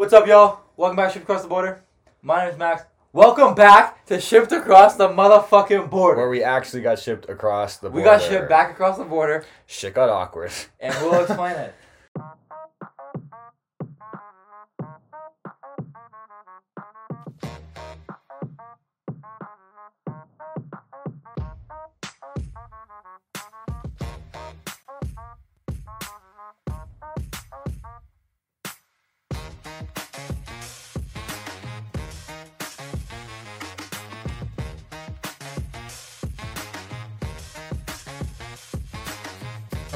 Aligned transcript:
What's 0.00 0.14
up, 0.14 0.26
y'all? 0.26 0.60
Welcome 0.78 0.96
back 0.96 1.08
to 1.08 1.12
Shipped 1.12 1.24
Across 1.24 1.42
the 1.42 1.48
Border. 1.48 1.82
My 2.22 2.44
name 2.44 2.54
is 2.54 2.58
Max. 2.58 2.84
Welcome 3.12 3.54
back 3.54 4.06
to 4.06 4.18
Shipped 4.18 4.50
Across 4.50 4.96
the 4.96 5.10
motherfucking 5.10 5.90
border. 5.90 6.16
Where 6.22 6.30
we 6.30 6.42
actually 6.42 6.80
got 6.80 6.98
shipped 6.98 7.28
across 7.28 7.76
the 7.76 7.90
border. 7.90 7.96
we 8.00 8.02
got 8.02 8.22
shipped 8.22 8.48
back 8.48 8.70
across 8.70 8.96
the 8.96 9.04
border, 9.04 9.44
Shit 9.66 9.92
got 9.92 10.08
awkward. 10.08 10.52
and 10.80 10.94
we'll 11.02 11.20
explain 11.20 11.54
it. 11.56 11.74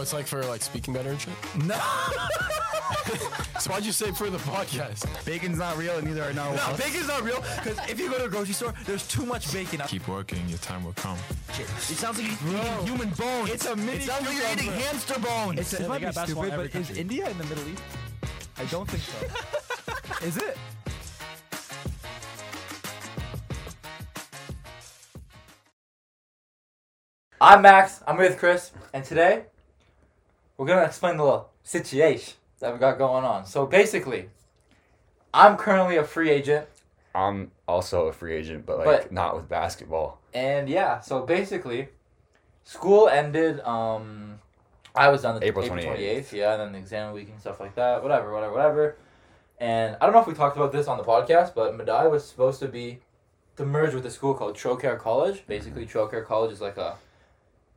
It's 0.04 0.12
like 0.12 0.26
for 0.26 0.44
like 0.44 0.60
speaking 0.60 0.92
better 0.92 1.08
and 1.10 1.18
shit. 1.20 1.32
No, 1.64 1.76
So 3.58 3.70
why'd 3.70 3.86
you 3.86 3.92
say 3.92 4.10
for 4.12 4.28
the 4.28 4.36
podcast? 4.36 5.06
bacon's 5.24 5.56
not 5.58 5.78
real, 5.78 5.96
and 5.96 6.06
neither 6.06 6.22
are 6.24 6.34
no. 6.34 6.54
No, 6.54 6.76
bacon's 6.76 7.08
not 7.08 7.22
real 7.22 7.42
because 7.56 7.78
if 7.88 7.98
you 7.98 8.10
go 8.10 8.18
to 8.18 8.26
a 8.26 8.28
grocery 8.28 8.52
store, 8.52 8.74
there's 8.84 9.08
too 9.08 9.24
much 9.24 9.50
bacon. 9.50 9.80
Keep 9.86 10.06
working, 10.06 10.46
your 10.46 10.58
time 10.58 10.84
will 10.84 10.92
come. 10.92 11.16
Shit, 11.54 11.64
It 11.64 11.96
sounds 11.96 12.18
like 12.20 12.26
you're 12.42 12.60
eating 12.60 12.86
human 12.86 13.08
bone. 13.10 13.48
It's 13.48 13.64
a 13.64 13.74
mini. 13.74 13.92
It 13.92 14.02
sounds 14.02 14.26
like 14.26 14.36
you're 14.36 14.52
eating 14.52 14.72
hamster 14.82 15.18
bone. 15.18 15.56
It's, 15.58 15.72
Yeah, 15.72 15.78
it 15.78 15.82
they 15.82 15.88
might 15.88 15.98
be 16.00 16.04
got 16.04 16.14
basketball 16.16 16.44
in 16.44 16.50
stupid, 16.50 16.66
every 16.66 16.80
but 16.82 16.90
is. 16.90 16.98
India 16.98 17.30
in 17.30 17.38
the 17.38 17.44
Middle 17.44 17.68
East? 17.70 17.82
I 18.58 18.64
don't 18.66 18.88
think 18.90 19.02
so. 19.04 20.26
is 20.26 20.36
it? 20.36 20.58
I'm 27.40 27.62
Max. 27.62 28.02
I'm 28.06 28.18
with 28.18 28.38
Chris, 28.38 28.72
and 28.92 29.02
today 29.02 29.44
we're 30.56 30.66
gonna 30.66 30.82
explain 30.84 31.16
the 31.16 31.24
little 31.24 31.50
situation 31.62 32.34
that 32.60 32.72
we 32.72 32.78
got 32.78 32.98
going 32.98 33.24
on. 33.24 33.44
So 33.46 33.66
basically, 33.66 34.30
I'm 35.32 35.56
currently 35.56 35.96
a 35.96 36.04
free 36.04 36.30
agent, 36.30 36.66
I'm 37.14 37.50
also 37.66 38.06
a 38.08 38.12
free 38.12 38.34
agent, 38.34 38.66
but 38.66 38.78
like 38.78 38.86
But- 38.86 39.12
not 39.12 39.36
with 39.36 39.48
basketball. 39.48 40.18
and 40.32 40.68
yeah. 40.68 41.00
So 41.00 41.22
basically, 41.22 41.88
school 42.64 43.08
ended. 43.08 43.60
Um, 43.60 44.40
I 44.96 45.08
was 45.08 45.22
done 45.22 45.40
the 45.40 45.46
April 45.46 45.66
28th. 45.66 45.96
28th, 45.96 46.32
yeah, 46.32 46.52
and 46.52 46.60
then 46.62 46.72
the 46.72 46.78
exam 46.78 47.12
week 47.12 47.28
and 47.28 47.40
stuff 47.40 47.58
like 47.60 47.74
that. 47.74 48.02
Whatever, 48.02 48.32
whatever, 48.32 48.52
whatever. 48.54 48.96
And 49.58 49.96
I 50.00 50.06
don't 50.06 50.12
know 50.14 50.20
if 50.20 50.26
we 50.26 50.34
talked 50.34 50.56
about 50.56 50.70
this 50.72 50.86
on 50.88 50.98
the 50.98 51.04
podcast, 51.04 51.54
but 51.54 51.76
Medaille 51.76 52.10
was 52.10 52.24
supposed 52.24 52.60
to 52.60 52.68
be 52.68 53.00
to 53.56 53.64
merge 53.64 53.94
with 53.94 54.04
a 54.06 54.10
school 54.10 54.34
called 54.34 54.56
Trocaire 54.56 54.98
College. 54.98 55.44
Basically, 55.46 55.86
Trocaire 55.86 56.24
College 56.24 56.52
is 56.52 56.60
like 56.60 56.76
a 56.76 56.96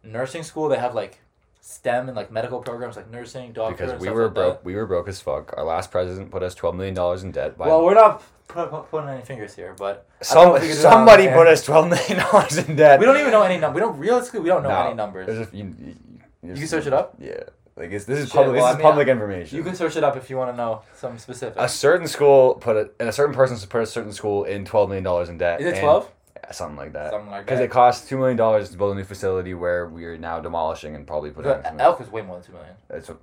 nursing 0.04 0.44
school. 0.44 0.70
They 0.70 0.78
have 0.78 0.94
like 0.96 1.20
STEM 1.68 2.08
and 2.08 2.16
like 2.16 2.32
medical 2.32 2.60
programs 2.62 2.96
like 2.96 3.12
nursing, 3.12 3.52
doctor, 3.52 3.86
Because 3.88 4.00
we 4.00 4.10
were 4.10 4.26
like 4.26 4.34
broke. 4.34 4.66
We 4.66 4.76
were 4.76 4.86
broke 4.86 5.10
as 5.10 5.20
fuck. 5.20 5.54
Our 5.58 5.66
last 5.66 5.92
president 5.92 6.32
put 6.32 6.42
us 6.42 6.56
twelve 6.56 6.76
million 6.76 6.94
dollars 6.96 7.24
in 7.24 7.32
debt. 7.32 7.58
By 7.58 7.68
Well, 7.68 7.84
we're 7.84 7.94
not 7.94 8.24
pu- 8.48 8.68
pu- 8.68 8.84
putting 8.84 9.10
any 9.10 9.22
fingers 9.22 9.54
here, 9.54 9.76
but 9.78 10.08
I 10.32 10.34
don't 10.34 10.46
know 10.46 10.54
some, 10.54 10.56
if 10.56 10.62
we 10.62 10.68
can 10.70 10.78
do 10.78 10.82
that 10.84 10.88
on 10.88 10.94
somebody 10.94 11.28
put 11.28 11.48
us 11.48 11.66
twelve 11.66 11.90
million 11.90 12.20
dollars 12.20 12.58
in 12.58 12.76
debt. 12.78 13.02
we 13.02 13.06
don't 13.06 13.18
even 13.18 13.32
know 13.32 13.44
any 13.44 13.58
number. 13.60 13.76
We 13.76 13.82
don't 13.82 14.00
realistically 14.00 14.40
we 14.40 14.48
don't 14.48 14.64
know 14.64 14.70
No, 14.70 14.86
any 14.86 14.96
numbers. 14.96 15.28
There's 15.28 15.52
a, 15.52 15.58
you, 15.58 15.76
you, 15.78 15.96
You 16.42 16.54
can 16.54 16.68
search 16.68 16.88
it 16.88 16.94
up? 16.94 17.16
Yeah, 17.20 17.34
like 17.76 17.92
it's, 17.92 18.06
this 18.06 18.20
is 18.20 18.28
Shit, 18.28 18.36
public. 18.36 18.56
well, 18.56 18.64
this 18.64 18.64
I 18.68 18.72
is 18.72 18.78
mean, 18.78 18.84
public 18.90 19.08
information. 19.10 19.58
You 19.58 19.64
can 19.66 19.76
search 19.76 19.98
it 19.98 20.06
up 20.06 20.16
if 20.16 20.30
you 20.30 20.38
want 20.38 20.54
to 20.54 20.56
know 20.56 20.84
some 20.96 21.18
specific. 21.20 21.56
a 21.60 21.68
certain 21.68 22.08
school 22.08 22.54
put 22.56 22.78
it, 22.78 22.96
and 22.98 23.10
a 23.10 23.12
certain 23.12 23.36
person 23.36 23.58
put 23.68 23.82
a 23.82 23.86
certain 23.86 24.14
school 24.14 24.46
in 24.46 24.64
twelve 24.64 24.88
million 24.88 25.04
dollars 25.04 25.28
in 25.28 25.38
debt. 25.38 25.60
Is 25.60 25.66
it 25.78 25.82
twelve? 25.82 26.10
Yeah, 26.48 26.54
something 26.54 26.78
like 26.78 26.94
that. 26.94 27.12
Something 27.12 27.32
like 27.32 27.46
Because 27.46 27.60
it 27.60 27.70
costs 27.70 28.08
two 28.08 28.18
million 28.18 28.38
dollars 28.38 28.70
to 28.72 28.78
build 28.78 28.94
a 28.94 28.96
new 28.96 29.04
facility 29.04 29.54
where 29.54 29.88
we 29.88 30.06
are 30.06 30.18
now 30.18 30.40
demolishing 30.40 30.96
and 30.96 31.06
probably 31.06 31.32
putting. 31.32 31.52
in 31.52 31.80
Elk 31.82 32.02
is 32.02 32.10
way 32.12 32.22
more 32.22 32.38
than 32.38 32.46
two 32.46 32.54
million. 32.54 32.74
It's 32.90 33.10
a, 33.10 33.18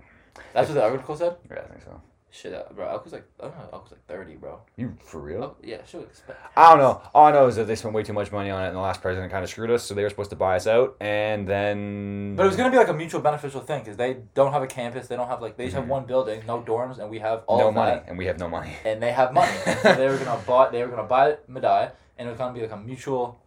That's 0.52 0.68
what 0.68 0.74
the 0.74 0.82
article 0.84 1.16
said. 1.16 1.36
yeah, 1.50 1.60
I 1.60 1.68
think 1.68 1.82
so. 1.82 2.00
Shit, 2.30 2.52
uh, 2.52 2.64
bro. 2.74 2.88
Elk 2.88 3.04
was 3.04 3.12
like, 3.12 3.24
I 3.40 3.44
don't 3.44 3.56
know, 3.56 3.68
Elk 3.72 3.84
was 3.84 3.92
like 3.92 4.04
thirty, 4.08 4.34
bro. 4.34 4.58
You 4.76 4.96
for 5.04 5.20
real? 5.20 5.42
Elk, 5.44 5.58
yeah, 5.62 5.84
should 5.86 6.02
expect. 6.02 6.36
I 6.56 6.70
don't 6.70 6.78
know. 6.80 7.00
All 7.14 7.26
I 7.26 7.30
know 7.32 7.46
is 7.46 7.54
that 7.54 7.68
they 7.68 7.76
spent 7.76 7.94
way 7.94 8.02
too 8.02 8.12
much 8.12 8.32
money 8.32 8.50
on 8.50 8.60
it, 8.64 8.66
and 8.66 8.76
the 8.76 8.80
last 8.80 9.00
president 9.00 9.30
kind 9.30 9.44
of 9.44 9.48
screwed 9.50 9.70
us. 9.70 9.84
So 9.84 9.94
they 9.94 10.02
were 10.02 10.10
supposed 10.10 10.30
to 10.30 10.36
buy 10.36 10.56
us 10.56 10.66
out, 10.66 10.96
and 11.00 11.46
then. 11.48 12.34
But 12.36 12.42
it 12.42 12.46
was 12.46 12.56
gonna 12.56 12.72
be 12.72 12.76
like 12.76 12.88
a 12.88 12.92
mutual 12.92 13.20
beneficial 13.20 13.60
thing 13.60 13.82
because 13.82 13.96
they 13.96 14.16
don't 14.34 14.50
have 14.52 14.62
a 14.64 14.66
campus. 14.66 15.06
They 15.06 15.14
don't 15.14 15.28
have 15.28 15.40
like 15.40 15.56
they 15.56 15.66
just 15.66 15.76
have 15.76 15.84
Mhm. 15.84 15.88
one 15.88 16.04
building, 16.06 16.42
no 16.44 16.60
dorms, 16.60 16.98
and 16.98 17.08
we 17.08 17.20
have 17.20 17.44
all 17.46 17.58
no 17.60 17.70
money, 17.70 17.92
that, 17.92 18.06
and 18.08 18.18
we 18.18 18.26
have 18.26 18.38
no 18.40 18.48
money. 18.48 18.72
and 18.84 19.00
they 19.00 19.12
have 19.12 19.32
money. 19.32 19.52
so 19.82 19.94
they 19.94 20.08
were 20.08 20.18
gonna 20.18 20.42
buy. 20.44 20.70
They 20.70 20.82
were 20.82 20.88
gonna 20.90 21.04
buy 21.04 21.36
Medaille, 21.48 21.92
and 22.18 22.28
it 22.28 22.30
was 22.30 22.38
gonna 22.38 22.52
be 22.54 22.60
like 22.60 22.70
a 22.72 22.76
mutual 22.76 23.38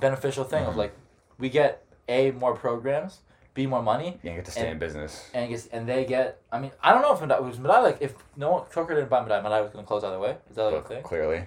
beneficial 0.00 0.44
thing 0.44 0.64
of 0.64 0.74
Mhm. 0.74 0.78
like 0.78 0.92
we 1.38 1.48
get 1.48 1.84
a 2.08 2.30
more 2.32 2.54
programs, 2.54 3.20
b 3.54 3.66
more 3.66 3.82
money, 3.82 4.18
You 4.22 4.34
get 4.34 4.44
to 4.44 4.50
stay 4.50 4.62
And- 4.62 4.70
in 4.72 4.78
business. 4.78 5.30
and 5.34 5.48
gets, 5.50 5.66
and 5.68 5.88
they 5.88 6.04
get. 6.04 6.40
I 6.50 6.58
mean, 6.58 6.72
I 6.82 6.92
don't 6.92 7.02
know 7.02 7.12
if 7.12 7.20
Medaille 7.20 7.42
was 7.42 7.58
Medaille 7.58 7.82
like 7.82 7.98
if 8.00 8.14
no 8.36 8.50
one 8.52 8.62
Choker 8.72 8.94
didn't 8.94 9.08
buy 9.10 9.20
Medaille, 9.20 9.42
Medaille 9.44 9.62
was 9.62 9.72
gonna 9.72 9.86
close 9.86 10.04
either 10.04 10.18
way. 10.18 10.36
Is 10.50 10.56
that 10.56 10.64
like 10.64 10.72
a 10.72 10.76
Look, 10.76 10.88
thing? 10.88 11.02
clearly. 11.02 11.46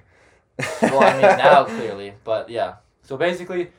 well, 0.81 1.03
I 1.03 1.13
mean 1.13 1.21
now 1.21 1.63
clearly, 1.75 2.13
but 2.23 2.49
yeah. 2.49 2.75
So 3.03 3.17
basically, 3.17 3.71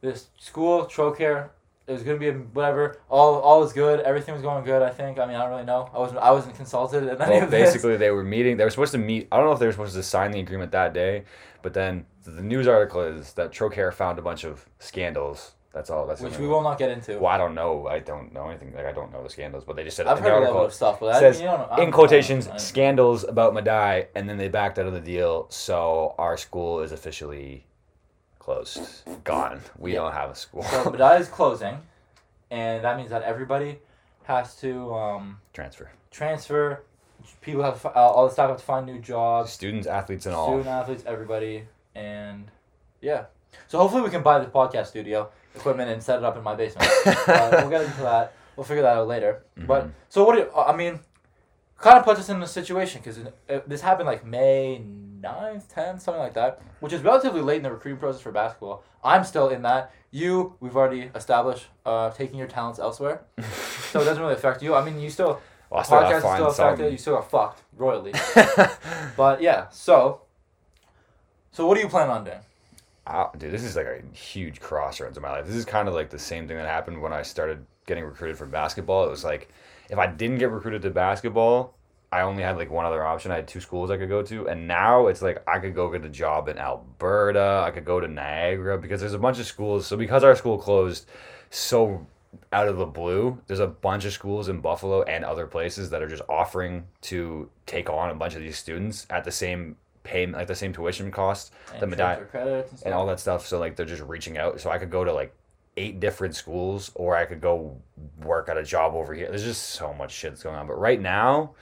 this 0.00 0.28
school 0.38 0.86
Trocaire, 0.86 1.50
it 1.90 1.94
was 1.94 2.02
gonna 2.04 2.18
be 2.18 2.28
a, 2.28 2.32
whatever. 2.32 2.98
All 3.08 3.40
all 3.40 3.60
was 3.60 3.72
good. 3.72 4.00
Everything 4.00 4.32
was 4.32 4.42
going 4.42 4.64
good. 4.64 4.80
I 4.80 4.90
think. 4.90 5.18
I 5.18 5.26
mean, 5.26 5.34
I 5.34 5.42
don't 5.42 5.50
really 5.50 5.64
know. 5.64 5.90
I 5.92 5.98
wasn't 5.98 6.20
I 6.20 6.30
wasn't 6.30 6.54
consulted 6.54 7.04
Well, 7.04 7.42
of 7.42 7.50
this. 7.50 7.72
basically, 7.72 7.96
they 7.96 8.10
were 8.12 8.22
meeting. 8.22 8.56
They 8.56 8.64
were 8.64 8.70
supposed 8.70 8.92
to 8.92 8.98
meet. 8.98 9.26
I 9.32 9.36
don't 9.36 9.46
know 9.46 9.52
if 9.52 9.58
they 9.58 9.66
were 9.66 9.72
supposed 9.72 9.94
to 9.94 10.02
sign 10.02 10.30
the 10.30 10.38
agreement 10.38 10.70
that 10.70 10.94
day, 10.94 11.24
but 11.62 11.74
then 11.74 12.06
the 12.24 12.42
news 12.42 12.68
article 12.68 13.02
is 13.02 13.32
that 13.32 13.50
Trocaire 13.50 13.92
found 13.92 14.18
a 14.18 14.22
bunch 14.22 14.44
of 14.44 14.66
scandals. 14.78 15.52
That's 15.72 15.90
all. 15.90 16.06
That's 16.06 16.20
which 16.20 16.38
we 16.38 16.46
will 16.46 16.62
not 16.62 16.78
get 16.78 16.90
into. 16.90 17.18
Well, 17.18 17.32
I 17.32 17.38
don't 17.38 17.54
know. 17.54 17.86
I 17.88 17.98
don't 17.98 18.32
know 18.32 18.48
anything. 18.48 18.72
Like 18.74 18.86
I 18.86 18.92
don't 18.92 19.12
know 19.12 19.22
the 19.22 19.30
scandals, 19.30 19.64
but 19.64 19.74
they 19.74 19.84
just 19.84 19.96
said 19.96 20.06
I've 20.06 20.18
heard 20.18 20.30
the 20.30 20.36
a 20.36 20.40
article. 20.40 20.64
of 20.64 20.74
stuff, 20.74 21.00
but 21.00 21.14
I, 21.14 21.20
says 21.20 21.40
you 21.40 21.46
don't 21.46 21.70
know, 21.70 21.82
in 21.82 21.90
quotations, 21.90 22.46
I 22.46 22.56
scandals 22.56 23.24
about 23.24 23.52
Medaille, 23.52 24.06
and 24.14 24.28
then 24.28 24.36
they 24.36 24.48
backed 24.48 24.78
out 24.78 24.86
of 24.86 24.92
the 24.92 25.00
deal. 25.00 25.46
So 25.50 26.14
our 26.18 26.36
school 26.36 26.82
is 26.82 26.92
officially 26.92 27.66
closed, 28.54 29.02
gone. 29.24 29.60
We 29.78 29.92
Yeah. 29.92 30.00
don't 30.00 30.12
have 30.12 30.30
a 30.30 30.34
school. 30.34 30.62
So 30.62 30.84
Medaille 30.90 31.20
is 31.24 31.28
closing, 31.28 31.78
and 32.50 32.84
that 32.84 32.96
means 32.96 33.10
that 33.10 33.22
everybody 33.22 33.78
has 34.24 34.56
to 34.56 34.92
um, 34.94 35.38
Transfer. 35.52 35.90
transfer. 36.10 36.82
People 37.42 37.62
have 37.62 37.84
uh, 37.84 37.90
all 37.90 38.26
the 38.26 38.32
staff 38.32 38.48
have 38.50 38.58
to 38.58 38.64
find 38.64 38.86
new 38.86 38.98
jobs. 38.98 39.52
Students, 39.52 39.86
athletes, 39.86 40.26
and 40.26 40.34
all. 40.34 40.46
student 40.48 40.66
athletes, 40.68 41.04
everybody, 41.06 41.64
and 41.94 42.50
yeah. 43.00 43.24
So 43.68 43.78
hopefully 43.78 44.02
we 44.02 44.10
can 44.10 44.22
buy 44.22 44.38
the 44.38 44.46
podcast 44.50 44.86
studio 44.86 45.28
equipment 45.54 45.90
and 45.90 46.02
set 46.02 46.18
it 46.18 46.24
up 46.24 46.36
in 46.36 46.42
my 46.42 46.54
basement. 46.54 46.88
uh, 47.06 47.50
we'll 47.52 47.70
get 47.70 47.82
into 47.82 48.02
that. 48.02 48.32
We'll 48.56 48.64
figure 48.64 48.82
that 48.82 48.96
out 48.96 49.06
later. 49.08 49.42
But 49.56 49.86
Mhm. 49.86 49.90
so 50.08 50.24
what? 50.24 50.34
Do 50.34 50.40
you, 50.42 50.50
I 50.54 50.74
mean, 50.74 51.00
kind 51.78 51.98
of 51.98 52.04
puts 52.04 52.20
us 52.20 52.28
in 52.28 52.42
a 52.42 52.46
situation 52.46 53.00
because 53.02 53.18
this 53.66 53.80
happened 53.80 54.06
like 54.06 54.24
May 54.24 54.82
9th, 55.22 55.72
10th, 55.72 56.00
something 56.00 56.20
like 56.22 56.34
that, 56.34 56.60
which 56.80 56.92
is 56.92 57.02
relatively 57.02 57.40
late 57.40 57.58
in 57.58 57.62
the 57.62 57.70
recruiting 57.70 57.98
process 57.98 58.20
for 58.20 58.32
basketball. 58.32 58.84
I'm 59.04 59.24
still 59.24 59.48
in 59.48 59.62
that. 59.62 59.92
You, 60.10 60.56
we've 60.60 60.76
already 60.76 61.10
established 61.14 61.66
uh, 61.86 62.10
taking 62.10 62.38
your 62.38 62.48
talents 62.48 62.78
elsewhere, 62.78 63.22
so 63.90 64.00
it 64.00 64.04
doesn't 64.04 64.22
really 64.22 64.34
affect 64.40 64.62
you. 64.62 64.74
I 64.74 64.84
mean, 64.84 64.98
you 65.00 65.10
still 65.10 65.40
Well, 65.70 65.84
still 65.84 65.98
podcast 65.98 66.16
is 66.16 66.22
still 66.34 66.46
affected. 66.48 66.92
You 66.92 66.98
still 66.98 67.14
got 67.16 67.30
fucked 67.30 67.62
royally. 67.76 68.12
But 69.16 69.40
yeah, 69.42 69.68
so 69.70 70.22
so 71.52 71.66
what 71.66 71.74
do 71.74 71.80
you 71.80 71.88
plan 71.88 72.08
on 72.10 72.24
doing? 72.24 72.38
Uh, 73.06 73.28
dude, 73.36 73.52
this 73.52 73.64
is 73.64 73.76
like 73.76 73.86
a 73.86 74.02
huge 74.16 74.60
crossroads 74.60 75.16
in 75.16 75.22
my 75.22 75.30
life. 75.30 75.46
This 75.46 75.56
is 75.56 75.64
kind 75.64 75.88
of 75.88 75.94
like 75.94 76.10
the 76.10 76.18
same 76.18 76.46
thing 76.46 76.56
that 76.56 76.66
happened 76.66 77.00
when 77.00 77.12
I 77.12 77.22
started 77.22 77.66
getting 77.86 78.04
recruited 78.04 78.38
for 78.38 78.46
basketball. 78.46 79.04
It 79.06 79.10
was 79.10 79.24
like 79.24 79.48
if 79.90 79.98
I 79.98 80.06
didn't 80.06 80.38
get 80.38 80.50
recruited 80.50 80.82
to 80.82 80.90
basketball, 80.90 81.74
I 82.12 82.22
only 82.22 82.42
had 82.42 82.56
like 82.56 82.70
one 82.70 82.84
other 82.84 83.04
option. 83.04 83.30
I 83.30 83.36
had 83.36 83.48
two 83.48 83.60
schools 83.60 83.90
I 83.90 83.96
could 83.96 84.08
go 84.08 84.22
to, 84.22 84.48
and 84.48 84.66
now 84.66 85.06
it's 85.06 85.22
like 85.22 85.42
I 85.48 85.58
could 85.60 85.74
go 85.74 85.90
get 85.90 86.04
a 86.04 86.08
job 86.08 86.48
in 86.48 86.58
Alberta. 86.58 87.62
I 87.64 87.70
could 87.70 87.84
go 87.84 88.00
to 88.00 88.08
Niagara 88.08 88.78
because 88.78 89.00
there's 89.00 89.14
a 89.14 89.18
bunch 89.18 89.38
of 89.38 89.46
schools. 89.46 89.86
So 89.86 89.96
because 89.96 90.24
our 90.24 90.34
school 90.34 90.58
closed 90.58 91.06
so 91.50 92.06
out 92.52 92.68
of 92.68 92.76
the 92.78 92.86
blue, 92.86 93.38
there's 93.46 93.60
a 93.60 93.66
bunch 93.66 94.04
of 94.04 94.12
schools 94.12 94.48
in 94.48 94.60
Buffalo 94.60 95.02
and 95.02 95.24
other 95.24 95.46
places 95.46 95.90
that 95.90 96.02
are 96.02 96.08
just 96.08 96.22
offering 96.28 96.84
to 97.02 97.48
take 97.66 97.88
on 97.88 98.10
a 98.10 98.14
bunch 98.14 98.34
of 98.34 98.40
these 98.40 98.56
students 98.56 99.06
at 99.10 99.24
the 99.24 99.32
same 99.32 99.76
payment, 100.02 100.38
like 100.38 100.48
the 100.48 100.54
same 100.54 100.72
tuition 100.72 101.10
cost 101.10 101.52
the 101.78 101.86
And 101.86 101.94
transfer 101.94 102.24
credits 102.26 102.72
and 102.72 102.86
and 102.86 102.94
all 102.94 103.06
that 103.06 103.20
stuff. 103.20 103.46
So 103.46 103.60
like 103.60 103.76
they're 103.76 103.86
just 103.86 104.02
reaching 104.02 104.36
out. 104.36 104.60
So 104.60 104.70
I 104.70 104.78
could 104.78 104.90
go 104.90 105.04
to 105.04 105.12
like 105.12 105.32
eight 105.76 106.00
different 106.00 106.34
schools, 106.34 106.90
or 106.94 107.16
I 107.16 107.24
could 107.24 107.40
go 107.40 107.76
work 108.22 108.48
at 108.48 108.56
a 108.56 108.64
job 108.64 108.94
over 108.94 109.14
here. 109.14 109.28
There's 109.28 109.44
just 109.44 109.70
so 109.70 109.94
much 109.94 110.12
shit 110.12 110.32
that's 110.32 110.42
going 110.42 110.56
on. 110.56 110.66
But 110.66 110.78
right 110.78 111.00
now, 111.00 111.52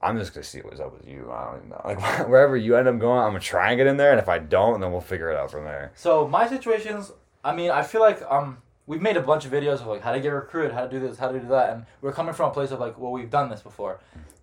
I'm 0.00 0.16
just 0.16 0.32
gonna 0.32 0.44
see 0.44 0.60
what's 0.60 0.80
up 0.80 0.92
with 0.96 1.08
you. 1.08 1.30
I 1.32 1.44
don't 1.46 1.56
even 1.58 1.68
know. 1.70 1.82
Like 1.84 2.00
wherever 2.28 2.56
you 2.56 2.76
end 2.76 2.88
up 2.88 2.98
going, 2.98 3.20
I'm 3.20 3.30
gonna 3.30 3.40
try 3.40 3.70
and 3.70 3.78
get 3.78 3.86
in 3.86 3.96
there. 3.96 4.12
And 4.12 4.20
if 4.20 4.28
I 4.28 4.38
don't, 4.38 4.80
then 4.80 4.92
we'll 4.92 5.00
figure 5.00 5.30
it 5.30 5.36
out 5.36 5.50
from 5.50 5.64
there. 5.64 5.92
So 5.94 6.28
my 6.28 6.48
situations, 6.48 7.12
I 7.42 7.54
mean, 7.54 7.70
I 7.70 7.82
feel 7.82 8.00
like 8.00 8.22
um 8.30 8.58
we've 8.86 9.02
made 9.02 9.16
a 9.16 9.22
bunch 9.22 9.44
of 9.44 9.52
videos 9.52 9.80
of 9.80 9.86
like 9.86 10.02
how 10.02 10.12
to 10.12 10.20
get 10.20 10.30
recruited, 10.30 10.72
how 10.72 10.84
to 10.86 10.90
do 10.90 11.00
this, 11.00 11.18
how 11.18 11.30
to 11.30 11.38
do 11.38 11.48
that, 11.48 11.70
and 11.74 11.86
we're 12.00 12.12
coming 12.12 12.34
from 12.34 12.50
a 12.50 12.52
place 12.52 12.70
of 12.70 12.80
like, 12.80 12.98
well, 12.98 13.12
we've 13.12 13.30
done 13.30 13.50
this 13.50 13.60
before, 13.60 14.00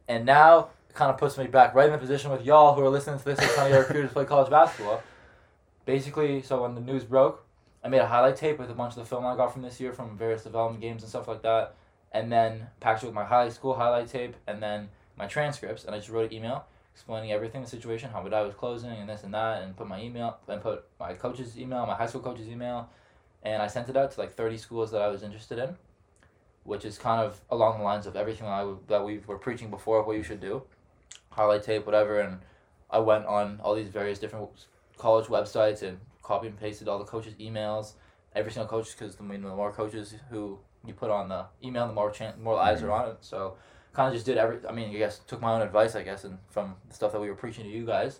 and 0.07 0.25
now 0.25 0.69
it 0.89 0.95
kind 0.95 1.09
of 1.09 1.17
puts 1.17 1.37
me 1.37 1.47
back 1.47 1.73
right 1.73 1.87
in 1.87 1.91
the 1.93 1.97
position 1.97 2.31
with 2.31 2.45
y'all 2.45 2.75
who 2.75 2.81
are 2.81 2.89
listening 2.89 3.17
to 3.17 3.25
this 3.25 3.39
and 3.39 3.49
trying 3.51 3.71
to 3.71 3.77
get 3.77 3.79
recruited 3.79 4.09
to 4.09 4.13
play 4.13 4.25
college 4.25 4.49
basketball. 4.49 5.01
Basically, 5.85 6.41
so 6.41 6.63
when 6.63 6.75
the 6.75 6.81
news 6.81 7.03
broke, 7.03 7.45
I 7.83 7.87
made 7.87 7.99
a 7.99 8.07
highlight 8.07 8.35
tape 8.35 8.57
with 8.57 8.71
a 8.71 8.73
bunch 8.73 8.93
of 8.93 8.99
the 8.99 9.05
film 9.05 9.25
I 9.25 9.35
got 9.35 9.53
from 9.53 9.61
this 9.61 9.79
year 9.79 9.93
from 9.93 10.17
various 10.17 10.43
development 10.43 10.81
games 10.81 11.03
and 11.03 11.09
stuff 11.09 11.27
like 11.27 11.43
that, 11.43 11.75
and 12.11 12.31
then 12.31 12.67
packaged 12.79 13.03
it 13.03 13.07
with 13.07 13.15
my 13.15 13.25
high 13.25 13.49
school 13.49 13.75
highlight 13.75 14.09
tape 14.09 14.35
and 14.47 14.61
then 14.61 14.89
my 15.17 15.27
transcripts, 15.27 15.85
and 15.85 15.95
I 15.95 15.99
just 15.99 16.09
wrote 16.09 16.31
an 16.31 16.33
email 16.33 16.65
explaining 16.93 17.31
everything, 17.33 17.61
the 17.61 17.67
situation, 17.67 18.09
how 18.09 18.25
I 18.25 18.41
was 18.41 18.53
closing, 18.53 18.89
and 18.91 19.09
this 19.09 19.23
and 19.23 19.33
that, 19.33 19.61
and 19.61 19.75
put 19.75 19.85
my 19.85 20.01
email, 20.01 20.37
and 20.47 20.61
put 20.61 20.85
my 20.97 21.13
coach's 21.13 21.59
email, 21.59 21.85
my 21.85 21.93
high 21.93 22.05
school 22.05 22.21
coach's 22.21 22.47
email, 22.47 22.89
and 23.43 23.61
I 23.61 23.67
sent 23.67 23.89
it 23.89 23.97
out 23.97 24.11
to 24.11 24.19
like 24.19 24.33
thirty 24.33 24.57
schools 24.57 24.91
that 24.91 25.01
I 25.01 25.09
was 25.09 25.21
interested 25.21 25.59
in, 25.59 25.75
which 26.63 26.85
is 26.85 26.97
kind 26.97 27.21
of 27.21 27.41
along 27.49 27.79
the 27.79 27.83
lines 27.83 28.07
of 28.07 28.15
everything 28.15 28.45
that, 28.45 28.53
I 28.53 28.73
that 28.87 29.03
we 29.03 29.19
were 29.27 29.37
preaching 29.37 29.69
before 29.69 29.99
of 29.99 30.07
what 30.07 30.15
you 30.15 30.23
should 30.23 30.39
do, 30.39 30.63
highlight 31.31 31.63
tape, 31.63 31.85
whatever, 31.85 32.21
and 32.21 32.39
I 32.89 32.99
went 32.99 33.25
on 33.25 33.59
all 33.61 33.75
these 33.75 33.89
various 33.89 34.19
different 34.19 34.49
college 34.97 35.25
websites 35.25 35.81
and 35.81 35.99
copy 36.23 36.47
and 36.47 36.57
pasted 36.57 36.87
all 36.87 36.97
the 36.97 37.03
coaches' 37.03 37.33
emails, 37.41 37.93
every 38.33 38.53
single 38.53 38.69
coach, 38.69 38.97
because 38.97 39.17
the, 39.17 39.23
the 39.23 39.37
more 39.37 39.73
coaches 39.73 40.15
who 40.29 40.59
you 40.85 40.93
put 40.93 41.11
on 41.11 41.27
the 41.27 41.45
email, 41.61 41.87
the 41.87 41.93
more 41.93 42.09
chan- 42.09 42.41
more 42.41 42.57
eyes 42.57 42.81
are 42.81 42.87
mm-hmm. 42.87 43.03
on 43.03 43.09
it. 43.09 43.17
So 43.19 43.57
kind 43.95 44.09
of 44.09 44.13
just 44.13 44.25
did 44.25 44.37
every. 44.37 44.57
I 44.67 44.71
mean, 44.71 44.89
I 44.89 44.97
guess 44.97 45.19
took 45.19 45.41
my 45.41 45.53
own 45.53 45.61
advice, 45.61 45.95
I 45.95 46.03
guess, 46.03 46.25
and 46.25 46.37
from 46.49 46.75
the 46.87 46.93
stuff 46.93 47.13
that 47.13 47.21
we 47.21 47.29
were 47.29 47.35
preaching 47.35 47.63
to 47.63 47.69
you 47.69 47.85
guys, 47.85 48.19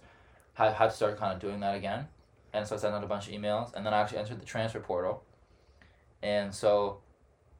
had 0.54 0.74
had 0.74 0.89
to 0.89 0.95
start 0.95 1.19
kind 1.19 1.33
of 1.33 1.39
doing 1.39 1.60
that 1.60 1.75
again, 1.75 2.07
and 2.54 2.66
so 2.66 2.75
I 2.75 2.80
sent 2.80 2.95
out 2.95 3.04
a 3.04 3.07
bunch 3.07 3.27
of 3.27 3.33
emails, 3.33 3.74
and 3.75 3.86
then 3.86 3.94
I 3.94 4.00
actually 4.00 4.19
entered 4.19 4.39
the 4.39 4.45
transfer 4.45 4.80
portal, 4.80 5.24
and 6.24 6.54
so, 6.54 7.00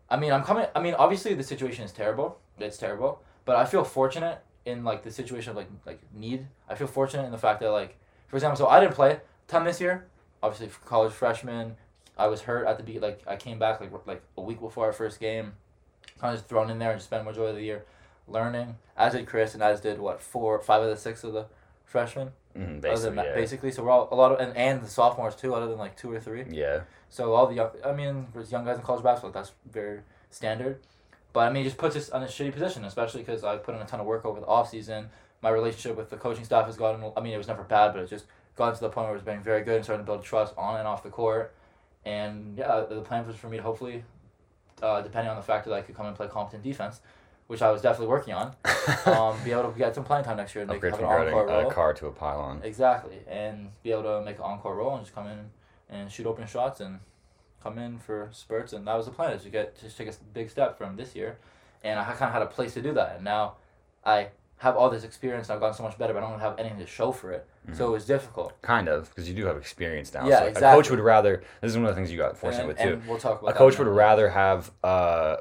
I 0.10 0.18
mean, 0.18 0.32
I'm 0.32 0.44
coming. 0.44 0.66
I 0.74 0.82
mean, 0.82 0.94
obviously 0.96 1.34
the 1.34 1.44
situation 1.44 1.84
is 1.84 1.92
terrible. 1.92 2.40
It's 2.58 2.78
terrible, 2.78 3.22
but 3.44 3.58
I 3.58 3.66
feel 3.66 3.84
fortunate 3.84 4.40
in 4.66 4.84
like 4.84 5.04
the 5.04 5.12
situation 5.12 5.52
of 5.52 5.58
like 5.58 5.70
like 5.86 6.00
need. 6.14 6.48
I 6.70 6.76
feel 6.76 6.88
fortunate 6.88 7.26
in 7.26 7.32
the 7.32 7.38
fact 7.38 7.60
that 7.60 7.72
like, 7.72 7.98
for 8.28 8.38
example, 8.38 8.58
so 8.58 8.68
I 8.68 8.80
didn't 8.80 8.96
play 8.96 9.20
ton 9.48 9.66
this 9.66 9.82
year. 9.82 10.08
Obviously, 10.42 10.70
college 10.86 11.12
freshman, 11.12 11.76
I 12.18 12.28
was 12.28 12.42
hurt 12.42 12.66
at 12.66 12.78
the 12.78 12.84
be 12.84 13.00
like 13.00 13.24
I 13.28 13.36
came 13.36 13.60
back 13.60 13.82
like 13.82 13.92
like 14.06 14.24
a 14.38 14.42
week 14.42 14.62
before 14.62 14.86
our 14.86 14.94
first 14.94 15.20
game, 15.20 15.54
kind 16.18 16.34
of 16.34 16.40
just 16.40 16.48
thrown 16.48 16.70
in 16.70 16.80
there 16.80 16.92
and 16.92 17.02
spent 17.02 17.26
majority 17.26 17.50
of 17.52 17.58
the 17.58 17.64
year 17.64 17.86
learning. 18.27 18.75
As 18.98 19.13
did 19.13 19.27
Chris, 19.27 19.54
and 19.54 19.62
as 19.63 19.81
did 19.81 20.00
what 20.00 20.22
four, 20.22 20.60
five 20.60 20.81
of 20.81 20.89
the 20.89 20.98
six 20.98 21.24
of 21.24 21.33
the 21.33 21.45
freshmen. 21.83 22.31
Mhm, 22.57 22.77
other 22.77 22.80
basically, 22.80 23.06
than 23.06 23.16
that, 23.18 23.25
yeah. 23.25 23.36
basically, 23.36 23.72
so 23.72 23.83
we're 23.83 23.89
all 23.92 24.07
a 24.12 24.16
lot 24.16 24.31
of 24.31 24.39
and, 24.39 24.56
and 24.56 24.81
the 24.81 24.88
sophomores 24.88 25.36
too, 25.36 25.54
other 25.54 25.68
than 25.68 25.77
like 25.77 25.98
two 25.98 26.12
or 26.12 26.19
three. 26.19 26.45
yeah. 26.50 26.81
So 27.10 27.33
all 27.33 27.48
the 27.48 27.56
young, 27.56 27.69
I 27.86 27.92
mean, 27.94 28.27
there's 28.33 28.51
young 28.51 28.66
guys 28.66 28.77
in 28.77 28.83
college 28.83 29.04
basketball. 29.04 29.31
That's 29.31 29.51
very 29.72 30.00
standard. 30.31 30.80
But 31.33 31.42
I 31.42 31.50
mean, 31.51 31.62
it 31.62 31.66
just 31.66 31.77
puts 31.77 31.95
us 31.98 32.07
in 32.10 32.24
a 32.24 32.27
shitty 32.27 32.54
position, 32.54 32.83
especially 32.86 33.22
because 33.22 33.44
I've 33.44 33.63
put 33.63 33.75
in 33.75 33.81
a 33.81 33.86
ton 33.86 34.00
of 34.00 34.06
work 34.06 34.25
over 34.25 34.39
the 34.39 34.45
off 34.48 34.69
season. 34.69 35.10
My 35.42 35.50
relationship 35.50 35.98
with 35.98 36.10
the 36.10 36.16
coaching 36.18 36.45
staff 36.45 36.66
has 36.66 36.78
gotten. 36.78 37.12
I 37.16 37.19
mean, 37.21 37.33
it 37.33 37.38
was 37.38 37.48
never 37.48 37.63
bad, 37.63 37.94
but 37.94 38.04
it 38.04 38.10
just 38.10 38.25
gotten 38.56 38.75
to 38.75 38.81
the 38.81 38.89
point 38.89 39.07
where 39.07 39.16
it's 39.16 39.25
been 39.25 39.44
very 39.44 39.62
good 39.63 39.75
and 39.75 39.83
starting 39.83 40.06
to 40.06 40.10
build 40.10 40.24
trust 40.24 40.54
on 40.57 40.78
and 40.78 40.88
off 40.88 41.04
the 41.04 41.10
court. 41.10 41.54
And 42.06 42.57
yeah, 42.57 42.86
the 42.89 43.01
plan 43.01 43.28
was 43.28 43.36
for 43.36 43.50
me 43.50 43.57
to 43.57 43.63
hopefully, 43.63 44.04
uh, 44.81 45.01
depending 45.01 45.30
on 45.30 45.36
the 45.36 45.42
fact 45.44 45.66
that 45.66 45.74
I 45.74 45.81
could 45.81 45.95
come 45.95 46.06
and 46.06 46.16
play 46.16 46.28
competent 46.28 46.63
defense, 46.63 47.01
which 47.47 47.62
I 47.62 47.71
was 47.71 47.81
definitely 47.81 48.07
working 48.07 48.33
on, 48.33 48.56
um, 49.06 49.38
be 49.44 49.51
able 49.51 49.71
to 49.71 49.77
get 49.77 49.94
some 49.95 50.03
playing 50.03 50.25
time 50.25 50.38
next 50.38 50.56
year 50.56 50.63
and 50.63 50.69
make, 50.69 50.77
Upgrade 50.77 50.95
from 50.95 51.06
an 51.06 51.27
encore 51.33 51.45
role. 51.47 51.69
a 51.69 51.74
car 51.74 51.94
to 51.94 52.07
a 52.07 52.12
pylon. 52.12 52.62
Exactly, 52.63 53.19
and 53.27 53.69
be 53.83 53.92
able 53.92 54.03
to 54.03 54.21
make 54.24 54.38
an 54.38 54.44
encore 54.44 54.75
roll 54.75 54.95
and 54.95 55.03
just 55.03 55.13
come 55.15 55.27
in 55.27 55.50
and 55.89 56.12
shoot 56.12 56.25
open 56.25 56.47
shots 56.47 56.80
and 56.80 57.00
come 57.62 57.77
in 57.77 57.97
for 58.00 58.30
spurts. 58.31 58.74
And 58.74 58.88
that 58.88 58.95
was 58.95 59.06
the 59.06 59.12
plan: 59.12 59.33
is 59.33 59.44
to 59.44 59.50
get 59.50 59.80
just 59.80 59.97
take 59.97 60.07
a 60.07 60.13
big 60.33 60.50
step 60.50 60.77
from 60.77 60.95
this 60.95 61.15
year. 61.15 61.38
And 61.83 62.00
I 62.00 62.03
kind 62.06 62.24
of 62.24 62.33
had 62.33 62.42
a 62.42 62.47
place 62.47 62.74
to 62.74 62.81
do 62.81 62.94
that. 62.94 63.18
And 63.18 63.24
now 63.24 63.56
I 64.03 64.30
have 64.57 64.75
all 64.75 64.89
this 64.89 65.03
experience. 65.03 65.51
I've 65.51 65.59
gotten 65.59 65.75
so 65.75 65.83
much 65.83 65.97
better, 66.00 66.13
but 66.13 66.24
I 66.24 66.30
don't 66.31 66.39
have 66.39 66.57
anything 66.57 66.80
to 66.80 66.88
show 66.88 67.12
for 67.12 67.31
it. 67.31 67.45
So 67.74 67.88
it 67.88 67.92
was 67.92 68.06
difficult. 68.06 68.59
Kind 68.62 68.88
of, 68.88 69.09
because 69.09 69.27
you 69.27 69.36
do 69.36 69.45
have 69.45 69.57
experience 69.57 70.13
now. 70.13 70.27
Yeah, 70.27 70.39
so 70.39 70.45
like, 70.45 70.57
A 70.57 70.59
coach 70.62 70.89
would 70.92 71.00
rather. 71.00 71.44
This 71.62 71.71
is 71.71 71.77
one 71.77 71.86
of 71.86 71.89
the 71.92 71.95
things 71.95 72.12
you 72.12 72.18
got 72.18 72.38
fortunate 72.38 72.62
And, 72.62 72.68
with 72.68 72.77
too. 72.77 73.01
we'll 73.09 73.18
talk 73.19 73.42
about 73.42 73.51
a 73.53 73.57
coach 73.57 73.77
would 73.80 73.88
rather 73.88 74.30
have 74.30 74.71
uh, 74.83 75.38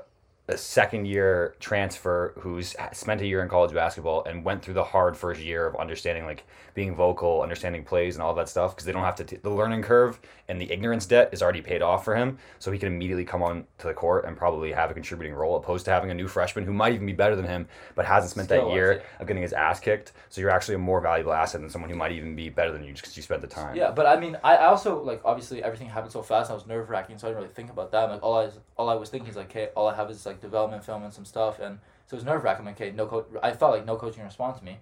a 0.47 0.59
second 0.59 1.07
year 1.07 1.55
transfer 1.59 2.35
who's 2.39 2.77
spent 2.93 3.21
a 3.21 3.27
year 3.27 3.43
in 3.43 3.49
college 3.49 3.73
basketball 3.73 4.23
and 4.25 4.45
went 4.45 4.63
through 4.63 4.75
the 4.75 4.85
hard 4.85 5.17
first 5.17 5.41
year 5.41 5.67
of 5.67 5.75
understanding 5.77 6.25
like 6.25 6.45
being 6.75 6.95
vocal 6.95 7.41
understanding 7.41 7.83
plays 7.83 8.15
and 8.17 8.23
all 8.23 8.35
that 8.35 8.49
stuff 8.49 8.75
because 8.75 8.85
they 8.85 8.93
don't 8.93 9.05
have 9.05 9.15
to 9.15 9.25
t- 9.25 9.37
the 9.37 9.51
learning 9.51 9.81
curve 9.81 10.21
and 10.49 10.61
the 10.61 10.71
ignorance 10.71 11.07
debt 11.07 11.31
is 11.33 11.41
already 11.43 11.63
paid 11.63 11.81
off 11.81 12.05
for 12.05 12.15
him 12.15 12.37
so 12.59 12.71
he 12.71 12.79
can 12.79 12.93
immediately 12.93 13.25
come 13.25 13.43
on 13.43 13.65
to 13.79 13.87
the 13.87 13.95
court 13.95 14.27
and 14.27 14.37
probably 14.37 14.71
have 14.71 14.91
a 14.91 14.95
contributing 14.95 15.35
role 15.35 15.57
opposed 15.57 15.85
to 15.87 15.91
having 15.91 16.11
a 16.11 16.15
new 16.15 16.29
freshman 16.29 16.65
who 16.65 16.75
might 16.75 16.93
even 16.93 17.07
be 17.07 17.13
better 17.13 17.37
than 17.37 17.47
him 17.47 17.67
but 17.95 18.05
hasn't 18.05 18.31
spent 18.31 18.49
that 18.49 18.69
year 18.71 19.03
of 19.21 19.27
getting 19.27 19.43
his 19.43 19.55
ass 19.55 19.81
kicked 19.81 20.13
so 20.29 20.43
you're 20.43 20.51
actually 20.51 20.75
a 20.75 20.79
more 20.79 21.01
valuable 21.01 21.33
asset 21.33 21.63
than 21.63 21.71
someone 21.71 21.89
who 21.91 21.97
might 21.97 22.13
even 22.13 22.37
be 22.37 22.51
better 22.51 22.71
than 22.71 22.85
you 22.85 22.91
just 22.91 23.03
because 23.03 23.17
you 23.17 23.23
spent 23.23 23.41
the 23.41 23.47
time 23.47 23.65
Yeah, 23.75 23.91
but 23.91 24.07
I 24.07 24.19
mean, 24.19 24.37
I, 24.45 24.57
I 24.57 24.67
also 24.67 25.03
like 25.03 25.21
obviously 25.25 25.63
everything 25.63 25.89
happened 25.89 26.13
so 26.13 26.23
fast. 26.23 26.51
I 26.51 26.55
was 26.55 26.67
nerve 26.67 26.91
wracking, 26.91 27.19
so 27.19 27.27
I 27.27 27.31
didn't 27.31 27.43
really 27.43 27.55
think 27.55 27.71
about 27.71 27.93
that. 27.93 28.11
Like 28.11 28.23
all 28.23 28.39
I 28.39 28.45
was, 28.45 28.59
all 28.77 28.89
I 28.89 28.95
was 28.95 29.11
thinking 29.11 29.31
is 29.31 29.37
like, 29.37 29.51
okay, 29.51 29.71
all 29.77 29.89
I 29.89 29.95
have 29.95 30.11
is 30.11 30.27
like 30.27 30.34
development 30.41 30.85
film 30.85 31.03
and 31.03 31.13
some 31.13 31.25
stuff, 31.25 31.59
and 31.59 31.79
so 32.07 32.15
it 32.15 32.19
was 32.19 32.25
nerve 32.25 32.45
wracking. 32.45 32.65
Like, 32.67 32.81
okay, 32.81 32.91
no 32.91 33.07
coach. 33.07 33.27
I 33.43 33.53
felt 33.53 33.73
like 33.73 33.85
no 33.87 33.97
coaching 33.97 34.23
respond 34.25 34.57
to 34.59 34.65
me, 34.65 34.79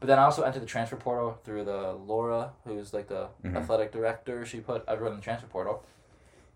but 0.00 0.06
then 0.06 0.18
I 0.18 0.24
also 0.24 0.42
entered 0.42 0.62
the 0.62 0.66
transfer 0.66 0.96
portal 0.96 1.38
through 1.44 1.64
the 1.64 1.92
Laura, 1.92 2.52
who's 2.64 2.92
like 2.94 3.08
the 3.08 3.28
Mhm. 3.44 3.56
athletic 3.56 3.92
director. 3.92 4.44
She 4.46 4.60
put 4.60 4.84
everyone 4.88 5.12
in 5.14 5.18
the 5.20 5.24
transfer 5.24 5.46
portal, 5.48 5.82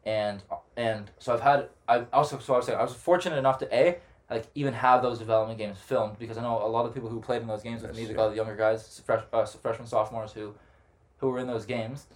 and 0.04 0.42
and 0.76 1.10
so 1.18 1.34
I've 1.34 1.40
had 1.40 1.68
I 1.88 2.04
also 2.12 2.38
so 2.38 2.54
I 2.54 2.56
was 2.58 2.66
saying 2.66 2.78
I 2.78 2.82
was 2.82 2.94
fortunate 2.94 3.36
enough 3.36 3.58
to 3.58 3.74
a 3.74 3.98
like 4.30 4.46
even 4.54 4.74
have 4.74 5.02
those 5.02 5.18
development 5.18 5.58
games 5.58 5.78
filmed 5.78 6.18
because 6.18 6.36
I 6.36 6.42
know 6.42 6.62
a 6.62 6.68
lot 6.68 6.84
of 6.86 6.92
people 6.94 7.08
who 7.08 7.20
played 7.20 7.40
in 7.42 7.48
those 7.48 7.62
games 7.62 7.80
with 7.82 7.92
That's 7.92 7.98
me, 7.98 8.06
the 8.06 8.14
true. 8.14 8.28
the 8.30 8.36
younger 8.36 8.56
guys, 8.56 9.00
fresh, 9.04 9.24
uh, 9.32 9.44
freshmen, 9.46 9.86
sophomores 9.86 10.32
who 10.32 10.54
who 11.18 11.30
were 11.30 11.38
in 11.38 11.46
those 11.46 11.64
games 11.66 12.06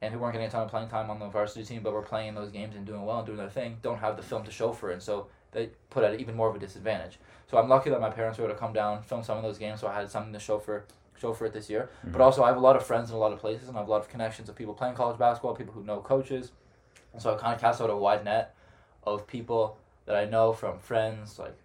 and 0.00 0.14
who 0.14 0.20
weren't 0.20 0.32
getting 0.32 0.46
a 0.46 0.50
ton 0.50 0.62
of 0.62 0.68
playing 0.70 0.88
time 0.88 1.10
on 1.10 1.18
the 1.18 1.26
varsity 1.28 1.64
team, 1.64 1.82
but 1.82 1.92
were 1.92 2.02
playing 2.02 2.28
in 2.28 2.34
those 2.34 2.50
games 2.50 2.74
and 2.76 2.86
doing 2.86 3.04
well 3.04 3.18
and 3.18 3.26
doing 3.26 3.38
their 3.38 3.50
thing, 3.50 3.76
don't 3.82 3.98
have 3.98 4.16
the 4.16 4.22
film 4.22 4.44
to 4.44 4.50
show 4.50 4.72
for 4.72 4.90
it, 4.90 4.94
and 4.94 5.02
so 5.02 5.26
they 5.52 5.70
put 5.90 6.04
at 6.04 6.20
even 6.20 6.34
more 6.34 6.48
of 6.48 6.56
a 6.56 6.58
disadvantage. 6.58 7.18
So 7.50 7.58
I'm 7.58 7.68
lucky 7.68 7.90
that 7.90 8.00
my 8.00 8.10
parents 8.10 8.38
were 8.38 8.44
able 8.44 8.54
to 8.54 8.60
come 8.60 8.72
down, 8.72 9.02
film 9.02 9.22
some 9.22 9.36
of 9.36 9.42
those 9.42 9.58
games, 9.58 9.80
so 9.80 9.88
I 9.88 9.94
had 9.94 10.10
something 10.10 10.32
to 10.32 10.38
show 10.38 10.58
for 10.58 10.84
show 11.18 11.32
for 11.32 11.46
it 11.46 11.52
this 11.52 11.68
year. 11.68 11.90
But 12.04 12.20
also, 12.20 12.44
I 12.44 12.48
have 12.48 12.56
a 12.56 12.60
lot 12.60 12.76
of 12.76 12.86
friends 12.86 13.10
in 13.10 13.16
a 13.16 13.18
lot 13.18 13.32
of 13.32 13.40
places, 13.40 13.68
and 13.68 13.76
I 13.76 13.80
have 13.80 13.88
a 13.88 13.90
lot 13.90 14.00
of 14.00 14.08
connections 14.08 14.48
of 14.48 14.54
people 14.54 14.74
playing 14.74 14.94
college 14.94 15.18
basketball, 15.18 15.54
people 15.54 15.74
who 15.74 15.82
know 15.82 16.00
coaches, 16.00 16.52
and 17.12 17.20
so 17.20 17.34
I 17.34 17.38
kind 17.38 17.54
of 17.54 17.60
cast 17.60 17.80
out 17.80 17.90
a 17.90 17.96
wide 17.96 18.24
net 18.24 18.54
of 19.04 19.26
people 19.26 19.78
that 20.06 20.16
I 20.16 20.24
know 20.24 20.52
from 20.52 20.78
friends, 20.78 21.38
like 21.38 21.56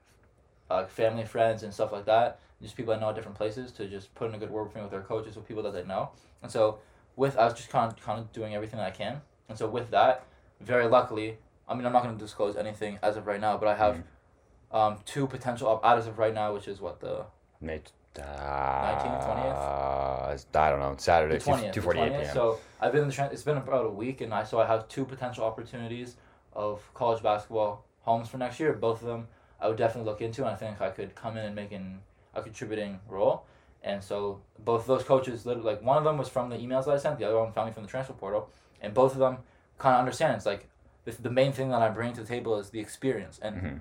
uh, 0.70 0.86
family, 0.86 1.26
friends, 1.26 1.64
and 1.64 1.74
stuff 1.74 1.92
like 1.92 2.06
that. 2.06 2.40
Just 2.62 2.78
people 2.78 2.94
I 2.94 3.00
know 3.00 3.10
at 3.10 3.16
different 3.16 3.38
places 3.38 3.72
to 3.74 3.88
just 3.88 4.14
put 4.16 4.30
in 4.30 4.36
a 4.36 4.38
good 4.38 4.50
word 4.50 4.72
for 4.72 4.78
me 4.78 4.84
with 4.84 4.92
their 4.92 5.02
coaches, 5.02 5.36
with 5.36 5.48
people 5.48 5.64
that 5.64 5.74
they 5.74 5.84
know. 5.84 6.12
And 6.42 6.52
so 6.52 6.80
with 7.16 7.38
I 7.38 7.46
was 7.46 7.54
just 7.54 7.70
kind 7.70 7.92
of 7.92 8.02
kind 8.02 8.20
of 8.20 8.32
doing 8.32 8.56
everything 8.56 8.78
that 8.78 8.88
I 8.88 8.92
can. 8.92 9.22
And 9.50 9.58
so 9.58 9.68
with 9.68 9.92
that, 9.92 10.26
very 10.62 10.88
luckily, 10.88 11.38
I 11.74 11.76
mean 11.76 11.86
I'm 11.86 11.94
not 11.94 12.04
going 12.04 12.16
to 12.16 12.24
disclose 12.24 12.56
anything 12.56 13.00
as 13.02 13.18
of 13.18 13.26
right 13.26 13.42
now, 13.42 13.58
but 13.58 13.68
I 13.68 13.76
have 13.76 14.04
um, 14.72 14.98
two 15.06 15.26
potential 15.28 15.68
op- 15.68 15.84
as 15.84 16.06
of 16.08 16.20
right 16.20 16.34
now, 16.34 16.54
which 16.54 16.68
is 16.68 16.80
what 16.80 17.00
the 17.00 17.26
Mate, 17.60 17.92
uh, 18.20 18.22
19th, 18.22 19.28
I 20.56 20.70
don't 20.70 20.80
know. 20.80 20.96
Saturday, 20.98 21.38
the 21.38 21.44
twentieth, 21.44 21.74
two 21.74 21.82
forty 21.82 22.02
eight 22.02 22.12
p.m. 22.12 22.34
So 22.34 22.60
I've 22.80 22.92
been 22.92 23.02
in 23.02 23.08
the 23.08 23.14
trend. 23.14 23.34
It's 23.34 23.44
been 23.44 23.58
about 23.58 23.86
a 23.86 23.90
week, 23.90 24.22
and 24.22 24.34
I 24.34 24.44
so 24.44 24.60
I 24.60 24.68
have 24.68 24.88
two 24.88 25.06
potential 25.06 25.44
opportunities 25.46 26.16
of 26.54 26.82
college 26.94 27.24
basketball 27.24 27.86
homes 28.02 28.30
for 28.30 28.38
next 28.38 28.60
year. 28.60 28.74
Both 28.74 29.02
of 29.02 29.08
them 29.08 29.28
I 29.60 29.68
would 29.68 29.78
definitely 29.78 30.12
look 30.12 30.22
into, 30.22 30.42
and 30.42 30.52
I 30.52 30.56
think 30.56 30.82
I 30.82 30.90
could 30.90 31.16
come 31.16 31.38
in 31.38 31.46
and 31.46 31.56
make 31.56 31.72
an, 31.72 32.02
a 32.36 32.42
contributing 32.42 33.00
role. 33.08 33.46
And 33.82 34.04
so 34.04 34.42
both 34.60 34.82
of 34.82 34.88
those 34.88 35.04
coaches, 35.04 35.46
like 35.46 35.82
one 35.82 35.98
of 35.98 36.04
them 36.04 36.18
was 36.18 36.30
from 36.30 36.50
the 36.50 36.58
emails 36.58 36.86
that 36.86 36.92
I 36.92 36.98
sent, 36.98 37.20
the 37.20 37.26
other 37.26 37.40
one 37.40 37.52
found 37.52 37.68
me 37.68 37.74
from 37.74 37.84
the 37.84 37.90
transfer 37.90 38.14
portal, 38.14 38.50
and 38.82 38.94
both 38.94 39.14
of 39.14 39.20
them 39.20 39.38
kind 39.78 39.96
of 39.96 40.00
understand. 40.00 40.36
It's 40.36 40.46
like 40.46 40.68
the, 41.06 41.12
the 41.22 41.30
main 41.30 41.52
thing 41.52 41.70
that 41.70 41.82
I 41.82 41.90
bring 41.90 42.14
to 42.14 42.22
the 42.22 42.28
table 42.28 42.58
is 42.58 42.70
the 42.70 42.80
experience, 42.80 43.40
and 43.42 43.56
Mhm. 43.56 43.80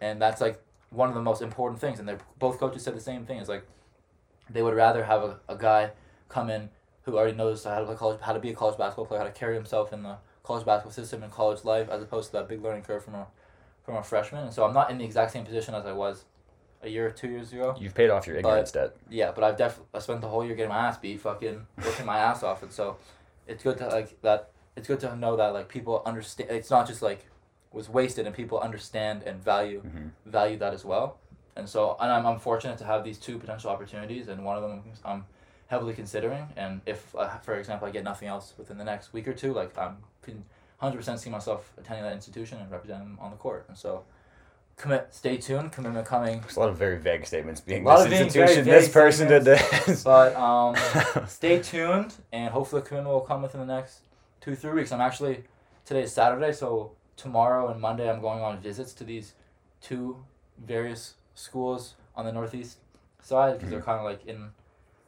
and 0.00 0.20
that's 0.22 0.40
like 0.40 0.60
one 0.90 1.08
of 1.08 1.14
the 1.14 1.22
most 1.22 1.42
important 1.42 1.80
things. 1.80 1.98
And 1.98 2.08
they 2.08 2.16
both 2.38 2.58
coaches 2.58 2.82
said 2.82 2.94
the 2.94 3.00
same 3.00 3.24
thing. 3.26 3.38
It's 3.38 3.48
like 3.48 3.64
they 4.50 4.62
would 4.62 4.74
rather 4.74 5.04
have 5.04 5.22
a, 5.22 5.40
a 5.48 5.56
guy 5.56 5.92
come 6.28 6.50
in 6.50 6.70
who 7.04 7.16
already 7.16 7.36
knows 7.36 7.64
how 7.64 7.78
to 7.80 7.84
play 7.86 7.94
college, 7.96 8.20
how 8.20 8.32
to 8.32 8.38
be 8.40 8.50
a 8.50 8.54
college 8.54 8.78
basketball 8.78 9.06
player, 9.06 9.20
how 9.20 9.26
to 9.26 9.32
carry 9.32 9.54
himself 9.54 9.92
in 9.92 10.02
the 10.02 10.16
college 10.44 10.64
basketball 10.66 10.92
system 10.92 11.22
and 11.22 11.32
college 11.32 11.64
life, 11.64 11.88
as 11.88 12.02
opposed 12.02 12.26
to 12.28 12.32
that 12.34 12.48
big 12.48 12.62
learning 12.62 12.82
curve 12.82 13.04
from 13.04 13.14
a 13.14 13.26
from 13.84 13.96
a 13.96 14.02
freshman. 14.02 14.44
And 14.44 14.52
so 14.52 14.64
I'm 14.64 14.72
not 14.74 14.90
in 14.90 14.98
the 14.98 15.04
exact 15.04 15.32
same 15.32 15.44
position 15.44 15.74
as 15.74 15.84
I 15.86 15.92
was 15.92 16.24
a 16.82 16.88
year 16.88 17.06
or 17.06 17.10
two 17.10 17.28
years 17.28 17.52
ago. 17.52 17.74
You've 17.78 17.94
paid 17.94 18.10
off 18.10 18.26
your 18.26 18.36
ignorance 18.36 18.72
debt. 18.72 18.96
Yeah, 19.08 19.32
but 19.32 19.44
I've 19.44 19.56
definitely 19.56 19.88
I 19.94 19.98
spent 20.00 20.20
the 20.20 20.28
whole 20.28 20.44
year 20.44 20.54
getting 20.54 20.70
my 20.70 20.86
ass 20.88 20.98
beat, 20.98 21.20
fucking 21.20 21.66
working 21.84 22.06
my 22.06 22.18
ass 22.18 22.42
off, 22.42 22.62
and 22.62 22.72
so 22.72 22.96
it's 23.46 23.62
good 23.62 23.78
to 23.78 23.88
like 23.88 24.20
that. 24.22 24.50
It's 24.76 24.88
good 24.88 25.00
to 25.00 25.14
know 25.16 25.36
that 25.36 25.52
like 25.52 25.68
people 25.68 26.02
understand. 26.06 26.50
It's 26.50 26.70
not 26.70 26.86
just 26.86 27.02
like 27.02 27.26
was 27.72 27.88
wasted, 27.88 28.26
and 28.26 28.34
people 28.34 28.58
understand 28.60 29.22
and 29.24 29.42
value 29.42 29.82
Mhm. 29.82 30.10
value 30.26 30.58
that 30.58 30.74
as 30.74 30.84
well. 30.84 31.18
And 31.56 31.68
so, 31.68 31.96
and 32.00 32.10
I'm, 32.10 32.26
I'm 32.26 32.38
fortunate 32.38 32.78
to 32.78 32.84
have 32.84 33.04
these 33.04 33.18
two 33.18 33.38
potential 33.38 33.70
opportunities, 33.70 34.28
and 34.28 34.44
one 34.44 34.56
of 34.56 34.62
them 34.62 34.82
I'm 35.04 35.26
heavily 35.66 35.92
considering. 35.94 36.48
And 36.56 36.80
if, 36.86 37.14
uh, 37.16 37.28
for 37.38 37.54
example, 37.56 37.86
I 37.88 37.90
get 37.90 38.04
nothing 38.04 38.28
else 38.28 38.54
within 38.58 38.78
the 38.78 38.84
next 38.84 39.12
week 39.12 39.26
or 39.28 39.32
two, 39.34 39.52
like 39.52 39.76
I'm 39.78 39.98
can 40.22 40.44
hundred 40.78 40.96
percent 40.98 41.20
see 41.20 41.30
myself 41.30 41.72
attending 41.78 42.04
that 42.04 42.12
institution 42.14 42.58
and 42.58 42.70
representing 42.70 43.08
them 43.08 43.18
on 43.20 43.30
the 43.30 43.36
court. 43.36 43.64
And 43.68 43.76
so, 43.76 44.04
commit. 44.76 45.08
Stay 45.10 45.36
tuned. 45.36 45.72
Commitment 45.72 46.06
coming. 46.06 46.40
There's 46.40 46.56
a 46.56 46.60
lot 46.60 46.70
of 46.70 46.76
very 46.76 46.98
vague 46.98 47.26
statements 47.26 47.60
being 47.60 47.84
A 47.84 47.88
lot 47.88 47.96
this 47.98 48.06
of 48.06 48.12
institution, 48.12 48.64
this 48.64 48.88
person 48.88 49.28
did 49.28 49.44
this. 49.44 50.02
But 50.02 50.34
um, 50.36 50.74
stay 51.26 51.60
tuned, 51.60 52.14
and 52.32 52.52
hopefully 52.52 52.82
commitment 52.82 53.12
will 53.14 53.20
come 53.20 53.42
within 53.42 53.60
the 53.60 53.66
next 53.66 54.00
two 54.42 54.54
three 54.54 54.72
weeks. 54.72 54.92
I'm 54.92 55.00
actually 55.00 55.44
today 55.84 56.02
is 56.02 56.12
Saturday, 56.12 56.52
so 56.52 56.92
tomorrow 57.16 57.68
and 57.68 57.80
Monday 57.80 58.10
I'm 58.10 58.20
going 58.20 58.42
on 58.42 58.60
visits 58.60 58.92
to 58.94 59.04
these 59.04 59.34
two 59.80 60.16
various 60.58 61.14
schools 61.34 61.94
on 62.16 62.26
the 62.26 62.32
northeast 62.32 62.78
side 63.20 63.54
because 63.54 63.70
they're 63.70 63.78
mm-hmm. 63.78 63.86
kind 63.86 63.98
of 64.00 64.04
like 64.04 64.26
in 64.26 64.50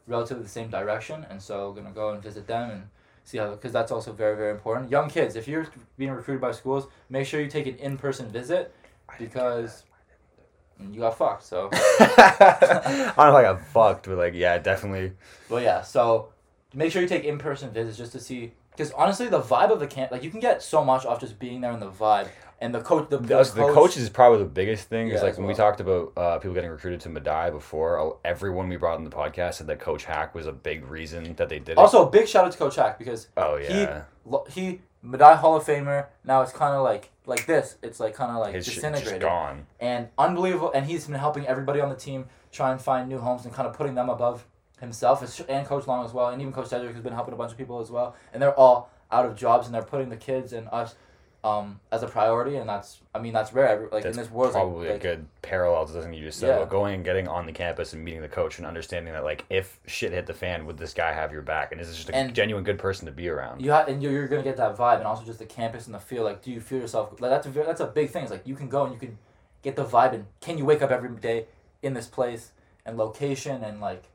relatively 0.07 0.43
the 0.43 0.49
same 0.49 0.69
direction, 0.69 1.25
and 1.29 1.41
so 1.41 1.73
gonna 1.73 1.91
go 1.91 2.11
and 2.11 2.23
visit 2.23 2.47
them 2.47 2.71
and 2.71 2.83
see 3.25 3.37
how 3.37 3.51
because 3.51 3.73
that's 3.73 3.91
also 3.91 4.13
very 4.13 4.37
very 4.37 4.51
important. 4.51 4.89
Young 4.89 5.09
kids, 5.09 5.35
if 5.35 5.47
you're 5.47 5.67
being 5.97 6.11
recruited 6.11 6.41
by 6.41 6.51
schools, 6.51 6.87
make 7.09 7.27
sure 7.27 7.41
you 7.41 7.49
take 7.49 7.67
an 7.67 7.75
in 7.75 7.97
person 7.97 8.29
visit 8.29 8.73
because 9.19 9.83
you 10.91 10.99
got 10.99 11.17
fucked. 11.17 11.43
So. 11.43 11.69
I 11.73 13.13
don't 13.17 13.17
know 13.17 13.29
if 13.29 13.35
I 13.35 13.41
got 13.43 13.65
fucked, 13.67 14.07
but 14.07 14.17
like, 14.17 14.33
yeah, 14.33 14.57
definitely. 14.57 15.13
But 15.49 15.63
yeah, 15.63 15.81
so 15.81 16.29
make 16.73 16.91
sure 16.91 17.01
you 17.01 17.07
take 17.07 17.23
in 17.23 17.37
person 17.37 17.71
visits 17.71 17.97
just 17.97 18.13
to 18.13 18.19
see. 18.19 18.53
Because 18.75 18.91
honestly, 18.93 19.27
the 19.27 19.41
vibe 19.41 19.71
of 19.71 19.79
the 19.79 19.87
camp, 19.87 20.11
like 20.11 20.23
you 20.23 20.31
can 20.31 20.39
get 20.39 20.61
so 20.61 20.83
much 20.83 21.05
off 21.05 21.19
just 21.19 21.39
being 21.39 21.61
there 21.61 21.71
in 21.71 21.79
the 21.79 21.89
vibe. 21.89 22.27
And 22.61 22.73
the 22.73 22.79
coach, 22.81 23.09
the, 23.09 23.17
The, 23.17 23.43
the 23.43 23.73
coaches 23.73 24.03
is 24.03 24.09
probably 24.09 24.39
the 24.39 24.45
biggest 24.45 24.87
thing. 24.87 25.07
Because 25.07 25.21
Yeah, 25.21 25.27
like 25.27 25.37
when 25.37 25.47
we 25.47 25.53
talked 25.53 25.81
about 25.81 26.13
uh, 26.15 26.39
people 26.39 26.53
getting 26.53 26.69
recruited 26.69 27.01
to 27.01 27.09
Medaille 27.09 27.51
before, 27.51 28.17
everyone 28.23 28.69
we 28.69 28.77
brought 28.77 28.97
in 28.97 29.03
the 29.03 29.09
podcast 29.09 29.55
said 29.55 29.67
that 29.67 29.79
Coach 29.79 30.05
Hack 30.05 30.33
was 30.33 30.47
a 30.47 30.53
big 30.53 30.85
reason 30.85 31.35
that 31.35 31.49
they 31.49 31.59
did 31.59 31.73
it. 31.73 31.77
Also, 31.77 32.07
a 32.07 32.09
big 32.09 32.27
shout 32.27 32.45
out 32.45 32.51
to 32.53 32.57
Coach 32.57 32.77
Hack 32.77 32.97
because 32.97 33.27
oh 33.35 33.57
yeah, 33.57 34.03
he 34.25 34.61
he 34.61 34.81
Medaille 35.05 35.37
Hall 35.37 35.55
of 35.55 35.65
Famer. 35.65 36.07
Now 36.23 36.41
it's 36.41 36.51
kind 36.53 36.73
of 36.75 36.83
like 36.83 37.11
like 37.25 37.45
this. 37.45 37.77
It's 37.81 37.99
like 37.99 38.15
kind 38.15 38.31
of 38.31 38.37
like 38.37 38.53
his 38.55 38.65
disintegrated. 38.65 39.21
gone. 39.21 39.67
and 39.79 40.09
unbelievable. 40.17 40.71
And 40.73 40.85
he's 40.85 41.05
been 41.07 41.15
helping 41.15 41.45
everybody 41.47 41.81
on 41.81 41.89
the 41.89 41.95
team 41.95 42.25
try 42.51 42.71
and 42.71 42.81
find 42.81 43.09
new 43.09 43.19
homes 43.19 43.45
and 43.45 43.53
kind 43.53 43.67
of 43.67 43.73
putting 43.73 43.95
them 43.95 44.09
above 44.09 44.45
himself, 44.79 45.21
and 45.49 45.65
Coach 45.65 45.87
Long 45.87 46.05
as 46.05 46.13
well, 46.13 46.29
and 46.29 46.41
even 46.41 46.53
Coach 46.53 46.67
Cedric 46.67 46.93
has 46.93 47.03
been 47.03 47.13
helping 47.13 47.33
a 47.33 47.37
bunch 47.37 47.51
of 47.51 47.57
people 47.57 47.79
as 47.79 47.89
well. 47.91 48.15
And 48.33 48.41
they're 48.41 48.53
all 48.57 48.89
out 49.11 49.25
of 49.25 49.35
jobs, 49.35 49.65
and 49.67 49.75
they're 49.75 49.81
putting 49.83 50.09
the 50.09 50.17
kids 50.17 50.53
and 50.53 50.67
us 50.71 50.95
um, 51.43 51.79
as 51.91 52.01
a 52.01 52.07
priority, 52.07 52.55
and 52.57 52.67
that's 52.67 53.01
I 53.13 53.19
mean 53.19 53.31
that's 53.31 53.53
rare. 53.53 53.87
Like 53.91 54.03
That's 54.03 54.17
in 54.17 54.23
this 54.23 54.31
world, 54.31 54.53
probably 54.53 54.87
like, 54.89 54.97
a 54.97 54.99
good 54.99 55.25
parallel 55.43 55.85
to 55.85 55.93
something 55.93 56.11
you 56.13 56.23
just 56.25 56.39
said 56.39 56.47
Yeah. 56.47 56.55
about 56.55 56.69
going 56.71 56.95
and 56.95 57.05
getting 57.05 57.27
on 57.27 57.45
the 57.45 57.51
campus 57.51 57.93
and 57.93 58.03
meeting 58.03 58.21
the 58.23 58.27
coach 58.27 58.57
and 58.57 58.65
understanding 58.65 59.13
that 59.13 59.23
like 59.23 59.45
if 59.51 59.79
shit 59.85 60.11
hit 60.11 60.25
the 60.25 60.33
fan, 60.33 60.65
would 60.65 60.77
this 60.79 60.93
guy 60.95 61.13
have 61.13 61.31
your 61.31 61.43
back? 61.43 61.71
And 61.71 61.79
is 61.79 61.87
this 61.87 61.97
just 61.97 62.09
a 62.09 62.15
And- 62.15 62.33
genuine 62.33 62.63
good 62.63 62.79
person 62.79 63.05
to 63.05 63.11
be 63.11 63.29
around? 63.29 63.61
You 63.61 63.69
have, 63.71 63.87
and 63.87 64.01
you're, 64.01 64.11
you're 64.11 64.27
gonna 64.27 64.41
get 64.41 64.57
that 64.57 64.75
vibe, 64.75 64.97
and 64.97 65.05
also 65.05 65.23
just 65.23 65.37
the 65.37 65.45
campus 65.45 65.85
and 65.85 65.93
the 65.93 65.99
feel. 65.99 66.23
Like, 66.23 66.41
do 66.41 66.49
you 66.51 66.59
feel 66.59 66.79
yourself? 66.79 67.21
Like 67.21 67.29
that's 67.29 67.45
a 67.45 67.51
that's 67.51 67.81
a 67.81 67.85
big 67.87 68.09
thing. 68.09 68.23
It's 68.23 68.31
like 68.31 68.47
you 68.47 68.55
can 68.55 68.67
go 68.67 68.83
and 68.83 68.91
you 68.93 68.99
can 68.99 69.17
get 69.61 69.75
the 69.75 69.85
vibe, 69.85 70.13
and 70.13 70.25
can 70.41 70.57
you 70.57 70.65
wake 70.65 70.81
up 70.81 70.89
every 70.89 71.09
day 71.09 71.45
in 71.83 71.93
this 71.93 72.07
place 72.07 72.53
and 72.87 72.97
location 72.97 73.63
and 73.63 73.79
like 73.81 74.05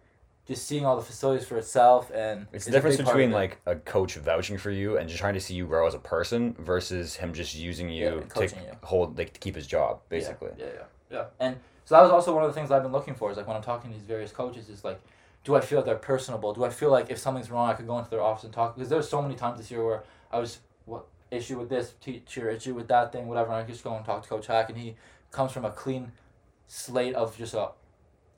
just 0.50 0.66
seeing 0.66 0.84
all 0.84 0.96
the 0.96 1.02
facilities 1.02 1.46
for 1.46 1.56
itself 1.58 2.10
and 2.12 2.48
It's 2.52 2.66
a 2.66 2.70
the 2.70 2.76
difference 2.76 2.96
between 2.96 3.30
like 3.30 3.58
a 3.66 3.76
coach 3.76 4.16
vouching 4.16 4.58
for 4.58 4.72
you 4.72 4.98
and 4.98 5.08
just 5.08 5.20
trying 5.20 5.34
to 5.34 5.40
see 5.40 5.54
you 5.54 5.64
grow 5.64 5.86
as 5.86 5.94
a 5.94 6.00
person 6.00 6.56
versus 6.58 7.14
him 7.14 7.32
just 7.32 7.54
using 7.54 7.88
you 7.88 8.18
and 8.18 8.34
to 8.34 8.42
you. 8.42 8.50
hold 8.82 9.16
like 9.16 9.32
to 9.32 9.38
keep 9.38 9.54
his 9.54 9.68
job 9.68 10.00
Yeah, 10.02 10.18
basically. 10.18 10.50
Yeah, 10.58 10.66
yeah, 10.66 10.82
yeah. 11.12 11.24
And 11.38 11.56
so 11.84 11.94
that 11.94 12.02
was 12.02 12.10
also 12.10 12.34
one 12.34 12.42
of 12.42 12.50
the 12.50 12.54
things 12.54 12.72
I've 12.72 12.82
been 12.82 12.90
looking 12.90 13.14
for. 13.14 13.30
Is 13.30 13.36
like 13.36 13.46
when 13.46 13.56
I'm 13.56 13.62
talking 13.62 13.92
to 13.92 13.96
these 13.96 14.04
various 14.04 14.32
coaches, 14.32 14.68
is 14.68 14.82
like, 14.82 15.00
do 15.44 15.54
I 15.54 15.60
feel 15.60 15.78
like 15.78 15.86
they're 15.86 15.94
personable? 15.94 16.52
Do 16.52 16.64
I 16.64 16.70
feel 16.70 16.90
like 16.90 17.10
if 17.10 17.18
something's 17.18 17.48
wrong, 17.48 17.70
I 17.70 17.74
could 17.74 17.86
go 17.86 17.96
into 17.98 18.10
their 18.10 18.20
office 18.20 18.42
and 18.42 18.52
talk? 18.52 18.74
Because 18.74 18.90
there's 18.90 19.08
so 19.08 19.22
many 19.22 19.36
times 19.36 19.58
this 19.58 19.70
year 19.70 19.84
where 19.84 20.02
I 20.32 20.40
was 20.40 20.58
what 20.84 21.06
issue 21.30 21.60
with 21.60 21.68
this 21.68 21.94
teacher, 22.00 22.50
issue 22.50 22.74
with 22.74 22.88
that 22.88 23.12
thing, 23.12 23.28
whatever. 23.28 23.52
And 23.52 23.56
I 23.56 23.62
just 23.62 23.84
go 23.84 23.94
and 23.94 24.04
talk 24.04 24.24
to 24.24 24.28
Coach 24.28 24.48
Hack, 24.48 24.68
and 24.68 24.76
he 24.76 24.96
comes 25.30 25.52
from 25.52 25.64
a 25.64 25.70
clean 25.70 26.10
slate 26.66 27.14
of 27.14 27.38
just 27.38 27.54
a 27.54 27.68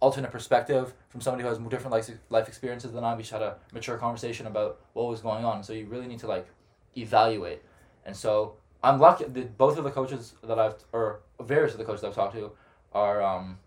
alternate 0.03 0.33
perspective 0.33 0.93
from 1.09 1.21
somebody 1.21 1.43
who 1.43 1.49
has 1.49 1.59
different 1.59 1.93
life 1.93 2.11
life 2.29 2.49
experiences 2.49 2.93
than 2.93 3.05
I. 3.05 3.15
We 3.15 3.23
just 3.23 3.33
had 3.33 3.43
a 3.43 3.57
mature 3.73 3.97
conversation 3.97 4.47
about 4.47 4.81
what 4.93 5.07
was 5.09 5.21
going 5.21 5.45
on. 5.45 5.63
So 5.63 5.73
you 5.73 5.87
really 5.87 6.09
need 6.09 6.19
to 6.21 6.27
like 6.27 6.47
evaluate. 6.97 7.63
And 8.05 8.15
so 8.17 8.57
I'm 8.83 8.99
lucky 8.99 9.25
that 9.25 9.57
both 9.57 9.79
of 9.79 9.85
the 9.85 9.91
coaches 9.91 10.35
that 10.43 10.59
I've 10.59 10.75
or 10.93 11.21
various 11.41 11.73
of 11.73 11.79
the 11.79 11.85
coaches 11.85 12.05
I've 12.05 12.15
talked 12.15 12.35
to 12.35 12.51
are 12.93 13.23
um 13.23 13.59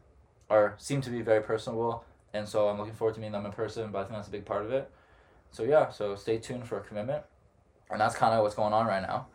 are 0.49 0.75
seem 0.77 1.01
to 1.01 1.09
be 1.09 1.21
very 1.21 1.41
personable 1.41 2.03
and 2.35 2.47
so 2.47 2.67
I'm 2.67 2.77
looking 2.77 2.93
forward 2.93 3.15
to 3.15 3.21
meeting 3.21 3.31
them 3.31 3.45
in 3.45 3.53
person, 3.53 3.91
but 3.91 3.99
I 3.99 4.01
think 4.03 4.15
that's 4.15 4.27
a 4.27 4.31
big 4.31 4.45
part 4.45 4.65
of 4.65 4.71
it. 4.73 4.91
So 5.51 5.63
yeah, 5.63 5.89
so 5.89 6.15
stay 6.17 6.37
tuned 6.37 6.67
for 6.67 6.77
a 6.77 6.81
commitment. 6.81 7.23
And 7.89 8.01
that's 8.01 8.15
kind 8.15 8.33
of 8.33 8.43
what's 8.43 8.55
going 8.55 8.73
on 8.73 8.87
right 8.87 9.01
now. 9.01 9.27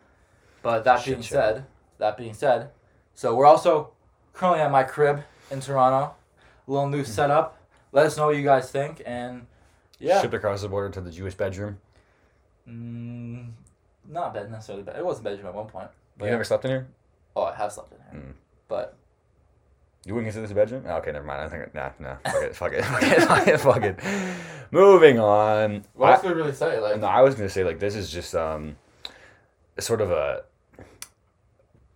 But 0.61 0.83
that 0.83 0.99
Shit 0.99 1.15
being 1.15 1.21
show. 1.23 1.35
said, 1.35 1.65
that 1.97 2.15
being 2.15 2.35
said, 2.35 2.69
so 3.15 3.35
we're 3.35 3.47
also 3.47 3.91
currently 4.33 4.61
at 4.61 4.71
my 4.71 4.83
crib 4.83 5.23
in 5.49 5.61
Toronto. 5.61 6.13
Little 6.67 6.89
new 6.89 7.03
setup. 7.03 7.57
Let 7.91 8.05
us 8.05 8.17
know 8.17 8.27
what 8.27 8.37
you 8.37 8.43
guys 8.43 8.71
think 8.71 9.01
and 9.05 9.45
yeah. 9.99 10.21
Shipped 10.21 10.33
across 10.33 10.61
the 10.61 10.67
border 10.69 10.89
to 10.89 11.01
the 11.01 11.11
Jewish 11.11 11.35
bedroom. 11.35 11.77
Mm, 12.67 13.51
not 14.09 14.33
bed 14.33 14.49
necessarily, 14.51 14.83
but 14.83 14.95
it 14.95 15.05
was 15.05 15.19
a 15.19 15.23
bedroom 15.23 15.47
at 15.47 15.53
one 15.53 15.67
point. 15.67 15.89
But 16.17 16.25
you 16.25 16.31
never 16.31 16.43
slept 16.43 16.65
in 16.65 16.71
here? 16.71 16.87
Oh, 17.35 17.43
I 17.43 17.55
have 17.55 17.71
slept 17.71 17.91
in 17.93 17.97
here. 18.11 18.27
Mm. 18.29 18.33
But 18.67 18.95
You 20.05 20.13
wouldn't 20.15 20.27
consider 20.27 20.43
this 20.43 20.51
a 20.51 20.55
bedroom? 20.55 20.83
Oh, 20.87 20.95
okay, 20.97 21.11
never 21.11 21.25
mind. 21.25 21.41
I 21.41 21.49
think 21.49 21.73
nah, 21.75 21.91
nah. 21.99 22.15
Fuck 22.25 22.43
it, 22.43 22.55
fuck 22.55 22.73
it, 22.73 22.83
fuck 22.85 23.03
it, 23.03 23.21
fuck 23.21 23.47
it, 23.47 23.57
fuck 23.59 23.83
it. 23.83 23.99
Moving 24.71 25.19
on. 25.19 25.83
what 25.93 26.09
I- 26.09 26.13
else 26.13 26.21
could 26.21 26.31
we 26.35 26.41
really 26.41 26.53
say? 26.53 26.79
Like, 26.79 26.99
No, 26.99 27.07
I 27.07 27.21
was 27.21 27.35
gonna 27.35 27.49
say 27.49 27.63
like 27.63 27.79
this 27.79 27.95
is 27.95 28.09
just 28.11 28.33
um, 28.33 28.77
sort 29.79 30.01
of 30.01 30.09
a 30.11 30.43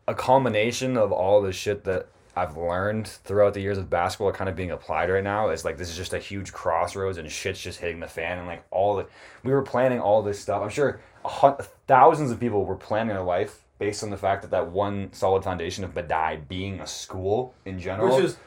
a 0.07 0.13
culmination 0.13 0.97
of 0.97 1.11
all 1.11 1.41
the 1.41 1.51
shit 1.51 1.83
that 1.85 2.07
I've 2.35 2.57
learned 2.57 3.07
throughout 3.07 3.53
the 3.53 3.61
years 3.61 3.77
of 3.77 3.89
basketball, 3.89 4.31
kind 4.33 4.49
of 4.49 4.55
being 4.55 4.71
applied 4.71 5.09
right 5.09 5.23
now. 5.23 5.49
Is 5.49 5.63
like 5.63 5.77
this 5.77 5.89
is 5.89 5.95
just 5.97 6.13
a 6.13 6.19
huge 6.19 6.51
crossroads 6.51 7.17
and 7.17 7.31
shit's 7.31 7.61
just 7.61 7.79
hitting 7.79 7.99
the 7.99 8.07
fan 8.07 8.37
and 8.39 8.47
like 8.47 8.63
all 8.71 8.95
the 8.97 9.05
we 9.43 9.51
were 9.51 9.61
planning 9.61 9.99
all 9.99 10.21
this 10.21 10.39
stuff. 10.39 10.61
I'm 10.61 10.69
sure 10.69 10.99
a 11.23 11.27
hun- 11.29 11.57
thousands 11.87 12.31
of 12.31 12.39
people 12.39 12.65
were 12.65 12.75
planning 12.75 13.09
their 13.15 13.23
life 13.23 13.61
based 13.79 14.03
on 14.03 14.09
the 14.09 14.17
fact 14.17 14.41
that 14.41 14.51
that 14.51 14.67
one 14.71 15.11
solid 15.13 15.43
foundation 15.43 15.83
of 15.83 15.93
Medaille 15.93 16.47
being 16.47 16.79
a 16.79 16.87
school 16.87 17.53
in 17.65 17.79
general. 17.79 18.15
which 18.15 18.25
is 18.25 18.37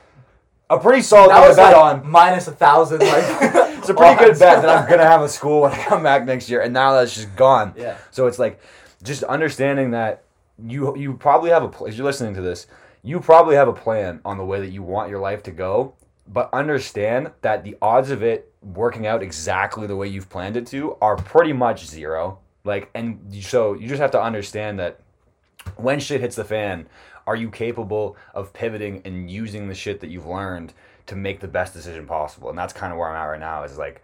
a 0.71 0.79
pretty 0.79 1.01
solid 1.03 1.31
that 1.31 1.47
was 1.49 1.57
bet 1.57 1.73
like 1.75 1.77
on. 2.03 2.11
minus 2.11 2.47
a 2.49 2.53
thousand. 2.53 3.01
Like 3.01 3.25
It's 3.79 3.89
a 3.89 3.95
pretty 3.95 4.17
good 4.23 4.39
bet 4.39 4.61
that 4.63 4.69
I'm 4.69 4.89
gonna 4.89 5.05
have 5.05 5.23
a 5.23 5.29
school 5.29 5.63
when 5.63 5.73
I 5.73 5.83
come 5.85 6.03
back 6.03 6.25
next 6.27 6.51
year, 6.51 6.61
and 6.61 6.75
now 6.75 6.93
that's 6.93 7.15
just 7.15 7.35
gone. 7.37 7.73
Yeah. 7.77 7.97
So 8.11 8.27
it's 8.27 8.39
like 8.39 8.61
just 9.03 9.23
understanding 9.23 9.93
that 9.93 10.25
you 10.63 10.95
you 10.97 11.15
probably 11.15 11.51
have 11.51 11.63
a 11.63 11.85
if 11.85 11.95
you're 11.95 12.05
listening 12.05 12.35
to 12.35 12.43
this, 12.43 12.67
you 13.03 13.21
probably 13.21 13.57
have 13.57 13.69
a 13.69 13.73
plan 13.73 14.21
on 14.25 14.39
the 14.39 14.45
way 14.45 14.61
that 14.61 14.71
you 14.71 14.83
want 14.83 15.11
your 15.11 15.21
life 15.21 15.43
to 15.45 15.51
go, 15.51 15.95
but 16.27 16.53
understand 16.53 17.33
that 17.43 17.65
the 17.65 17.77
odds 17.81 18.11
of 18.11 18.23
it 18.23 18.53
working 18.63 19.07
out 19.07 19.23
exactly 19.23 19.87
the 19.87 19.97
way 19.97 20.09
you've 20.09 20.29
planned 20.29 20.57
it 20.57 20.67
to 20.67 20.97
are 21.01 21.17
pretty 21.17 21.53
much 21.53 21.87
zero. 21.87 22.39
Like, 22.65 22.91
and 22.95 23.35
so 23.43 23.75
you 23.75 23.89
just 23.89 24.01
have 24.01 24.11
to 24.13 24.23
understand 24.23 24.79
that 24.79 25.01
when 25.77 26.01
shit 26.01 26.21
hits 26.21 26.37
the 26.37 26.45
fan, 26.45 26.87
are 27.27 27.37
you 27.37 27.51
capable 27.51 28.17
of 28.35 28.53
pivoting 28.53 29.03
and 29.05 29.31
using 29.31 29.69
the 29.69 29.75
shit 29.75 30.01
that 30.01 30.11
you've 30.11 30.27
learned 30.27 30.73
to 31.07 31.17
make 31.17 31.41
the 31.41 31.49
best 31.49 31.73
decision 31.73 32.07
possible? 32.07 32.51
And 32.51 32.59
that's 32.59 32.73
kind 32.73 32.93
of 32.93 32.99
where 32.99 33.09
I'm 33.09 33.17
at 33.17 33.25
right 33.25 33.41
now. 33.41 33.63
Is 33.65 33.79
like, 33.79 34.03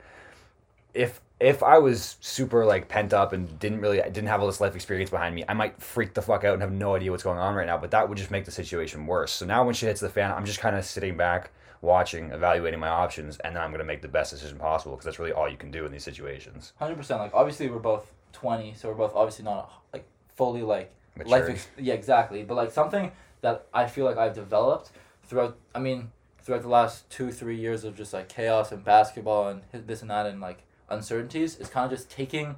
if 0.92 1.20
if 1.40 1.62
I 1.62 1.78
was 1.78 2.16
super 2.20 2.64
like 2.64 2.88
pent 2.88 3.12
up 3.12 3.32
and 3.32 3.58
didn't 3.58 3.80
really 3.80 4.00
I 4.00 4.08
didn't 4.08 4.28
have 4.28 4.40
all 4.40 4.46
this 4.46 4.60
life 4.60 4.74
experience 4.74 5.10
behind 5.10 5.34
me, 5.34 5.44
I 5.48 5.54
might 5.54 5.80
freak 5.80 6.14
the 6.14 6.22
fuck 6.22 6.44
out 6.44 6.54
and 6.54 6.62
have 6.62 6.72
no 6.72 6.94
idea 6.94 7.10
what's 7.10 7.22
going 7.22 7.38
on 7.38 7.54
right 7.54 7.66
now. 7.66 7.78
But 7.78 7.90
that 7.90 8.08
would 8.08 8.18
just 8.18 8.30
make 8.30 8.44
the 8.44 8.50
situation 8.50 9.06
worse. 9.06 9.32
So 9.32 9.46
now 9.46 9.64
when 9.64 9.74
shit 9.74 9.88
hits 9.88 10.00
the 10.00 10.08
fan, 10.08 10.30
I'm 10.30 10.44
just 10.44 10.60
kind 10.60 10.76
of 10.76 10.84
sitting 10.84 11.16
back, 11.16 11.50
watching, 11.82 12.30
evaluating 12.30 12.78
my 12.78 12.88
options, 12.88 13.38
and 13.38 13.56
then 13.56 13.62
I'm 13.62 13.72
gonna 13.72 13.84
make 13.84 14.00
the 14.00 14.08
best 14.08 14.30
decision 14.30 14.58
possible 14.58 14.94
because 14.94 15.04
that's 15.04 15.18
really 15.18 15.32
all 15.32 15.48
you 15.48 15.56
can 15.56 15.70
do 15.70 15.84
in 15.84 15.92
these 15.92 16.04
situations. 16.04 16.72
hundred 16.78 16.96
percent. 16.96 17.20
Like 17.20 17.34
obviously 17.34 17.68
we're 17.68 17.78
both 17.78 18.12
twenty, 18.32 18.74
so 18.74 18.88
we're 18.88 18.94
both 18.94 19.12
obviously 19.14 19.44
not 19.44 19.72
like 19.92 20.06
fully 20.36 20.62
like 20.62 20.92
life. 21.26 21.48
Ex- 21.48 21.68
yeah, 21.78 21.94
exactly. 21.94 22.44
But 22.44 22.54
like 22.54 22.70
something 22.70 23.10
that 23.40 23.66
I 23.74 23.86
feel 23.86 24.04
like 24.04 24.18
I've 24.18 24.34
developed 24.34 24.92
throughout. 25.24 25.56
I 25.74 25.80
mean, 25.80 26.12
throughout 26.42 26.62
the 26.62 26.68
last 26.68 27.10
two 27.10 27.32
three 27.32 27.56
years 27.56 27.82
of 27.82 27.96
just 27.96 28.12
like 28.12 28.28
chaos 28.28 28.70
and 28.70 28.84
basketball 28.84 29.48
and 29.48 29.62
this 29.72 30.00
and 30.00 30.10
that 30.10 30.26
and 30.26 30.40
like 30.40 30.62
uncertainties 30.88 31.56
is 31.58 31.68
kind 31.68 31.90
of 31.90 31.96
just 31.96 32.10
taking 32.10 32.56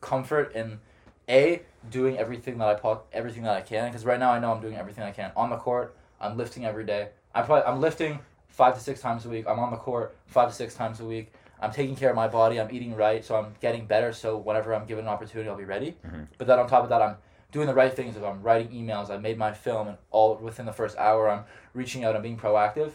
comfort 0.00 0.54
in 0.54 0.80
a 1.28 1.62
doing 1.90 2.18
everything 2.18 2.58
that 2.58 2.68
I 2.68 2.74
po- 2.74 3.02
everything 3.12 3.42
that 3.44 3.56
I 3.56 3.60
can 3.62 3.88
because 3.88 4.04
right 4.04 4.18
now 4.20 4.30
I 4.32 4.38
know 4.38 4.52
I'm 4.52 4.60
doing 4.60 4.76
everything 4.76 5.04
I 5.04 5.10
can 5.10 5.32
on 5.36 5.50
the 5.50 5.56
court. 5.56 5.94
I'm 6.20 6.36
lifting 6.36 6.64
every 6.64 6.84
day. 6.84 7.08
I 7.34 7.42
probably 7.42 7.64
I'm 7.64 7.80
lifting 7.80 8.18
five 8.48 8.74
to 8.74 8.80
six 8.80 9.00
times 9.00 9.24
a 9.24 9.28
week. 9.28 9.46
I'm 9.48 9.58
on 9.58 9.70
the 9.70 9.76
court 9.76 10.16
five 10.26 10.48
to 10.48 10.54
six 10.54 10.74
times 10.74 11.00
a 11.00 11.04
week. 11.04 11.32
I'm 11.60 11.70
taking 11.72 11.96
care 11.96 12.10
of 12.10 12.16
my 12.16 12.28
body. 12.28 12.60
I'm 12.60 12.70
eating 12.74 12.94
right, 12.94 13.24
so 13.24 13.36
I'm 13.36 13.54
getting 13.60 13.86
better. 13.86 14.12
So 14.12 14.36
whenever 14.36 14.74
I'm 14.74 14.84
given 14.86 15.04
an 15.06 15.08
opportunity, 15.10 15.48
I'll 15.48 15.56
be 15.56 15.64
ready. 15.64 15.96
Mhm. 16.06 16.26
But 16.36 16.46
then 16.46 16.58
on 16.58 16.68
top 16.68 16.82
of 16.82 16.90
that, 16.90 17.00
I'm 17.00 17.16
doing 17.52 17.66
the 17.66 17.74
right 17.74 17.92
things. 17.94 18.16
If 18.16 18.22
I'm 18.24 18.42
writing 18.42 18.68
emails, 18.72 19.08
I 19.10 19.16
made 19.16 19.38
my 19.38 19.52
film, 19.52 19.88
and 19.88 19.96
all 20.10 20.34
within 20.36 20.66
the 20.66 20.72
first 20.72 20.98
hour, 20.98 21.30
I'm 21.30 21.44
reaching 21.72 22.04
out 22.04 22.14
and 22.14 22.22
being 22.22 22.36
proactive. 22.36 22.92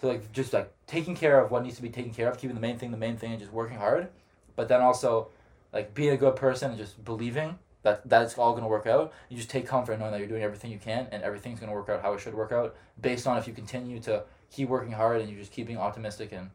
So 0.00 0.08
like 0.08 0.32
just 0.32 0.52
like 0.52 0.72
taking 0.86 1.14
care 1.14 1.40
of 1.40 1.50
what 1.50 1.62
needs 1.62 1.76
to 1.76 1.82
be 1.82 1.90
taken 1.90 2.12
care 2.12 2.28
of, 2.28 2.38
keeping 2.38 2.54
the 2.54 2.60
main 2.60 2.78
thing 2.78 2.90
the 2.90 2.96
main 2.96 3.16
thing, 3.16 3.32
and 3.32 3.40
just 3.40 3.52
working 3.52 3.76
hard. 3.76 4.08
But 4.56 4.68
then 4.68 4.80
also, 4.80 5.28
like 5.72 5.94
being 5.94 6.10
a 6.10 6.16
good 6.16 6.36
person 6.36 6.70
and 6.70 6.78
just 6.78 7.04
believing 7.04 7.58
that 7.82 8.08
that's 8.08 8.36
all 8.36 8.54
gonna 8.54 8.68
work 8.68 8.86
out. 8.86 9.12
You 9.28 9.36
just 9.36 9.50
take 9.50 9.66
comfort 9.66 9.98
knowing 9.98 10.12
that 10.12 10.18
you're 10.18 10.28
doing 10.28 10.42
everything 10.42 10.70
you 10.70 10.78
can, 10.78 11.06
and 11.12 11.22
everything's 11.22 11.60
gonna 11.60 11.72
work 11.72 11.88
out 11.88 12.02
how 12.02 12.12
it 12.14 12.20
should 12.20 12.34
work 12.34 12.52
out, 12.52 12.74
based 13.00 13.26
on 13.26 13.38
if 13.38 13.46
you 13.46 13.52
continue 13.52 14.00
to 14.00 14.24
keep 14.50 14.68
working 14.68 14.92
hard 14.92 15.20
and 15.20 15.30
you're 15.30 15.38
just 15.38 15.52
keeping 15.52 15.78
optimistic 15.78 16.32
and, 16.32 16.50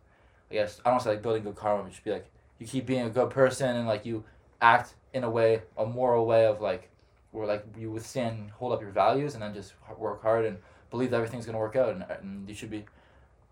I 0.52 0.56
guess 0.56 0.82
I 0.86 0.92
don't 0.92 1.02
say 1.02 1.12
like 1.12 1.22
building 1.22 1.44
good 1.44 1.56
karma, 1.56 1.84
but 1.84 1.92
just 1.92 2.04
be 2.04 2.12
like 2.12 2.30
you 2.60 2.68
keep 2.68 2.86
being 2.86 3.06
a 3.06 3.10
good 3.10 3.30
person 3.30 3.76
and 3.76 3.88
like 3.88 4.06
you 4.06 4.24
act 4.62 4.94
in 5.14 5.24
a 5.24 5.30
way, 5.30 5.62
a 5.78 5.86
moral 5.86 6.26
way 6.26 6.46
of 6.46 6.62
like, 6.62 6.90
where 7.32 7.48
like 7.48 7.66
you 7.78 7.90
withstand, 7.92 8.52
hold 8.52 8.74
up 8.74 8.82
your 8.82 8.92
values, 8.92 9.34
and 9.34 9.42
then 9.42 9.54
just 9.54 9.74
work 9.98 10.22
hard 10.22 10.46
and 10.46 10.58
believe 10.92 11.10
that 11.12 11.18
everything's 11.18 11.46
gonna 11.46 11.58
work 11.58 11.76
out, 11.76 11.90
and, 11.90 12.06
and 12.10 12.50
you 12.50 12.56
should 12.56 12.70
be. 12.70 12.86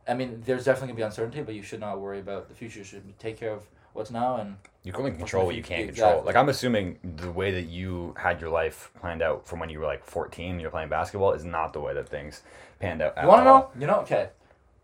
I 0.08 0.14
mean, 0.14 0.42
there's 0.46 0.66
definitely 0.66 0.90
gonna 0.90 0.98
be 0.98 1.04
uncertainty, 1.04 1.42
but 1.42 1.56
you 1.56 1.62
should 1.64 1.80
not 1.80 2.00
worry 2.00 2.20
about 2.20 2.50
the 2.50 2.56
future. 2.56 2.80
You 2.80 2.86
should 2.86 3.20
take 3.20 3.38
care 3.38 3.52
of 3.52 3.64
what's 3.94 4.12
now, 4.12 4.38
and 4.38 4.58
You 4.84 4.92
can 4.92 5.02
only 5.06 5.12
control 5.18 5.46
what 5.46 5.56
you 5.56 5.64
can't 5.64 5.88
Exactly. 5.90 6.04
control. 6.12 6.26
Like 6.26 6.36
I'm 6.36 6.50
assuming 6.50 7.00
the 7.04 7.32
way 7.32 7.52
that 7.52 7.64
you 7.64 8.14
had 8.18 8.42
your 8.42 8.50
life 8.50 8.92
planned 9.00 9.22
out 9.22 9.48
from 9.48 9.60
when 9.60 9.70
you 9.70 9.80
were 9.80 9.86
like 9.86 10.04
14 10.04 10.60
you're 10.60 10.72
playing 10.72 10.90
basketball 10.90 11.32
is 11.32 11.46
not 11.46 11.72
the 11.74 11.80
way 11.80 11.94
that 11.94 12.10
things 12.10 12.42
panned 12.80 13.02
out. 13.02 13.14
You 13.22 13.28
want 13.28 13.42
to 13.42 13.46
know? 13.46 13.70
You 13.80 13.88
know, 13.88 14.00
okay. 14.02 14.30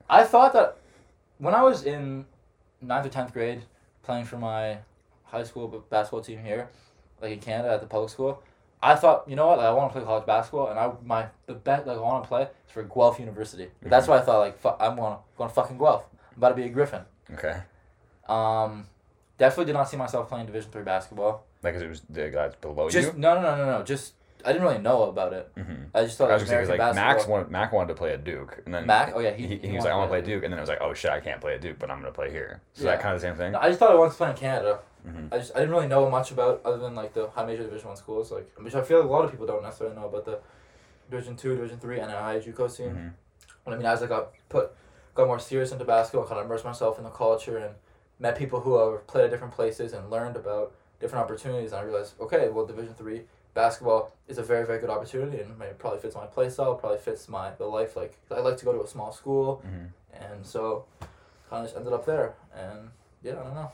I 0.10 0.24
thought 0.24 0.54
that 0.54 0.78
when 1.38 1.54
I 1.54 1.64
was 1.64 1.84
in 1.86 2.26
ninth 2.82 3.06
or 3.06 3.10
tenth 3.10 3.34
grade, 3.34 3.64
playing 4.04 4.26
for 4.26 4.38
my 4.38 4.78
high 5.26 5.44
school 5.44 5.68
basketball 5.90 6.22
team 6.22 6.40
here, 6.44 6.70
like 7.22 7.32
in 7.32 7.40
Canada 7.40 7.74
at 7.74 7.82
the 7.82 7.88
public 7.88 8.10
school, 8.10 8.42
I 8.82 8.96
thought, 8.96 9.28
you 9.28 9.36
know 9.36 9.48
what? 9.48 9.58
Like, 9.58 9.68
I 9.68 9.72
want 9.74 9.92
to 9.92 10.00
play 10.00 10.06
college 10.06 10.26
basketball, 10.26 10.68
and 10.70 10.80
I 10.80 10.92
my 11.04 11.28
the 11.48 11.54
bet 11.54 11.86
like 11.86 11.98
I 11.98 12.02
want 12.02 12.24
to 12.24 12.28
play 12.28 12.44
is 12.44 12.72
for 12.72 12.84
Guelph 12.84 13.20
University. 13.20 13.68
That's 13.82 14.08
why 14.08 14.18
I 14.18 14.22
thought 14.22 14.40
like 14.40 14.58
fu- 14.60 14.70
I'm 14.80 14.96
gonna 14.96 15.18
going 15.38 15.50
to 15.50 15.54
fucking 15.54 15.78
Guelph. 15.78 16.06
I'm 16.32 16.38
about 16.38 16.50
to 16.50 16.56
be 16.56 16.64
a 16.64 16.70
Gryphon. 16.70 17.04
Okay. 17.34 17.58
Um, 18.28 18.88
definitely 19.38 19.66
did 19.66 19.74
not 19.74 19.90
see 19.90 19.98
myself 19.98 20.30
playing 20.30 20.46
Division 20.46 20.72
three 20.72 20.84
basketball. 20.84 21.46
Like, 21.64 21.74
cause 21.74 21.82
it 21.84 21.90
was 21.90 22.02
the 22.10 22.30
guys 22.30 22.54
below 22.62 22.90
Just 22.90 23.14
you. 23.14 23.20
no 23.20 23.36
no 23.36 23.42
no 23.42 23.58
no 23.58 23.80
no. 23.80 23.84
Just 23.84 24.14
I 24.46 24.54
didn't 24.54 24.66
really 24.66 24.78
know 24.82 25.04
about 25.10 25.34
it. 25.34 25.54
Mm-hmm. 25.58 25.74
I 25.94 26.04
just 26.06 26.18
thought 26.18 26.30
I 26.32 26.36
was 26.36 26.44
was 26.44 26.50
gonna 26.50 26.66
say 26.66 26.68
'cause, 26.72 26.76
American 26.80 26.96
like. 26.96 27.16
Max 27.18 27.28
wanted 27.28 27.52
Mac 27.52 27.74
wanted 27.74 27.90
to 27.90 27.96
play 27.96 28.14
at 28.14 28.24
Duke, 28.24 28.62
and 28.66 28.74
then 28.74 28.86
Mac? 28.86 29.12
Oh, 29.14 29.20
yeah, 29.20 29.32
he- 29.32 29.46
he, 29.48 29.58
he 29.58 29.68
he 29.70 29.76
was 29.76 29.84
like 29.84 29.92
I 29.94 29.98
want 29.98 30.08
to 30.10 30.12
play 30.18 30.22
Duke, 30.22 30.44
and 30.46 30.54
then 30.54 30.58
I 30.60 30.62
was 30.62 30.70
like 30.70 30.80
oh 30.82 30.94
shit 30.94 31.12
I 31.12 31.20
can't 31.20 31.42
play 31.42 31.56
at 31.56 31.62
Duke, 31.62 31.78
but 31.80 31.92
I'm 31.92 32.00
gonna 32.00 32.14
play 32.14 32.32
here. 32.32 32.62
So 32.74 32.86
Yeah. 32.86 32.92
that 32.92 33.02
kind 33.02 33.14
of 33.14 33.20
the 33.22 33.28
same 33.28 33.36
thing. 33.36 33.52
No, 33.52 33.60
I 33.60 33.68
just 33.68 33.80
thought 33.80 33.92
I 33.92 33.96
wanted 33.96 34.12
to 34.12 34.18
play 34.18 34.30
in 34.30 34.36
Canada. 34.38 34.80
Mhm. 35.08 35.34
I 35.34 35.38
just 35.38 35.56
I 35.56 35.60
didn't 35.60 35.74
really 35.74 35.88
know 35.88 36.10
much 36.10 36.32
about 36.32 36.62
other 36.66 36.78
than 36.78 36.96
like 36.96 37.14
the 37.14 37.30
high 37.30 37.46
major 37.46 37.64
Division 37.64 37.88
One 37.88 37.98
schools, 37.98 38.32
like 38.32 38.50
which 38.60 38.76
I 38.76 38.82
feel 38.82 39.00
like 39.00 39.08
a 39.10 39.12
lot 39.12 39.26
of 39.26 39.32
people 39.32 39.46
don't 39.48 39.64
necessarily 39.64 39.96
know 39.96 40.08
about 40.08 40.26
the 40.26 40.40
Division 41.10 41.36
Two, 41.36 41.56
Division 41.56 41.80
Three, 41.80 42.00
and 42.00 42.12
NAIA 42.12 42.42
JUCO 42.44 42.70
scene. 42.70 42.96
Mhm. 42.96 43.14
But 43.66 43.74
I 43.74 43.78
mean, 43.78 43.86
as 43.86 44.04
I 44.04 44.08
got 44.08 44.32
put 44.50 44.72
got 45.16 45.28
more 45.28 45.40
serious 45.40 45.72
into 45.72 45.86
basketball, 45.86 46.26
I 46.26 46.30
kind 46.30 46.40
of 46.40 46.46
immersed 46.46 46.66
myself 46.66 46.98
in 46.98 47.04
the 47.04 47.10
culture 47.10 47.58
and 47.58 47.76
met 48.20 48.38
people 48.38 48.60
who 48.62 48.78
have 48.78 49.08
played 49.08 49.26
at 49.26 49.32
different 49.32 49.54
places 49.54 49.94
and 49.94 50.10
learned 50.10 50.36
about 50.36 50.74
different 51.00 51.24
opportunities. 51.24 51.72
And 51.72 51.80
I 51.82 51.84
realized, 51.84 52.20
okay, 52.20 52.50
well, 52.50 52.66
Division 52.66 52.94
Three 52.94 53.24
basketball 53.54 54.12
is 54.28 54.38
a 54.38 54.44
very 54.44 54.66
very 54.66 54.80
good 54.80 54.90
opportunity, 54.90 55.42
and 55.42 55.60
it 55.62 55.80
probably 55.80 56.00
fits 56.00 56.16
my 56.16 56.26
play 56.26 56.50
style, 56.50 56.76
probably 56.76 57.00
fits 57.00 57.28
my 57.30 57.52
the 57.58 57.66
life. 57.66 57.96
Like 57.96 58.18
I 58.30 58.40
like 58.42 58.58
to 58.58 58.66
go 58.66 58.74
to 58.74 58.84
a 58.84 58.88
small 58.88 59.12
school, 59.12 59.62
Mhm. 59.66 59.90
and 60.14 60.46
so 60.46 60.86
kind 61.50 61.62
of 61.62 61.66
just 61.66 61.78
ended 61.78 61.94
up 61.94 62.06
there. 62.06 62.36
And 62.54 62.92
yeah, 63.24 63.40
I 63.40 63.44
don't 63.44 63.56
know. 63.56 63.72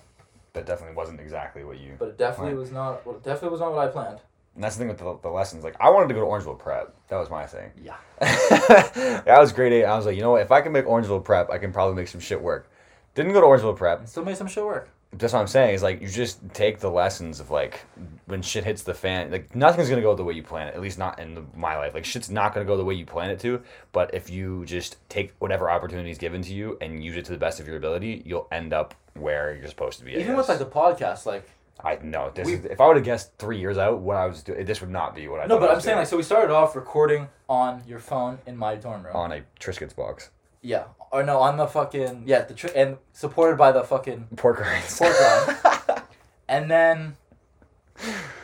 That 0.55 0.65
definitely 0.65 0.95
wasn't 0.95 1.19
exactly 1.19 1.63
what 1.63 1.79
you. 1.79 1.95
But 1.99 2.09
it 2.09 2.17
definitely 2.17 2.53
Right. 2.53 2.59
was 2.59 2.71
not. 2.71 3.05
Well, 3.05 3.15
it 3.17 3.23
definitely 3.23 3.49
was 3.49 3.59
not 3.61 3.71
what 3.73 3.87
I 3.87 3.91
planned. 3.91 4.19
And 4.55 4.63
that's 4.63 4.75
the 4.75 4.79
thing 4.79 4.87
with 4.87 4.97
the, 4.97 5.17
the 5.21 5.29
lessons. 5.29 5.63
Like 5.63 5.75
I 5.79 5.89
wanted 5.89 6.07
to 6.07 6.13
go 6.15 6.21
to 6.21 6.25
Orangeville 6.25 6.57
Prep. 6.57 6.93
That 7.09 7.17
was 7.17 7.29
my 7.29 7.45
thing. 7.45 7.71
Yeah. 7.83 7.97
that 8.19 9.37
was 9.39 9.51
grade 9.51 9.73
eight. 9.73 9.83
I 9.85 9.95
was 9.95 10.05
like, 10.05 10.15
you 10.15 10.21
know 10.21 10.31
what? 10.31 10.41
If 10.41 10.51
I 10.51 10.61
can 10.61 10.71
make 10.71 10.85
Orangeville 10.85 11.23
Prep, 11.23 11.49
I 11.49 11.57
can 11.57 11.71
probably 11.71 11.95
make 11.95 12.07
some 12.07 12.21
shit 12.21 12.41
work. 12.41 12.69
Didn't 13.15 13.33
go 13.33 13.41
to 13.41 13.47
Orangeville 13.47 13.75
Prep. 13.77 13.99
And 13.99 14.09
still 14.09 14.23
made 14.25 14.37
some 14.37 14.47
shit 14.47 14.63
work. 14.65 14.89
That's 15.13 15.31
what 15.33 15.39
I'm 15.39 15.47
saying. 15.47 15.75
Is 15.75 15.83
like 15.83 16.01
you 16.01 16.09
just 16.09 16.39
take 16.53 16.79
the 16.79 16.89
lessons 16.89 17.39
of 17.39 17.49
like 17.51 17.81
when 18.25 18.41
shit 18.41 18.63
hits 18.65 18.83
the 18.83 18.93
fan. 18.93 19.31
Like 19.31 19.55
nothing's 19.55 19.89
gonna 19.89 20.01
go 20.01 20.15
the 20.15 20.23
way 20.23 20.33
you 20.33 20.43
plan 20.43 20.67
it. 20.67 20.73
At 20.75 20.81
least 20.81 20.97
not 20.97 21.19
in 21.19 21.35
the, 21.35 21.43
my 21.55 21.77
life. 21.77 21.93
Like 21.93 22.05
shit's 22.05 22.29
not 22.29 22.53
gonna 22.53 22.65
go 22.65 22.75
the 22.77 22.83
way 22.85 22.93
you 22.95 23.05
plan 23.05 23.29
it 23.29 23.39
to. 23.41 23.61
But 23.91 24.13
if 24.13 24.29
you 24.29 24.65
just 24.65 24.97
take 25.09 25.33
whatever 25.39 25.69
opportunity 25.69 26.11
is 26.11 26.17
given 26.17 26.41
to 26.43 26.53
you 26.53 26.77
and 26.81 27.03
use 27.03 27.15
it 27.17 27.25
to 27.25 27.31
the 27.33 27.37
best 27.37 27.59
of 27.59 27.67
your 27.67 27.77
ability, 27.77 28.23
you'll 28.25 28.47
end 28.51 28.73
up 28.73 28.93
where 29.15 29.55
you're 29.55 29.67
supposed 29.67 29.99
to 29.99 30.05
be. 30.05 30.15
I 30.15 30.19
Even 30.19 30.35
with 30.35 30.47
guess. 30.47 30.59
like 30.59 30.69
the 30.71 30.73
podcast, 30.73 31.25
like 31.25 31.49
I 31.83 31.95
know 32.01 32.31
this. 32.33 32.45
we- 32.47 32.53
is, 32.53 32.65
if 32.65 32.79
I 32.79 32.87
would 32.87 32.95
have 32.97 33.05
guessed 33.05 33.33
three 33.37 33.59
years 33.59 33.77
out 33.77 33.99
what 33.99 34.17
I 34.17 34.25
was 34.27 34.43
doing, 34.43 34.65
this 34.65 34.81
would 34.81 34.89
not 34.89 35.15
be 35.15 35.27
what 35.27 35.39
I. 35.41 35.45
no, 35.45 35.55
thought 35.55 35.61
but 35.61 35.65
I 35.67 35.71
I'm 35.71 35.75
was 35.77 35.83
saying 35.83 35.95
doing. 35.95 36.01
like 36.01 36.07
so 36.07 36.17
we 36.17 36.23
started 36.23 36.53
off 36.53 36.75
recording 36.75 37.27
on 37.49 37.83
your 37.87 37.99
phone 37.99 38.39
in 38.45 38.55
my 38.57 38.75
dorm 38.75 39.03
room. 39.03 39.15
on 39.15 39.31
a 39.31 39.41
Triscuits 39.59 39.95
box. 39.95 40.29
Yeah, 40.61 40.85
or 41.11 41.21
no, 41.23 41.39
on 41.39 41.57
the 41.57 41.67
fucking 41.67 42.23
yeah 42.25 42.41
the 42.41 42.53
tri- 42.55 42.71
and 42.75 42.97
supported 43.13 43.57
by 43.57 43.71
the 43.71 43.83
fucking 43.83 44.27
Pork 44.35 44.59
rinds. 44.59 44.97
pork 44.97 45.13
rind. 45.19 46.01
and 46.47 46.71
then, 46.71 47.15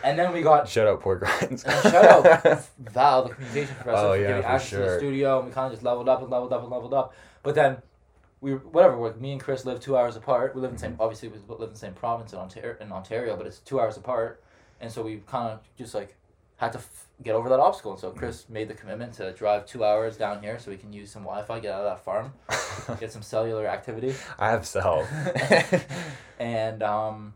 and 0.04 0.20
then 0.20 0.32
we 0.32 0.42
got 0.42 0.70
Shout 0.70 0.88
out 0.88 1.02
pork 1.02 1.22
rinds. 1.22 1.64
and 1.64 1.74
then 1.74 1.92
shout 1.92 2.06
out 2.46 2.66
Val, 2.80 3.24
the 3.28 3.34
communication 3.34 3.76
professor, 3.76 3.98
Oh, 4.06 4.12
for 4.14 4.18
yeah, 4.22 4.28
giving 4.28 4.42
for 4.44 4.48
access 4.50 4.70
to 4.70 4.76
the 4.78 4.86
sure. 4.86 4.98
studio, 5.00 5.40
and 5.40 5.48
we 5.48 5.54
kind 5.54 5.66
of 5.68 5.72
just 5.74 5.84
leveled 5.84 6.08
up 6.10 6.22
and 6.22 6.30
leveled 6.30 6.54
up 6.54 6.62
and 6.62 6.70
leveled 6.72 6.94
up. 6.94 7.14
But 7.44 7.56
then, 7.56 7.78
we 8.42 8.54
whatever. 8.54 8.96
Like 8.98 9.20
me 9.22 9.32
and 9.32 9.40
Chris 9.42 9.66
live 9.66 9.80
two 9.80 9.96
hours 9.96 10.16
apart. 10.16 10.54
We 10.56 10.62
live 10.62 10.72
in 10.72 10.76
the 10.76 10.82
same. 10.82 10.98
Obviously, 11.00 11.30
we 11.30 11.38
live 11.48 11.70
in 11.70 11.74
the 11.74 11.80
same 11.80 11.94
province 11.94 12.34
in 12.34 12.40
Ontario, 12.40 12.76
in 12.82 12.92
Ontario, 12.92 13.38
but 13.38 13.46
it's 13.48 13.60
two 13.60 13.80
hours 13.80 13.98
apart, 13.98 14.44
and 14.80 14.92
so 14.92 15.02
we 15.04 15.22
kind 15.28 15.50
of 15.52 15.60
just 15.78 15.94
like 15.94 16.16
had 16.58 16.72
to 16.74 16.78
f- 16.80 17.08
get 17.24 17.34
over 17.34 17.50
that 17.50 17.60
obstacle. 17.60 17.92
And 17.92 18.00
so 18.00 18.12
Chris 18.12 18.48
made 18.50 18.68
the 18.68 18.74
commitment 18.76 19.14
to 19.14 19.32
drive 19.34 19.66
two 19.66 19.84
hours 19.84 20.16
down 20.18 20.44
here 20.44 20.60
so 20.60 20.70
we 20.70 20.78
can 20.78 20.94
use 20.94 21.10
some 21.12 21.24
Wi-Fi, 21.24 21.60
get 21.60 21.72
out 21.74 21.82
of 21.86 21.98
that 21.98 22.04
farm, 22.06 22.34
get 23.00 23.12
some 23.12 23.24
cellular 23.24 23.66
activity 23.68 24.14
I 24.38 24.52
have 24.52 24.68
cell. 24.68 25.08
and 26.40 26.84
um, 26.84 27.34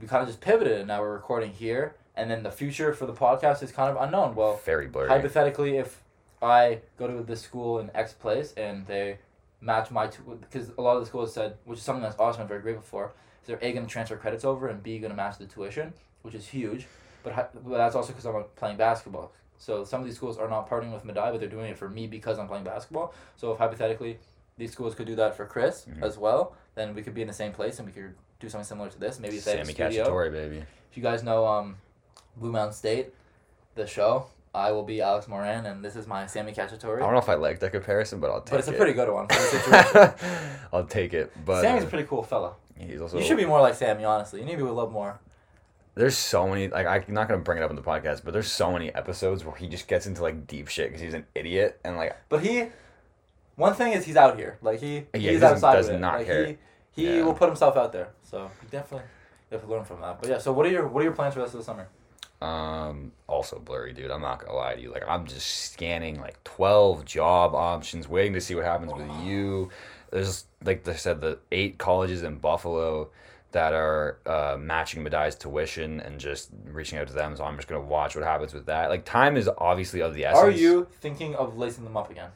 we 0.00 0.06
kind 0.06 0.22
of 0.22 0.28
just 0.28 0.40
pivoted 0.40 0.78
and 0.78 0.88
now 0.88 1.00
we're 1.00 1.12
recording 1.14 1.52
here 1.52 1.94
and 2.16 2.30
then 2.30 2.42
the 2.42 2.50
future 2.50 2.92
for 2.92 3.06
the 3.06 3.12
podcast 3.12 3.62
is 3.62 3.72
kind 3.72 3.94
of 3.96 4.02
unknown 4.02 4.34
well 4.34 4.60
Very 4.64 4.86
blurry. 4.86 5.08
hypothetically 5.08 5.76
if 5.78 6.02
i 6.42 6.78
go 6.98 7.06
to 7.06 7.22
this 7.22 7.40
school 7.42 7.78
in 7.78 7.90
x 7.94 8.12
place 8.12 8.52
and 8.56 8.86
they 8.86 9.18
match 9.60 9.90
my 9.90 10.06
two 10.06 10.22
because 10.40 10.70
a 10.78 10.80
lot 10.80 10.96
of 10.96 11.00
the 11.02 11.06
schools 11.06 11.32
said 11.34 11.56
which 11.64 11.78
is 11.78 11.84
something 11.84 12.02
that's 12.02 12.18
awesome 12.18 12.42
i'm 12.42 12.48
very 12.48 12.62
grateful 12.62 12.82
for 12.82 13.12
is 13.42 13.46
they're 13.46 13.58
a 13.60 13.72
going 13.72 13.84
to 13.86 13.92
transfer 13.92 14.16
credits 14.16 14.44
over 14.44 14.68
and 14.68 14.82
b 14.82 14.98
going 14.98 15.10
to 15.10 15.16
match 15.16 15.36
the 15.38 15.46
tuition 15.46 15.92
which 16.22 16.34
is 16.34 16.46
huge. 16.48 16.86
But, 17.22 17.50
but 17.68 17.76
that's 17.76 17.94
also 17.94 18.12
because 18.12 18.24
i'm 18.26 18.44
playing 18.56 18.76
basketball. 18.78 19.32
So 19.58 19.84
some 19.84 20.00
of 20.00 20.06
these 20.06 20.16
schools 20.16 20.38
are 20.38 20.48
not 20.48 20.70
partnering 20.70 20.92
with 20.94 21.04
Medaille, 21.04 21.32
but 21.32 21.40
they're 21.40 21.48
doing 21.50 21.66
it 21.70 21.76
for 21.78 21.88
me 21.88 22.06
because 22.06 22.38
i'm 22.38 22.48
playing 22.48 22.64
basketball. 22.64 23.12
So 23.36 23.52
if 23.52 23.58
hypothetically 23.58 24.18
these 24.56 24.72
schools 24.72 24.94
could 24.94 25.06
do 25.06 25.16
that 25.16 25.36
for 25.36 25.44
chris 25.46 25.86
Mhm. 25.90 26.02
as 26.02 26.16
well 26.18 26.54
then 26.74 26.94
we 26.94 27.02
could 27.02 27.14
be 27.14 27.20
in 27.22 27.28
the 27.28 27.34
same 27.34 27.52
place 27.52 27.78
and 27.78 27.86
we 27.86 27.92
could 27.92 28.14
do 28.38 28.48
something 28.48 28.64
similar 28.64 28.88
to 28.88 28.98
this. 28.98 29.20
Maybe 29.20 29.36
if 29.36 29.44
they 29.44 29.58
have 29.58 29.68
a 29.68 29.72
Sammy 29.72 29.94
Cacciatore, 29.94 30.30
baby. 30.32 30.64
if 30.90 30.96
you 30.96 31.02
guys 31.02 31.22
know 31.22 31.46
um, 31.46 31.76
Blue 32.36 32.52
Mountain 32.52 32.72
State, 32.74 33.12
the 33.74 33.86
show, 33.86 34.26
I 34.52 34.72
will 34.72 34.82
be 34.82 35.00
Alex 35.00 35.28
Moran, 35.28 35.64
and 35.66 35.84
this 35.84 35.94
is 35.94 36.08
my 36.08 36.26
Sammy 36.26 36.52
I 36.52 36.66
don't 36.66 36.82
know 37.12 37.18
if 37.18 37.28
I 37.28 37.34
like 37.34 37.60
that 37.60 37.70
comparison, 37.70 38.18
but 38.18 38.30
I'll 38.30 38.40
take 38.40 38.46
it. 38.48 38.50
But 38.50 38.58
it's 38.60 38.68
a 38.68 38.72
pretty 38.72 38.92
good 38.94 39.08
one 39.08 39.28
for 39.28 39.34
the 39.34 39.40
situation. 39.40 40.28
I'll 40.72 40.86
take 40.86 41.14
it. 41.14 41.32
But 41.44 41.60
Sammy's 41.62 41.84
a 41.84 41.86
uh, 41.86 41.90
pretty 41.90 42.08
cool 42.08 42.24
fella. 42.24 42.54
he's 42.76 43.00
also. 43.00 43.18
You 43.18 43.24
should 43.24 43.36
be 43.36 43.46
more 43.46 43.60
like 43.60 43.74
Sammy, 43.74 44.04
honestly. 44.04 44.40
You 44.40 44.46
need 44.46 44.56
to 44.56 44.64
be 44.64 44.68
a 44.68 44.72
little 44.72 44.90
more. 44.90 45.20
There's 45.94 46.16
so 46.16 46.48
many. 46.48 46.66
Like 46.66 46.86
I'm 46.86 47.14
not 47.14 47.28
gonna 47.28 47.42
bring 47.42 47.58
it 47.58 47.62
up 47.62 47.70
in 47.70 47.76
the 47.76 47.82
podcast, 47.82 48.24
but 48.24 48.32
there's 48.32 48.50
so 48.50 48.72
many 48.72 48.92
episodes 48.92 49.44
where 49.44 49.54
he 49.54 49.68
just 49.68 49.86
gets 49.86 50.06
into 50.06 50.22
like 50.22 50.46
deep 50.48 50.66
shit 50.68 50.88
because 50.88 51.00
he's 51.00 51.14
an 51.14 51.26
idiot 51.34 51.78
and 51.84 51.96
like 51.96 52.16
But 52.28 52.42
he, 52.42 52.66
one 53.54 53.74
thing 53.74 53.92
is 53.92 54.04
he's 54.04 54.16
out 54.16 54.36
here. 54.36 54.58
Like 54.62 54.80
he, 54.80 55.06
Yeah, 55.14 55.30
he's 55.32 55.40
doesn't- 55.40 55.56
outside 55.58 55.74
does 55.76 55.88
of 55.88 55.94
it. 55.96 55.98
not 55.98 56.18
like, 56.18 56.26
care. 56.26 56.46
He, 56.46 56.58
he 56.92 57.16
Yeah. 57.18 57.24
will 57.24 57.34
put 57.34 57.48
himself 57.48 57.76
out 57.76 57.92
there. 57.92 58.08
So 58.24 58.50
you 58.62 58.68
definitely, 58.70 59.06
definitely 59.50 59.76
learn 59.76 59.84
from 59.84 60.00
that. 60.00 60.20
But 60.20 60.28
yeah, 60.30 60.38
so 60.38 60.52
what 60.52 60.66
are 60.66 60.70
your 60.70 60.88
what 60.88 61.00
are 61.00 61.04
your 61.04 61.12
plans 61.12 61.34
for 61.34 61.40
the 61.40 61.44
rest 61.44 61.54
of 61.54 61.60
the 61.60 61.64
summer? 61.64 61.88
Um, 62.40 63.12
also 63.26 63.58
blurry, 63.58 63.92
dude. 63.92 64.10
I'm 64.10 64.22
not 64.22 64.40
gonna 64.40 64.56
lie 64.56 64.74
to 64.74 64.80
you. 64.80 64.90
Like, 64.90 65.04
I'm 65.06 65.26
just 65.26 65.72
scanning 65.72 66.20
like 66.20 66.42
12 66.44 67.04
job 67.04 67.54
options, 67.54 68.08
waiting 68.08 68.32
to 68.32 68.40
see 68.40 68.54
what 68.54 68.64
happens 68.64 68.92
with 68.92 69.10
you. 69.24 69.70
There's 70.10 70.46
like 70.64 70.86
I 70.88 70.94
said, 70.94 71.20
the 71.20 71.38
eight 71.52 71.78
colleges 71.78 72.22
in 72.22 72.36
Buffalo 72.36 73.10
that 73.52 73.72
are 73.72 74.18
uh, 74.26 74.56
matching 74.58 75.02
Medaille's 75.02 75.34
tuition 75.34 76.00
and 76.00 76.20
just 76.20 76.50
reaching 76.64 76.98
out 76.98 77.08
to 77.08 77.12
them. 77.12 77.36
So 77.36 77.44
I'm 77.44 77.56
just 77.56 77.68
gonna 77.68 77.84
watch 77.84 78.14
what 78.14 78.24
happens 78.24 78.54
with 78.54 78.66
that. 78.66 78.90
Like, 78.90 79.04
time 79.04 79.36
is 79.36 79.48
obviously 79.58 80.00
of 80.00 80.14
the 80.14 80.24
essence. 80.24 80.42
Are 80.42 80.50
you 80.50 80.86
thinking 81.00 81.34
of 81.34 81.58
lacing 81.58 81.84
them 81.84 81.96
up 81.96 82.10
again? 82.10 82.30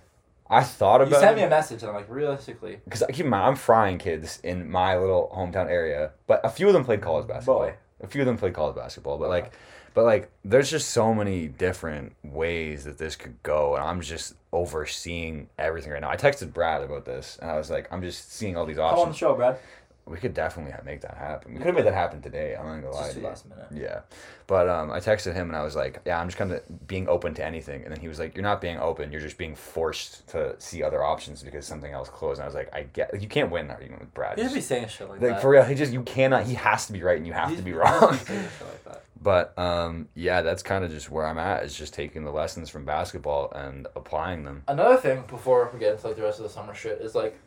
I 0.50 0.62
thought 0.62 1.00
about. 1.00 1.12
You 1.12 1.20
sent 1.20 1.36
me 1.36 1.42
a 1.42 1.48
message, 1.48 1.82
and 1.82 1.88
I'm 1.88 1.96
like, 1.96 2.10
realistically, 2.10 2.80
because 2.84 3.02
I 3.02 3.10
keep 3.10 3.24
in 3.24 3.30
mind 3.30 3.46
I'm 3.46 3.56
frying 3.56 3.98
kids 3.98 4.40
in 4.42 4.70
my 4.70 4.98
little 4.98 5.32
hometown 5.34 5.68
area, 5.68 6.10
but 6.26 6.44
a 6.44 6.50
few 6.50 6.66
of 6.66 6.74
them 6.74 6.84
played 6.84 7.00
college 7.00 7.26
basketball. 7.26 7.60
Boy. 7.60 7.74
A 8.02 8.06
few 8.06 8.20
of 8.20 8.26
them 8.26 8.36
played 8.36 8.52
college 8.52 8.76
basketball, 8.76 9.16
but 9.16 9.30
like, 9.30 9.52
but 9.94 10.04
like, 10.04 10.30
there's 10.44 10.70
just 10.70 10.90
so 10.90 11.14
many 11.14 11.46
different 11.46 12.14
ways 12.24 12.84
that 12.84 12.98
this 12.98 13.14
could 13.16 13.40
go, 13.42 13.76
and 13.76 13.84
I'm 13.84 14.00
just 14.00 14.34
overseeing 14.52 15.48
everything 15.58 15.92
right 15.92 16.00
now. 16.00 16.10
I 16.10 16.16
texted 16.16 16.52
Brad 16.52 16.82
about 16.82 17.04
this, 17.04 17.38
and 17.40 17.50
I 17.50 17.56
was 17.56 17.70
like, 17.70 17.90
I'm 17.92 18.02
just 18.02 18.32
seeing 18.32 18.56
all 18.56 18.66
these 18.66 18.78
options. 18.78 18.96
come 18.96 19.06
on 19.06 19.12
the 19.12 19.16
show, 19.16 19.34
Brad. 19.34 19.58
We 20.06 20.18
could 20.18 20.34
definitely 20.34 20.74
make 20.84 21.00
that 21.00 21.16
happen. 21.16 21.52
We 21.52 21.58
could 21.58 21.66
have 21.66 21.74
made 21.74 21.86
that 21.86 21.94
happen 21.94 22.20
today. 22.20 22.54
I'm 22.54 22.66
not 22.66 22.74
gonna 22.82 22.90
lie 22.90 23.02
Just 23.04 23.14
to 23.14 23.20
you. 23.20 23.26
last 23.26 23.48
minute. 23.48 23.66
Yeah, 23.72 24.00
but 24.46 24.68
um, 24.68 24.90
I 24.90 25.00
texted 25.00 25.32
him 25.32 25.48
and 25.48 25.56
I 25.56 25.62
was 25.62 25.74
like, 25.74 26.00
"Yeah, 26.04 26.20
I'm 26.20 26.28
just 26.28 26.36
kind 26.36 26.52
of 26.52 26.86
being 26.86 27.08
open 27.08 27.32
to 27.34 27.44
anything." 27.44 27.82
And 27.84 27.90
then 27.90 28.00
he 28.00 28.08
was 28.08 28.18
like, 28.18 28.34
"You're 28.36 28.42
not 28.42 28.60
being 28.60 28.78
open. 28.78 29.10
You're 29.10 29.22
just 29.22 29.38
being 29.38 29.54
forced 29.54 30.28
to 30.28 30.56
see 30.58 30.82
other 30.82 31.02
options 31.02 31.42
because 31.42 31.66
something 31.66 31.90
else 31.90 32.10
closed." 32.10 32.38
And 32.38 32.44
I 32.44 32.46
was 32.46 32.54
like, 32.54 32.74
"I 32.74 32.82
get. 32.82 33.14
Like, 33.14 33.22
you 33.22 33.28
can't 33.28 33.50
win 33.50 33.64
an 33.64 33.70
argument 33.70 34.00
with 34.00 34.12
Brad. 34.12 34.38
Should 34.38 34.52
be 34.52 34.60
saying 34.60 34.88
shit 34.88 35.08
like, 35.08 35.22
like 35.22 35.30
that. 35.30 35.40
for 35.40 35.48
real, 35.48 35.64
he 35.64 35.74
just 35.74 35.92
you 35.92 36.02
cannot. 36.02 36.44
He 36.44 36.54
has 36.54 36.86
to 36.88 36.92
be 36.92 37.02
right 37.02 37.16
and 37.16 37.26
you 37.26 37.32
have 37.32 37.56
to 37.56 37.62
be 37.62 37.72
wrong." 37.72 38.12
be 38.12 38.18
saying 38.18 38.48
shit 38.58 38.68
like 38.68 38.84
that. 38.84 39.02
But 39.24 39.58
um, 39.58 40.08
yeah, 40.14 40.42
that's 40.42 40.62
kind 40.62 40.84
of 40.84 40.90
just 40.90 41.10
where 41.10 41.24
I'm 41.26 41.38
at. 41.38 41.64
Is 41.64 41.74
just 41.74 41.94
taking 41.94 42.24
the 42.24 42.30
lessons 42.30 42.68
from 42.68 42.84
basketball 42.84 43.50
and 43.52 43.86
applying 43.96 44.44
them. 44.44 44.64
Another 44.68 44.98
thing 44.98 45.24
before 45.28 45.70
we 45.72 45.78
get 45.80 45.92
into 45.94 46.08
like 46.08 46.16
the 46.16 46.22
rest 46.22 46.40
of 46.40 46.42
the 46.42 46.50
summer 46.50 46.74
shit 46.74 47.00
is 47.00 47.14
like, 47.14 47.40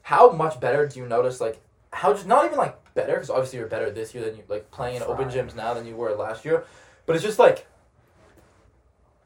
how 0.00 0.30
much 0.30 0.58
better 0.58 0.86
do 0.88 0.98
you 1.00 1.06
notice 1.06 1.38
like 1.38 1.60
how 1.92 2.12
just 2.12 2.26
not 2.26 2.44
even 2.44 2.58
like 2.58 2.76
better 2.94 3.14
because 3.14 3.30
obviously 3.30 3.58
you're 3.58 3.68
better 3.68 3.90
this 3.90 4.14
year 4.14 4.24
than 4.24 4.36
you 4.36 4.42
like 4.48 4.70
playing 4.70 4.96
in 4.96 5.02
open 5.02 5.28
gyms 5.28 5.54
now 5.54 5.74
than 5.74 5.86
you 5.86 5.96
were 5.96 6.12
last 6.14 6.44
year, 6.44 6.64
but 7.06 7.16
it's 7.16 7.24
just 7.24 7.38
like. 7.38 7.66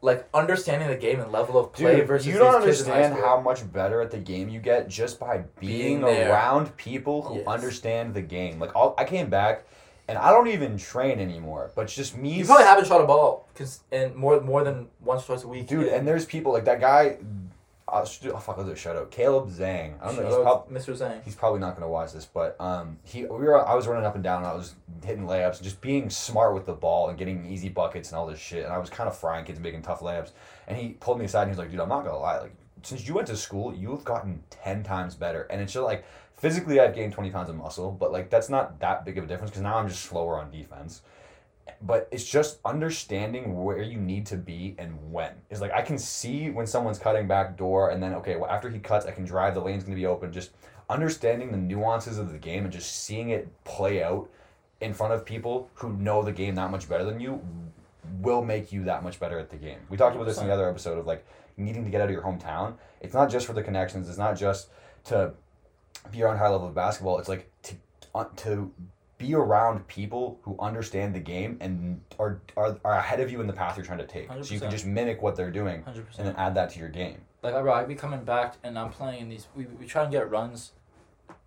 Like 0.05 0.29
understanding 0.35 0.89
the 0.89 0.97
game 0.97 1.21
and 1.21 1.31
level 1.31 1.57
of 1.57 1.73
play 1.73 1.99
Dude, 1.99 2.09
versus 2.09 2.27
you 2.27 2.37
don't 2.37 2.61
these 2.67 2.79
kids 2.79 2.89
in 2.89 2.93
high 2.93 3.03
understand 3.05 3.25
how 3.25 3.41
much 3.41 3.73
better 3.73 4.01
at 4.01 4.11
the 4.11 4.19
game 4.19 4.49
you 4.49 4.59
get 4.59 4.89
just 4.89 5.21
by 5.21 5.45
being, 5.61 6.01
Being 6.01 6.05
around 6.05 6.77
people 6.77 7.23
who 7.23 7.37
Yes. 7.37 7.47
understand 7.47 8.13
the 8.13 8.21
game. 8.21 8.59
Like 8.59 8.75
all, 8.75 8.97
I 8.99 9.05
came 9.05 9.31
back, 9.31 9.65
and 10.09 10.19
I 10.19 10.31
don't 10.31 10.49
even 10.49 10.77
train 10.77 11.21
anymore. 11.21 11.71
But 11.77 11.87
just 11.87 12.17
me. 12.17 12.33
You 12.33 12.45
probably 12.45 12.65
haven't 12.65 12.89
shot 12.89 13.01
a 13.01 13.05
ball 13.07 13.49
because 13.55 13.85
and 13.93 14.13
more 14.17 14.41
more 14.41 14.65
than 14.65 14.89
once 15.01 15.25
twice 15.25 15.45
a 15.45 15.49
week, 15.49 15.69
dude. 15.69 15.87
And 15.87 16.07
there's 16.07 16.27
people 16.27 16.53
like 16.53 16.65
that 16.65 16.81
guy. 16.81 17.19
Uh, 17.93 18.07
oh 18.33 18.39
fuck, 18.39 18.57
I'll 18.57 18.65
do 18.65 18.71
a 18.71 18.77
shout 18.77 18.97
out. 18.97 19.11
Caleb 19.11 19.51
Zhang. 19.51 20.01
I 20.01 20.07
don't 20.07 20.17
know. 20.17 20.27
He's, 20.27 20.37
prob- 20.37 20.71
Mr. 20.71 20.99
Zhang. 20.99 21.23
he's 21.25 21.35
probably 21.35 21.61
not 21.61 21.75
gonna 21.75 21.91
watch 21.91 22.13
this, 22.13 22.25
but 22.25 22.57
um, 22.59 22.99
he 23.05 23.23
we 23.25 23.29
were 23.45 23.67
I 23.67 23.75
was 23.75 23.87
running 23.87 24.07
up 24.07 24.15
and 24.15 24.25
down. 24.25 24.39
And 24.39 24.47
I 24.47 24.55
was 24.55 24.75
hitting 25.05 25.27
layups, 25.27 25.57
and 25.57 25.65
just 25.65 25.81
being 25.83 26.09
smart 26.09 26.55
with 26.55 26.65
the 26.65 26.73
ball 26.73 27.11
and 27.11 27.19
getting 27.19 27.45
easy 27.45 27.69
buckets 27.69 28.11
and 28.11 28.19
all 28.19 28.27
this 28.27 28.41
shit. 28.41 28.65
And 28.65 28.73
I 28.73 28.79
was 28.79 28.89
kind 28.89 29.09
of 29.09 29.17
frying 29.17 29.45
kids, 29.45 29.61
making 29.61 29.83
tough 29.83 30.01
layups. 30.01 30.31
And 30.67 30.79
he 30.79 30.91
pulled 30.91 31.19
me 31.19 31.27
aside 31.27 31.43
and 31.43 31.51
he 31.51 31.53
was 31.53 31.59
like, 31.59 31.71
"Dude, 31.71 31.81
I'm 31.81 31.89
not 31.91 32.05
gonna 32.05 32.19
lie. 32.19 32.39
Like 32.41 32.55
since 32.83 33.07
you 33.07 33.13
went 33.13 33.27
to 33.29 33.37
school, 33.37 33.75
you've 33.75 34.05
gotten 34.05 34.43
ten 34.49 34.83
times 34.83 35.15
better." 35.15 35.43
And 35.51 35.61
it's 35.61 35.75
just 35.75 35.85
like 35.85 36.05
physically, 36.37 36.81
I've 36.81 36.95
gained 36.95 37.13
twenty 37.13 37.31
pounds 37.31 37.51
of 37.51 37.57
muscle, 37.57 37.91
but 37.93 38.11
like 38.11 38.31
that's 38.31 38.49
not 38.49 38.81
that 38.81 39.05
big 39.05 39.19
of 39.19 39.25
a 39.25 39.27
difference 39.27 39.51
because 39.51 39.63
now 39.63 39.77
I'm 39.77 39.89
just 39.89 40.05
slower 40.05 40.39
on 40.39 40.51
defense. 40.51 41.03
But 41.81 42.09
it's 42.11 42.29
just 42.29 42.59
understanding 42.65 43.63
where 43.65 43.83
you 43.83 43.99
need 43.99 44.27
to 44.27 44.37
be 44.37 44.75
and 44.79 45.13
when. 45.13 45.33
It's 45.51 45.61
like 45.61 45.73
I 45.73 45.83
can 45.83 45.99
see 45.99 46.51
when 46.51 46.67
someone's 46.67 46.99
cutting 46.99 47.27
back 47.27 47.57
door, 47.57 47.91
and 47.91 48.03
then 48.03 48.15
okay, 48.15 48.37
well 48.37 48.51
after 48.51 48.69
he 48.69 48.79
cuts, 48.79 49.07
I 49.07 49.13
can 49.13 49.25
drive. 49.25 49.55
The 49.55 49.61
lane's 49.61 49.85
gonna 49.85 49.97
be 49.97 50.07
open. 50.07 50.33
Just 50.33 50.51
understanding 50.89 51.51
the 51.51 51.57
nuances 51.57 52.19
of 52.19 52.33
the 52.33 52.39
game 52.39 52.65
and 52.65 52.73
just 52.73 53.05
seeing 53.05 53.31
it 53.31 53.49
play 53.65 54.03
out 54.03 54.29
in 54.81 54.93
front 54.93 55.13
of 55.13 55.25
people 55.25 55.71
who 55.75 55.93
know 55.95 56.23
the 56.23 56.33
game 56.33 56.55
that 56.57 56.71
much 56.71 56.89
better 56.89 57.05
than 57.05 57.21
you 57.21 57.41
will 58.21 58.45
make 58.45 58.73
you 58.73 58.85
that 58.85 59.03
much 59.03 59.19
better 59.21 59.39
at 59.39 59.49
the 59.49 59.57
game. 59.57 59.79
We 59.89 59.97
talked 59.97 60.17
about 60.17 60.27
this 60.27 60.39
in 60.39 60.47
the 60.47 60.53
other 60.53 60.69
episode 60.69 60.99
of 60.99 61.07
like 61.07 61.25
needing 61.57 61.85
to 61.85 61.91
get 61.91 62.01
out 62.01 62.09
of 62.09 62.11
your 62.11 62.23
hometown. 62.23 62.75
It's 63.01 63.15
not 63.15 63.31
just 63.31 63.47
for 63.47 63.53
the 63.53 63.63
connections. 63.63 64.09
It's 64.09 64.19
not 64.19 64.37
just 64.37 64.69
to 65.05 65.35
be 66.11 66.23
around 66.23 66.39
high 66.39 66.49
level 66.49 66.69
of 66.69 66.75
basketball. 66.75 67.19
It's 67.19 67.29
like 67.29 67.51
to 67.63 67.75
uh, 68.15 68.25
to 68.37 68.73
be 69.23 69.35
around 69.35 69.87
people 69.87 70.39
who 70.43 70.57
understand 70.59 71.15
the 71.15 71.21
game 71.21 71.57
and 71.61 72.01
are, 72.19 72.41
are 72.57 72.77
are 72.85 72.95
ahead 72.95 73.21
of 73.21 73.31
you 73.31 73.41
in 73.41 73.47
the 73.47 73.53
path 73.53 73.77
you're 73.77 73.87
trying 73.87 73.99
to 74.07 74.07
take. 74.07 74.27
So 74.43 74.53
you 74.55 74.61
can 74.61 74.71
just 74.71 74.85
mimic 74.87 75.23
what 75.23 75.37
they're 75.37 75.51
doing 75.51 75.83
Hundred 75.83 75.99
and 76.01 76.07
percent. 76.09 76.27
then 76.27 76.37
add 76.37 76.55
that 76.57 76.71
to 76.71 76.79
your 76.79 76.89
game. 76.89 77.19
Like 77.43 77.55
bro, 77.55 77.73
I'd 77.73 77.89
be 77.89 77.95
coming 77.95 78.25
back 78.25 78.55
and 78.65 78.79
I'm 78.79 78.91
playing 78.91 79.21
in 79.23 79.29
these. 79.29 79.47
We, 79.57 79.65
we 79.81 79.87
try 79.87 80.03
and 80.05 80.13
get 80.13 80.31
runs, 80.31 80.73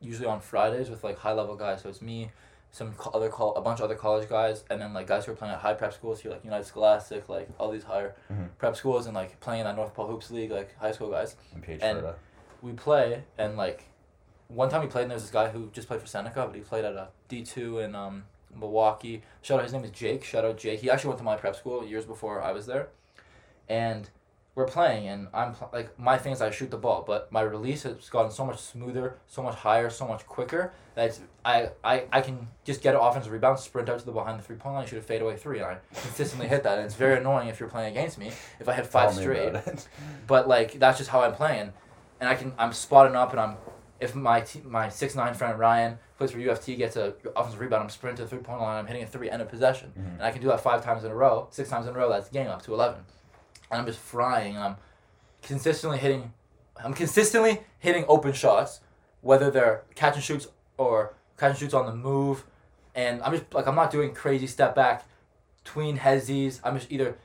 usually 0.02 0.28
on 0.28 0.40
Fridays 0.42 0.90
with 0.90 1.04
like 1.04 1.18
high 1.20 1.34
level 1.34 1.56
guys. 1.56 1.82
So 1.84 1.90
it's 1.90 2.02
me, 2.02 2.32
some 2.72 2.94
other 3.14 3.30
col- 3.30 3.56
a 3.56 3.62
bunch 3.62 3.80
of 3.80 3.86
other 3.86 3.96
college 3.96 4.28
guys, 4.30 4.64
and 4.70 4.82
then 4.82 4.94
like 4.94 5.08
guys 5.08 5.26
who 5.26 5.32
are 5.32 5.36
playing 5.36 5.54
at 5.54 5.60
high 5.62 5.74
prep 5.74 5.94
schools 5.94 6.20
here, 6.22 6.32
like 6.32 6.44
United 6.44 6.66
Scholastic, 6.66 7.30
like 7.30 7.48
all 7.60 7.72
these 7.72 7.84
higher 7.84 8.16
Mhm. 8.32 8.50
prep 8.58 8.76
schools, 8.76 9.06
and 9.06 9.16
like 9.16 9.40
playing 9.40 9.62
in 9.62 9.66
that 9.68 9.76
North 9.76 9.94
Pole 9.94 10.08
Hoops 10.08 10.32
League, 10.32 10.52
like 10.52 10.78
high 10.80 10.92
school 10.92 11.10
guys. 11.10 11.36
And 11.54 11.64
And- 11.82 12.14
We 12.62 12.72
play 12.74 13.24
and 13.38 13.56
like, 13.58 13.84
one 14.48 14.70
time 14.70 14.82
we 14.82 14.88
played 14.88 15.04
and 15.04 15.12
there 15.12 15.16
was 15.16 15.24
this 15.24 15.32
guy 15.32 15.50
who 15.50 15.70
just 15.74 15.88
played 15.88 16.02
for 16.02 16.08
Seneca, 16.08 16.46
but 16.46 16.56
he 16.56 16.62
played 16.62 16.86
at 16.86 16.94
a 16.94 17.10
D 17.28 17.44
two 17.44 17.80
in 17.80 17.96
um 17.96 18.24
Milwaukee. 18.58 19.22
Shout 19.42 19.60
out, 19.60 19.64
his 19.64 19.74
name 19.74 19.84
is 19.84 19.92
Jake. 19.92 20.24
Shout 20.24 20.46
out 20.46 20.58
Jake. 20.58 20.80
He 20.80 20.90
actually 20.90 21.10
went 21.10 21.20
to 21.20 21.26
my 21.26 21.36
prep 21.36 21.56
school 21.56 21.86
years 21.86 22.06
before 22.06 22.42
I 22.42 22.52
was 22.52 22.66
there, 22.66 22.88
and 23.68 24.10
we're 24.54 24.66
playing 24.66 25.10
and 25.10 25.28
I'm 25.34 25.54
pl- 25.54 25.70
like 25.74 26.00
my 26.00 26.18
thing 26.18 26.32
is 26.32 26.42
I 26.42 26.50
shoot 26.50 26.72
the 26.72 26.78
ball, 26.78 27.04
but 27.06 27.30
my 27.30 27.42
release 27.42 27.84
has 27.84 28.08
gotten 28.10 28.32
so 28.32 28.46
much 28.46 28.58
smoother, 28.60 29.18
so 29.28 29.44
much 29.44 29.56
higher, 29.56 29.90
so 29.90 30.08
much 30.08 30.26
quicker 30.26 30.72
that 30.94 31.08
it's, 31.08 31.20
I, 31.44 31.72
I 31.84 32.06
I 32.10 32.22
can 32.22 32.48
just 32.64 32.82
get 32.82 32.96
an 32.96 33.02
offensive 33.02 33.34
rebound, 33.34 33.60
sprint 33.60 33.90
out 33.90 34.00
to 34.00 34.06
the 34.06 34.14
behind 34.14 34.40
the 34.40 34.44
three 34.44 34.56
point 34.56 34.76
line, 34.76 34.88
shoot 34.88 35.00
a 35.00 35.02
fadeaway 35.02 35.36
three, 35.36 35.60
and 35.60 35.68
I 35.68 35.78
consistently 35.94 36.48
hit 36.48 36.64
that. 36.64 36.78
And 36.78 36.86
it's 36.86 36.96
very 36.96 37.18
annoying 37.18 37.50
if 37.50 37.60
you're 37.60 37.68
playing 37.68 37.92
against 37.92 38.18
me 38.18 38.28
if 38.62 38.70
I 38.70 38.74
hit 38.74 38.86
five 38.86 39.12
Tell 39.12 39.20
straight. 39.22 39.54
But 40.26 40.48
like 40.48 40.80
that's 40.80 41.00
just 41.00 41.10
how 41.10 41.24
I'm 41.24 41.34
playing, 41.34 41.74
and 42.22 42.30
I 42.30 42.36
can 42.36 42.54
I'm 42.58 42.72
spotting 42.72 43.18
up 43.18 43.32
and 43.32 43.42
I'm 43.42 43.58
if 44.00 44.14
my 44.16 44.42
te- 44.42 44.62
my 44.66 44.90
six 44.90 45.16
nine 45.16 45.34
friend 45.34 45.58
Ryan 45.58 45.98
plays 46.18 46.32
for 46.32 46.38
UFT 46.40 46.78
gets 46.78 46.96
a 46.98 47.14
offensive 47.36 47.60
rebound, 47.60 47.84
I'm 47.84 47.90
sprinting 47.90 48.18
to 48.18 48.24
the 48.24 48.30
three 48.30 48.40
point 48.44 48.60
line, 48.62 48.78
I'm 48.78 48.88
hitting 48.88 49.04
a 49.04 49.08
three 49.08 49.30
end 49.30 49.42
of 49.42 49.50
possession, 49.50 49.94
Mhm. 49.98 50.14
and 50.16 50.24
I 50.24 50.32
can 50.32 50.42
do 50.42 50.48
that 50.50 50.60
five 50.62 50.84
times 50.84 51.04
in 51.04 51.12
a 51.12 51.16
row, 51.16 51.48
six 51.52 51.70
times 51.70 51.88
in 51.88 51.96
a 51.96 51.98
row. 51.98 52.10
That's 52.10 52.30
game 52.30 52.48
up 52.48 52.62
to 52.64 52.74
eleven, 52.74 53.06
and 53.72 53.80
I'm 53.80 53.86
just 53.86 54.00
frying 54.00 54.58
I'm 54.58 54.78
consistently 55.42 55.98
hitting, 55.98 56.34
I'm 56.84 56.94
consistently 56.94 57.64
hitting 57.80 58.06
open 58.08 58.34
shots, 58.34 58.82
whether 59.22 59.50
they're 59.52 59.84
catch 59.96 60.16
and 60.16 60.24
shoots 60.24 60.48
or 60.78 61.14
catch 61.38 61.52
and 61.52 61.60
shoots 61.60 61.74
on 61.74 61.86
the 61.86 61.96
move, 61.96 62.46
and 62.96 63.22
I'm 63.24 63.32
just 63.34 63.54
like 63.54 63.68
I'm 63.68 63.76
not 63.76 63.92
doing 63.92 64.14
crazy 64.14 64.48
step 64.48 64.76
back, 64.76 65.06
tween 65.64 66.00
hezzies. 66.00 66.60
I'm 66.64 66.78
just 66.78 66.92
either 66.92 67.18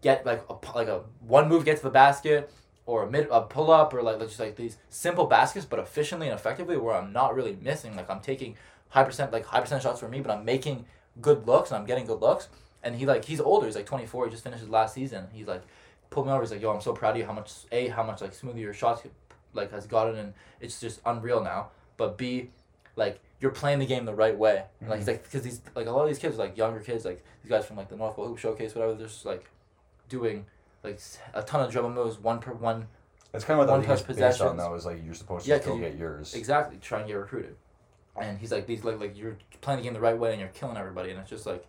get 0.00 0.24
like 0.26 0.42
a 0.48 0.54
like 0.76 0.88
a 0.88 1.00
one 1.20 1.48
move 1.48 1.64
get 1.64 1.76
to 1.78 1.82
the 1.82 1.90
basket 1.90 2.50
or 2.86 3.02
a 3.02 3.10
mid 3.10 3.28
a 3.30 3.40
pull 3.42 3.70
up 3.70 3.94
or 3.94 4.02
like 4.02 4.18
just 4.20 4.38
like 4.38 4.56
these 4.56 4.76
simple 4.88 5.26
baskets 5.26 5.64
but 5.64 5.78
efficiently 5.78 6.28
and 6.28 6.38
effectively 6.38 6.76
where 6.76 6.94
I'm 6.94 7.12
not 7.12 7.34
really 7.34 7.56
missing 7.60 7.96
like 7.96 8.10
I'm 8.10 8.20
taking 8.20 8.56
high 8.90 9.04
percent 9.04 9.32
like 9.32 9.46
high 9.46 9.60
percent 9.60 9.82
shots 9.82 10.00
for 10.00 10.08
me 10.08 10.20
but 10.20 10.30
I'm 10.30 10.44
making 10.44 10.84
good 11.20 11.46
looks 11.46 11.70
and 11.70 11.78
I'm 11.78 11.86
getting 11.86 12.06
good 12.06 12.20
looks. 12.20 12.48
And 12.82 12.96
he 12.96 13.06
like 13.06 13.24
he's 13.24 13.40
older 13.40 13.66
he's 13.66 13.76
like 13.76 13.86
24 13.86 14.26
he 14.26 14.30
just 14.30 14.44
finished 14.44 14.60
his 14.60 14.68
last 14.68 14.94
season. 14.94 15.28
He's 15.32 15.46
like 15.46 15.62
pulled 16.10 16.26
me 16.26 16.32
over 16.32 16.42
he's 16.42 16.50
like 16.50 16.60
yo 16.60 16.70
I'm 16.70 16.80
so 16.80 16.92
proud 16.92 17.12
of 17.12 17.16
you 17.16 17.24
how 17.24 17.32
much 17.32 17.52
a 17.72 17.88
how 17.88 18.02
much 18.02 18.20
like 18.20 18.34
smoother 18.34 18.58
your 18.58 18.74
shots 18.74 19.02
like 19.54 19.70
has 19.70 19.86
gotten 19.86 20.16
and 20.16 20.34
it's 20.60 20.80
just 20.80 21.00
unreal 21.06 21.42
now. 21.42 21.68
But 21.96 22.18
b 22.18 22.50
like 22.96 23.20
you're 23.40 23.50
playing 23.50 23.78
the 23.78 23.86
game 23.86 24.04
the 24.04 24.14
right 24.14 24.36
way. 24.36 24.64
And, 24.80 24.90
like 24.90 24.98
he's 24.98 25.08
mm-hmm. 25.08 25.14
like 25.14 25.24
because 25.24 25.42
these 25.42 25.62
like 25.74 25.86
a 25.86 25.90
lot 25.90 26.02
of 26.02 26.08
these 26.08 26.18
kids 26.18 26.36
like 26.36 26.56
younger 26.58 26.80
kids 26.80 27.06
like 27.06 27.24
these 27.42 27.50
guys 27.50 27.64
from 27.64 27.76
like 27.76 27.88
the 27.88 27.96
North 27.96 28.14
Pole 28.14 28.28
Hoop 28.28 28.38
Showcase 28.38 28.74
whatever 28.74 28.94
they're 28.94 29.06
just 29.06 29.24
like 29.24 29.46
doing 30.10 30.44
like 30.84 31.00
a 31.32 31.42
ton 31.42 31.64
of 31.64 31.72
dribble 31.72 31.90
moves 31.90 32.18
one 32.18 32.38
per 32.38 32.52
one 32.52 32.86
That's 33.32 33.44
kind 33.44 33.58
of 33.60 33.66
what 33.66 33.72
One 33.78 33.84
touch 33.84 34.06
based 34.06 34.40
on, 34.40 34.56
though. 34.56 34.74
Is 34.74 34.86
like 34.86 35.02
you're 35.04 35.14
supposed 35.14 35.44
to 35.46 35.50
Yeah, 35.50 35.58
you- 35.74 35.80
get 35.80 35.96
yours. 35.96 36.34
exactly 36.34 36.78
try 36.80 36.98
and 37.00 37.08
get 37.08 37.14
recruited 37.14 37.56
and 38.20 38.38
he's 38.38 38.52
like 38.52 38.66
these 38.66 38.84
like 38.84 39.00
like 39.00 39.16
you're 39.18 39.36
playing 39.60 39.78
the 39.80 39.84
game 39.84 39.92
the 39.94 40.00
right 40.00 40.16
way 40.16 40.30
and 40.32 40.40
you're 40.40 40.50
killing 40.50 40.76
everybody 40.76 41.10
and 41.10 41.18
it's 41.18 41.28
just 41.30 41.46
like 41.46 41.66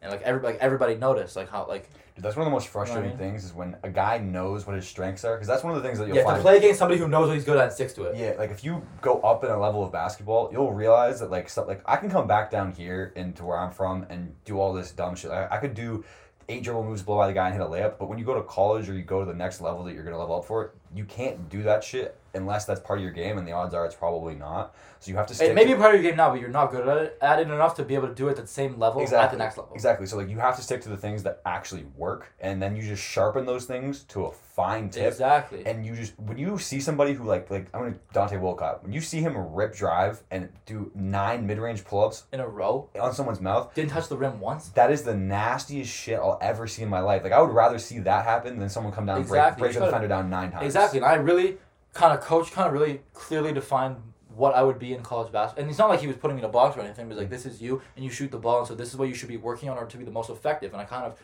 and 0.00 0.10
like 0.10 0.22
everybody 0.22 0.54
like 0.54 0.62
everybody 0.62 0.94
noticed 0.94 1.36
like 1.36 1.50
how 1.50 1.66
like 1.68 1.88
Dude, 2.14 2.22
that's 2.24 2.36
one 2.36 2.46
of 2.46 2.50
the 2.50 2.54
most 2.54 2.68
frustrating 2.68 3.10
mean? 3.10 3.18
things 3.18 3.42
is 3.44 3.54
when 3.54 3.74
a 3.82 3.88
guy 3.88 4.18
knows 4.18 4.66
what 4.66 4.76
his 4.76 4.86
strengths 4.86 5.24
are, 5.24 5.34
because 5.34 5.48
that's 5.48 5.64
one 5.64 5.74
of 5.74 5.82
the 5.82 5.86
things 5.88 5.98
that 5.98 6.08
you'll 6.08 6.16
you 6.16 6.20
have 6.22 6.28
find. 6.30 6.38
to 6.40 6.42
play 6.42 6.58
against 6.58 6.78
somebody 6.78 7.00
who 7.00 7.08
knows 7.08 7.28
what 7.28 7.34
he's 7.34 7.44
good 7.46 7.56
at 7.56 7.64
and 7.64 7.72
sticks 7.72 7.94
to 7.94 8.04
it 8.04 8.16
Yeah, 8.18 8.34
like 8.38 8.50
if 8.50 8.62
you 8.64 8.82
go 9.00 9.18
up 9.20 9.44
in 9.44 9.50
a 9.50 9.58
level 9.58 9.82
of 9.82 9.92
basketball, 9.92 10.50
you'll 10.52 10.72
realize 10.74 11.20
that 11.20 11.30
like 11.30 11.48
stuff 11.48 11.66
like 11.68 11.80
I 11.86 11.96
can 11.96 12.10
come 12.10 12.26
back 12.26 12.50
down 12.50 12.72
here 12.72 13.12
into 13.16 13.44
where 13.46 13.58
I'm 13.58 13.70
from 13.70 14.04
and 14.10 14.34
do 14.44 14.60
all 14.60 14.72
this 14.74 14.90
dumb 14.92 15.14
shit. 15.14 15.30
I, 15.30 15.48
I 15.50 15.56
could 15.58 15.72
do 15.74 16.04
eight 16.48 16.62
dribble 16.62 16.84
moves, 16.84 17.02
blow 17.02 17.16
by 17.16 17.26
the 17.26 17.32
guy, 17.32 17.46
and 17.46 17.54
hit 17.54 17.62
a 17.62 17.66
layup. 17.66 17.98
But 17.98 18.08
when 18.08 18.18
you 18.18 18.24
go 18.24 18.34
to 18.34 18.42
college 18.42 18.88
or 18.88 18.94
you 18.94 19.02
go 19.02 19.20
to 19.20 19.26
the 19.26 19.36
next 19.36 19.60
level 19.60 19.84
that 19.84 19.94
you're 19.94 20.04
gonna 20.04 20.18
level 20.18 20.36
up 20.36 20.44
for, 20.44 20.74
you 20.94 21.04
can't 21.04 21.48
do 21.48 21.62
that 21.62 21.84
shit 21.84 22.18
unless 22.34 22.64
that's 22.64 22.80
part 22.80 22.98
of 22.98 23.02
your 23.02 23.12
game, 23.12 23.36
and 23.36 23.46
the 23.46 23.52
odds 23.52 23.74
are 23.74 23.84
it's 23.84 23.94
probably 23.94 24.34
not. 24.34 24.74
So 25.00 25.10
you 25.10 25.16
have 25.16 25.26
to. 25.26 25.34
Stick 25.34 25.50
it 25.50 25.54
may 25.54 25.66
be 25.66 25.74
part 25.74 25.94
of 25.94 26.00
your 26.00 26.10
game 26.10 26.16
now 26.16 26.30
but 26.30 26.40
you're 26.40 26.48
not 26.48 26.70
good 26.70 26.86
at 26.88 26.96
it, 26.96 27.18
at 27.20 27.38
it 27.40 27.48
enough 27.48 27.74
to 27.76 27.84
be 27.84 27.94
able 27.94 28.08
to 28.08 28.14
do 28.14 28.28
it 28.28 28.32
at 28.32 28.36
the 28.38 28.46
same 28.46 28.78
level 28.78 29.02
exactly. 29.02 29.24
at 29.24 29.30
the 29.32 29.36
next 29.36 29.58
level 29.58 29.74
Exactly. 29.74 30.06
So 30.06 30.16
like 30.16 30.28
you 30.28 30.38
have 30.38 30.56
to 30.56 30.62
stick 30.62 30.80
to 30.82 30.88
the 30.88 30.96
things 30.96 31.22
that 31.24 31.40
actually 31.44 31.84
work, 31.96 32.32
and 32.40 32.62
then 32.62 32.76
you 32.76 32.82
just 32.82 33.02
sharpen 33.02 33.44
those 33.46 33.64
things 33.64 34.04
to 34.04 34.26
a 34.26 34.32
fine 34.32 34.90
tip. 34.90 35.06
exactly 35.08 35.64
And 35.66 35.84
you 35.84 35.94
just 35.94 36.18
when 36.18 36.38
you 36.38 36.58
see 36.58 36.80
somebody 36.80 37.14
who 37.14 37.24
like 37.24 37.50
like 37.50 37.68
I'm 37.74 37.80
gonna 37.80 37.94
Dante 38.12 38.36
Wilcott 38.36 38.82
when 38.82 38.92
you 38.92 39.00
see 39.00 39.20
him 39.20 39.34
rip 39.36 39.74
drive 39.74 40.22
and 40.30 40.48
do 40.66 40.90
nine 40.94 41.46
mid 41.46 41.58
range 41.58 41.84
pull 41.84 42.04
ups 42.04 42.24
in 42.32 42.40
a 42.40 42.46
row 42.46 42.88
on 43.00 43.12
someone's 43.12 43.40
mouth, 43.40 43.74
didn't 43.74 43.90
touch 43.90 44.08
the 44.08 44.16
rim 44.16 44.40
once 44.40 44.68
that 44.70 44.90
is 44.90 45.02
the 45.02 45.14
nastiest 45.14 45.92
shit 45.92 46.18
I'll 46.18 46.38
ever 46.40 46.66
see 46.66 46.82
in 46.82 46.88
my 46.88 47.00
life. 47.00 47.24
Like 47.24 47.32
I 47.32 47.40
would 47.40 47.52
rather 47.52 47.78
see 47.78 47.98
that 48.00 48.24
happen 48.24 48.58
than 48.58 48.68
someone 48.68 48.92
come 48.92 49.06
down 49.06 49.18
and 49.18 49.26
break 49.26 49.40
Exactly. 49.40 49.60
break 49.60 49.74
the 49.74 49.84
defender 49.86 50.08
down 50.08 50.30
nine 50.30 50.52
times. 50.52 50.66
Exactly, 50.66 50.81
and 50.94 51.04
I 51.04 51.14
really 51.14 51.58
kind 51.94 52.16
of 52.16 52.24
coach, 52.24 52.50
kind 52.52 52.66
of 52.66 52.72
really 52.72 53.02
clearly 53.14 53.52
defined 53.52 53.96
what 54.34 54.54
I 54.54 54.62
would 54.62 54.78
be 54.78 54.94
in 54.94 55.02
college 55.02 55.30
basketball. 55.30 55.62
And 55.62 55.70
it's 55.70 55.78
not 55.78 55.88
like 55.88 56.00
he 56.00 56.06
was 56.06 56.16
putting 56.16 56.36
me 56.36 56.42
in 56.42 56.48
a 56.48 56.52
box 56.52 56.76
or 56.76 56.80
anything. 56.80 57.06
But 57.06 57.16
was 57.16 57.18
like 57.18 57.30
this 57.30 57.46
is 57.46 57.60
you, 57.60 57.82
and 57.96 58.04
you 58.04 58.10
shoot 58.10 58.30
the 58.30 58.38
ball, 58.38 58.60
and 58.60 58.68
so 58.68 58.74
this 58.74 58.88
is 58.88 58.96
what 58.96 59.08
you 59.08 59.14
should 59.14 59.28
be 59.28 59.36
working 59.36 59.68
on, 59.68 59.76
or 59.76 59.86
to 59.86 59.96
be 59.96 60.04
the 60.04 60.10
most 60.10 60.30
effective. 60.30 60.72
And 60.72 60.80
I 60.80 60.84
kind 60.84 61.04
of 61.04 61.18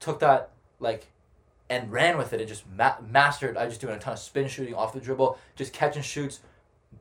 took 0.00 0.20
that 0.20 0.50
like 0.80 1.06
and 1.70 1.90
ran 1.90 2.18
with 2.18 2.32
it 2.32 2.40
and 2.40 2.48
just 2.48 2.64
ma- 2.76 2.96
mastered. 3.10 3.56
I 3.56 3.66
just 3.66 3.80
doing 3.80 3.94
a 3.94 3.98
ton 3.98 4.12
of 4.12 4.18
spin 4.18 4.48
shooting 4.48 4.74
off 4.74 4.92
the 4.92 5.00
dribble, 5.00 5.38
just 5.56 5.72
catch 5.72 5.96
and 5.96 6.04
shoots, 6.04 6.40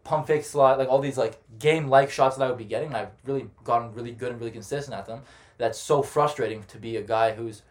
pump 0.04 0.28
fake 0.28 0.45
slot, 0.45 0.80
like 0.80 0.89
all 0.89 0.99
these 0.99 1.17
like 1.17 1.41
game 1.60 1.89
like 1.89 2.10
shots 2.10 2.38
that 2.38 2.45
I 2.45 2.49
would 2.49 2.58
be 2.58 2.65
getting. 2.65 2.89
And 2.89 2.97
I've 2.97 3.12
really 3.26 3.49
gotten 3.63 3.93
really 3.93 4.12
good 4.12 4.32
and 4.32 4.39
really 4.39 4.52
consistent 4.52 4.97
at 4.97 5.06
them. 5.06 5.21
That's 5.58 5.80
so 5.80 6.02
frustrating 6.02 6.63
to 6.63 6.78
be 6.78 6.97
a 6.97 7.02
guy 7.02 7.34
who's 7.34 7.62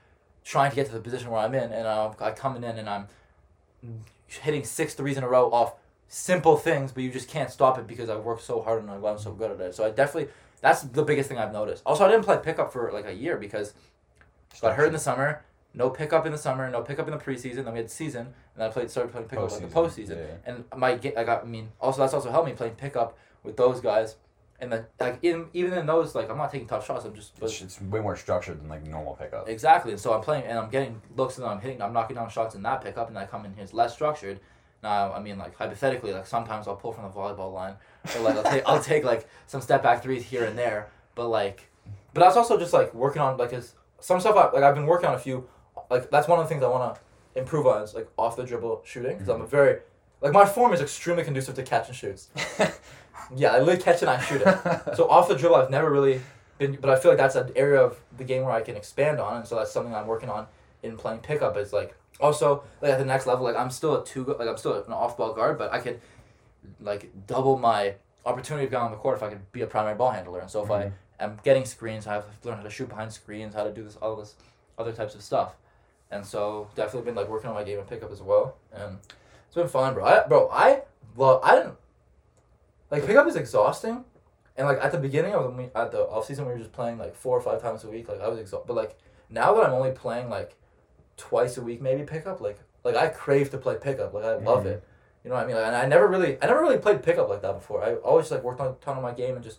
trying 0.44 0.70
to 0.70 0.76
get 0.76 0.86
to 0.86 0.92
the 0.92 1.00
position 1.00 1.30
where 1.30 1.40
I'm 1.40 1.54
in, 1.54 1.72
and 1.72 1.86
I'm, 1.86 2.12
I 2.20 2.30
coming 2.32 2.64
in 2.64 2.78
and 2.78 2.88
I'm 2.88 3.06
hitting 4.38 4.64
six 4.64 4.94
threes 4.94 5.16
in 5.16 5.24
a 5.24 5.28
row 5.28 5.50
off 5.50 5.74
simple 6.08 6.56
things, 6.56 6.92
but 6.92 7.02
you 7.02 7.10
just 7.10 7.28
can't 7.28 7.50
stop 7.50 7.78
it 7.78 7.86
because 7.86 8.10
I 8.10 8.16
worked 8.16 8.42
so 8.42 8.60
hard 8.60 8.82
and 8.82 8.90
I'm 8.90 9.18
so 9.18 9.32
good 9.32 9.50
at 9.50 9.60
it. 9.60 9.74
So 9.74 9.84
I 9.84 9.90
definitely 9.90 10.32
that's 10.60 10.82
the 10.82 11.02
biggest 11.02 11.28
thing 11.28 11.38
I've 11.38 11.52
noticed. 11.52 11.82
Also, 11.84 12.04
I 12.04 12.08
didn't 12.08 12.24
play 12.24 12.38
pickup 12.42 12.72
for 12.72 12.90
like 12.92 13.06
a 13.06 13.12
year 13.12 13.36
because 13.36 13.74
Got 14.60 14.76
hurt 14.76 14.86
in 14.86 14.92
the 14.92 14.98
summer. 14.98 15.42
No 15.74 15.88
pickup 15.88 16.26
in 16.26 16.32
the 16.32 16.38
summer. 16.38 16.68
No 16.70 16.82
pickup 16.82 17.08
in 17.08 17.16
the 17.16 17.22
preseason. 17.22 17.64
Then 17.64 17.72
we 17.72 17.78
had 17.78 17.90
season, 17.90 18.34
and 18.54 18.64
I 18.64 18.68
played 18.68 18.90
started 18.90 19.10
playing 19.10 19.28
pickup 19.28 19.50
like 19.50 19.60
the 19.60 19.66
Postseason, 19.66 20.16
yeah. 20.16 20.34
And 20.44 20.64
my 20.76 20.92
I 20.92 21.24
got 21.24 21.42
I 21.42 21.46
mean 21.46 21.70
also 21.80 22.02
that's 22.02 22.12
also 22.12 22.30
helped 22.30 22.48
me 22.48 22.54
playing 22.54 22.74
pickup 22.74 23.16
with 23.42 23.56
those 23.56 23.80
guys. 23.80 24.16
And 24.62 24.70
then 24.70 24.86
like 25.00 25.18
in 25.22 25.48
even 25.54 25.76
in 25.76 25.86
those 25.86 26.14
like 26.14 26.30
I'm 26.30 26.38
not 26.38 26.52
taking 26.52 26.68
tough 26.68 26.86
shots. 26.86 27.04
I'm 27.04 27.14
just 27.14 27.38
but 27.38 27.50
It's, 27.50 27.60
it's 27.60 27.80
way 27.82 27.98
more 27.98 28.16
structured 28.16 28.60
than 28.60 28.68
like 28.68 28.86
normal 28.86 29.14
pickup. 29.14 29.48
Exactly. 29.48 29.90
And 29.90 30.00
so 30.00 30.14
I'm 30.14 30.20
playing 30.20 30.44
and 30.44 30.56
I'm 30.56 30.70
getting 30.70 31.02
looks 31.16 31.36
and 31.36 31.44
I'm 31.44 31.60
hitting, 31.60 31.82
I'm 31.82 31.92
knocking 31.92 32.14
down 32.14 32.30
shots 32.30 32.54
in 32.54 32.62
that 32.62 32.80
pickup, 32.80 33.08
and 33.08 33.18
I 33.18 33.26
come 33.26 33.44
in 33.44 33.52
here 33.54 33.64
it's 33.64 33.74
less 33.74 33.92
structured. 33.92 34.38
Now, 34.80 35.12
I 35.12 35.20
mean, 35.20 35.36
like 35.36 35.56
hypothetically, 35.56 36.12
like 36.12 36.28
sometimes 36.28 36.68
I'll 36.68 36.76
pull 36.76 36.92
from 36.92 37.02
the 37.04 37.10
volleyball 37.10 37.52
line, 37.52 37.74
or 38.14 38.20
like 38.20 38.36
I'll 38.36 38.44
take, 38.44 38.62
I'll 38.66 38.82
take 38.82 39.04
like 39.04 39.28
some 39.48 39.60
step 39.60 39.82
back 39.82 40.00
threes 40.00 40.22
here 40.22 40.44
and 40.44 40.56
there. 40.56 40.90
But 41.16 41.28
like, 41.28 41.68
but 42.14 42.20
that's 42.20 42.36
also 42.36 42.56
just 42.56 42.72
like 42.72 42.94
working 42.94 43.20
on 43.20 43.36
like 43.38 43.52
is 43.52 43.74
some 43.98 44.20
stuff. 44.20 44.36
I, 44.36 44.54
like 44.54 44.62
I've 44.62 44.76
been 44.76 44.86
working 44.86 45.08
on 45.08 45.14
a 45.14 45.18
few. 45.18 45.48
Like 45.90 46.08
that's 46.08 46.28
one 46.28 46.38
of 46.38 46.44
the 46.44 46.48
things 46.48 46.62
I 46.62 46.68
want 46.68 46.94
to 46.94 47.00
improve 47.40 47.66
on 47.66 47.82
is 47.82 47.94
like 47.94 48.08
off 48.16 48.36
the 48.36 48.44
dribble 48.44 48.82
shooting 48.84 49.14
because 49.14 49.28
I'm 49.28 49.40
a 49.40 49.46
very 49.46 49.80
like 50.20 50.32
my 50.32 50.46
form 50.46 50.72
is 50.72 50.80
extremely 50.80 51.24
conducive 51.24 51.56
to 51.56 51.64
catch 51.64 51.88
and 51.88 51.96
shoots. 51.96 52.28
yeah, 53.36 53.52
I 53.52 53.58
literally 53.58 53.82
catch 53.82 53.96
it 53.96 54.02
and 54.02 54.10
I 54.10 54.20
shoot 54.20 54.42
it. 54.42 54.96
So 54.96 55.08
off 55.08 55.28
the 55.28 55.34
dribble, 55.34 55.56
I've 55.56 55.70
never 55.70 55.90
really 55.90 56.20
been, 56.58 56.78
but 56.80 56.90
I 56.90 56.98
feel 56.98 57.10
like 57.10 57.18
that's 57.18 57.34
an 57.34 57.52
area 57.56 57.80
of 57.80 57.98
the 58.16 58.24
game 58.24 58.42
where 58.42 58.52
I 58.52 58.62
can 58.62 58.76
expand 58.76 59.20
on, 59.20 59.38
and 59.38 59.46
so 59.46 59.56
that's 59.56 59.72
something 59.72 59.94
I'm 59.94 60.06
working 60.06 60.28
on 60.28 60.46
in 60.82 60.96
playing 60.96 61.20
pickup. 61.20 61.56
Is 61.56 61.72
like 61.72 61.94
also 62.20 62.64
like 62.80 62.92
at 62.92 62.98
the 62.98 63.04
next 63.04 63.26
level, 63.26 63.44
like 63.44 63.56
I'm 63.56 63.70
still 63.70 64.00
a 64.00 64.04
two, 64.04 64.24
like 64.24 64.48
I'm 64.48 64.56
still 64.56 64.74
an 64.74 64.92
off 64.92 65.16
ball 65.16 65.32
guard, 65.32 65.58
but 65.58 65.72
I 65.72 65.78
could 65.80 66.00
like 66.80 67.10
double 67.26 67.58
my 67.58 67.94
opportunity 68.24 68.66
of 68.66 68.70
going 68.70 68.84
on 68.84 68.90
the 68.90 68.96
court 68.96 69.16
if 69.16 69.22
I 69.22 69.28
could 69.30 69.50
be 69.52 69.62
a 69.62 69.66
primary 69.66 69.96
ball 69.96 70.10
handler. 70.10 70.40
And 70.40 70.50
so 70.50 70.62
if 70.62 70.70
I 70.70 70.84
mm-hmm. 70.84 70.94
am 71.20 71.40
getting 71.42 71.64
screens, 71.64 72.06
I 72.06 72.14
have 72.14 72.40
to 72.42 72.48
learn 72.48 72.58
how 72.58 72.62
to 72.62 72.70
shoot 72.70 72.88
behind 72.88 73.12
screens, 73.12 73.54
how 73.54 73.64
to 73.64 73.72
do 73.72 73.82
this, 73.82 73.96
all 73.96 74.16
this 74.16 74.36
other 74.78 74.92
types 74.92 75.14
of 75.14 75.22
stuff. 75.22 75.56
And 76.10 76.24
so 76.24 76.68
definitely 76.74 77.06
been 77.06 77.14
like 77.14 77.28
working 77.28 77.48
on 77.48 77.54
my 77.54 77.64
game 77.64 77.78
and 77.78 77.88
pickup 77.88 78.12
as 78.12 78.20
well, 78.22 78.56
and 78.72 78.98
it's 79.46 79.54
been 79.54 79.66
fun, 79.68 79.94
bro. 79.94 80.04
I, 80.04 80.26
bro, 80.28 80.48
I 80.52 80.82
well, 81.16 81.40
I 81.42 81.56
didn't 81.56 81.74
like 82.92 83.04
pickup 83.06 83.26
is 83.26 83.34
exhausting, 83.36 84.04
and 84.56 84.66
like 84.68 84.78
at 84.80 84.92
the 84.92 84.98
beginning 84.98 85.34
of 85.34 85.56
the 85.56 85.70
at 85.76 85.90
the 85.90 86.02
off 86.02 86.26
season 86.26 86.46
we 86.46 86.52
were 86.52 86.58
just 86.58 86.72
playing 86.72 86.98
like 86.98 87.16
four 87.16 87.36
or 87.36 87.40
five 87.40 87.60
times 87.60 87.82
a 87.84 87.88
week. 87.90 88.08
Like 88.08 88.20
I 88.20 88.28
was 88.28 88.38
exhausted, 88.38 88.68
but 88.68 88.74
like 88.76 88.96
now 89.30 89.54
that 89.54 89.64
I'm 89.66 89.72
only 89.72 89.90
playing 89.92 90.28
like 90.28 90.56
twice 91.16 91.56
a 91.56 91.62
week, 91.62 91.80
maybe 91.82 92.04
pickup. 92.04 92.40
Like 92.40 92.60
like 92.84 92.94
I 92.96 93.08
crave 93.08 93.50
to 93.50 93.58
play 93.58 93.76
pickup. 93.80 94.12
Like 94.14 94.24
I 94.24 94.36
love 94.36 94.64
Mhm. 94.64 94.66
it. 94.66 94.84
You 95.24 95.30
know 95.30 95.36
what 95.36 95.44
I 95.44 95.46
mean? 95.46 95.56
Like, 95.56 95.66
and 95.66 95.76
I 95.76 95.86
never 95.86 96.06
really 96.06 96.36
I 96.42 96.46
never 96.46 96.60
really 96.60 96.78
played 96.78 97.02
pickup 97.02 97.28
like 97.28 97.42
that 97.42 97.54
before. 97.54 97.82
I 97.82 97.94
always 97.96 98.30
like 98.30 98.42
worked 98.42 98.60
on 98.60 98.68
a 98.68 98.72
ton 98.74 98.96
of 98.96 99.02
my 99.02 99.12
game 99.12 99.34
and 99.36 99.42
just 99.44 99.58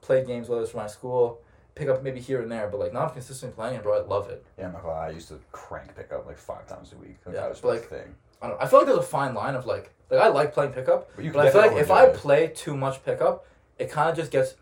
played 0.00 0.26
games 0.26 0.48
whether 0.48 0.62
it's 0.62 0.70
for 0.72 0.78
my 0.78 0.86
school, 0.86 1.40
pick 1.74 1.88
up 1.88 2.02
maybe 2.02 2.20
here 2.20 2.40
and 2.42 2.50
there. 2.50 2.68
But 2.68 2.80
like 2.80 2.92
now 2.92 3.06
I'm 3.06 3.10
consistently 3.10 3.54
playing 3.54 3.76
it, 3.76 3.82
bro. 3.82 4.02
I 4.02 4.06
love 4.06 4.28
it. 4.30 4.44
Yeah, 4.58 4.66
I'm 4.66 4.72
not 4.72 4.82
gonna 4.82 4.94
lie, 4.94 5.06
I 5.08 5.10
used 5.10 5.28
to 5.28 5.38
crank 5.52 5.94
pickup 5.96 6.26
like 6.26 6.38
five 6.38 6.66
times 6.66 6.92
a 6.92 6.96
week. 6.96 7.16
Like, 7.24 7.34
Yeah, 7.34 7.42
that 7.42 7.50
was 7.50 7.62
my 7.62 7.70
like, 7.70 7.88
thing. 7.88 8.14
I 8.40 8.48
don't 8.48 8.58
know. 8.58 8.64
I 8.64 8.68
feel 8.68 8.80
like 8.80 8.86
there's 8.86 8.98
a 8.98 9.02
fine 9.02 9.34
line 9.34 9.54
of 9.54 9.66
like 9.66 9.92
like 10.10 10.20
I 10.20 10.28
like 10.28 10.52
playing 10.52 10.72
pickup, 10.72 11.10
But 11.16 11.24
you 11.24 11.32
but 11.32 11.46
I 11.46 11.50
feel 11.50 11.60
like 11.62 11.72
if 11.76 11.90
I 11.90 12.06
it. 12.06 12.14
play 12.14 12.48
too 12.48 12.76
much 12.76 13.04
pickup, 13.04 13.46
it 13.78 13.90
kind 13.90 14.10
of 14.10 14.16
just 14.16 14.30
gets 14.30 14.54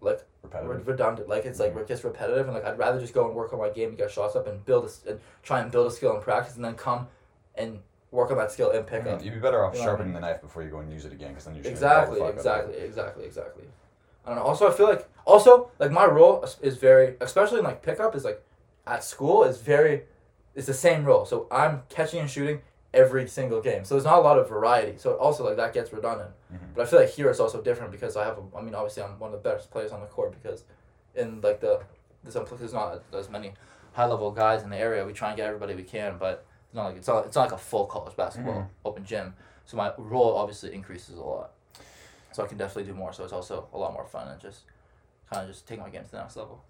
like 0.00 0.24
repetitive. 0.42 0.86
redundant. 0.86 1.28
Like 1.28 1.44
it's 1.44 1.58
like 1.60 1.74
Mhm. 1.74 1.80
it 1.82 1.88
gets 1.88 2.04
repetitive, 2.04 2.46
and 2.46 2.54
like 2.54 2.64
I'd 2.64 2.78
rather 2.78 3.00
just 3.00 3.12
go 3.14 3.26
and 3.26 3.34
work 3.34 3.52
on 3.52 3.58
my 3.58 3.68
game 3.70 3.90
and 3.90 3.98
get 3.98 4.10
shots 4.10 4.36
up 4.36 4.46
and 4.46 4.64
build 4.64 4.84
a, 5.06 5.10
and 5.10 5.20
try 5.42 5.60
and 5.60 5.70
build 5.70 5.86
a 5.86 5.90
skill 5.90 6.14
in 6.16 6.22
practice, 6.22 6.56
and 6.56 6.64
then 6.64 6.74
come 6.74 7.08
and 7.56 7.80
work 8.10 8.30
on 8.30 8.36
that 8.38 8.52
skill 8.52 8.70
and 8.70 8.78
in 8.80 8.84
pickup. 8.84 9.24
You'd 9.24 9.34
be 9.34 9.40
better 9.40 9.64
off 9.64 9.74
You 9.74 9.80
know 9.80 9.86
what 9.86 9.88
I 9.88 9.92
sharpening 9.96 10.12
mean? 10.14 10.22
the 10.22 10.28
knife 10.28 10.40
before 10.40 10.62
you 10.62 10.70
go 10.70 10.78
and 10.78 10.92
use 10.92 11.04
it 11.04 11.12
again, 11.12 11.30
because 11.30 11.46
then 11.46 11.56
you're 11.56 11.66
Exactly, 11.66 12.22
exactly, 12.22 12.76
exactly, 12.76 13.24
exactly. 13.24 13.64
I 14.24 14.30
don't 14.30 14.36
know. 14.38 14.44
Also, 14.44 14.68
I 14.68 14.72
feel 14.72 14.86
like 14.86 15.08
also 15.24 15.70
like 15.78 15.90
my 15.90 16.06
role 16.06 16.42
is- 16.62 16.76
very, 16.76 17.16
especially 17.20 17.58
in 17.58 17.64
like 17.64 17.82
pickup, 17.82 18.14
is 18.14 18.24
like 18.24 18.42
at 18.86 19.02
school 19.04 19.44
is 19.44 19.60
very, 19.60 20.04
it's 20.54 20.66
the 20.66 20.74
same 20.74 21.04
role. 21.04 21.24
So 21.24 21.46
I'm 21.50 21.82
catching 21.88 22.20
and 22.20 22.30
shooting 22.30 22.60
every 22.92 23.26
single 23.26 23.60
game. 23.60 23.84
So 23.84 23.94
there's 23.94 24.04
not 24.04 24.18
a 24.18 24.22
lot 24.22 24.38
of 24.38 24.48
variety. 24.48 24.96
So 24.98 25.14
also 25.16 25.44
like 25.44 25.56
that 25.56 25.72
gets 25.74 25.92
redundant. 25.92 26.30
Mhm. 26.52 26.58
But 26.74 26.82
I 26.82 26.84
feel 26.86 27.00
like 27.00 27.08
here 27.10 27.28
it's 27.28 27.40
also 27.40 27.60
different 27.60 27.90
because 27.92 28.16
I 28.16 28.24
have. 28.24 28.38
A, 28.38 28.56
I 28.56 28.60
mean, 28.62 28.74
obviously 28.74 29.02
I'm 29.02 29.18
one 29.18 29.32
of 29.34 29.42
the 29.42 29.48
best 29.50 29.70
players 29.70 29.92
on 29.92 30.00
the 30.00 30.06
court 30.06 30.32
because 30.32 30.64
in 31.14 31.40
like 31.40 31.60
the 31.60 31.80
there's, 32.22 32.36
a- 32.36 32.46
there's 32.58 32.72
not 32.72 33.02
as 33.12 33.28
many 33.28 33.52
high 33.92 34.06
level 34.06 34.30
guys 34.30 34.62
in 34.62 34.70
the 34.70 34.78
area. 34.78 35.04
We 35.04 35.12
try 35.12 35.28
and 35.28 35.36
get 35.36 35.46
everybody 35.46 35.74
we 35.74 35.82
can, 35.82 36.16
but 36.18 36.44
it's 36.66 36.74
not 36.74 36.84
like 36.86 36.96
it's 36.96 37.08
not 37.08 37.26
it's 37.26 37.36
not 37.36 37.42
like 37.42 37.52
a 37.52 37.58
full 37.58 37.86
college 37.86 38.16
basketball 38.16 38.54
Mhm. 38.54 38.66
open 38.84 39.04
gym. 39.04 39.34
So 39.66 39.76
my 39.76 39.92
role 39.98 40.36
obviously 40.36 40.72
increases 40.74 41.16
a 41.18 41.22
lot. 41.22 41.50
So 42.34 42.42
I 42.42 42.48
can 42.48 42.58
definitely 42.58 42.90
do 42.90 42.98
more. 42.98 43.12
So 43.12 43.22
it's 43.22 43.32
also 43.32 43.68
a 43.72 43.78
lot 43.78 43.92
more 43.92 44.04
fun 44.04 44.26
and 44.26 44.40
just 44.40 44.62
kind 45.30 45.42
of 45.42 45.48
just 45.48 45.68
take 45.68 45.78
my 45.78 45.88
game 45.88 46.02
to 46.02 46.10
the 46.10 46.18
next 46.18 46.36
level. 46.36 46.64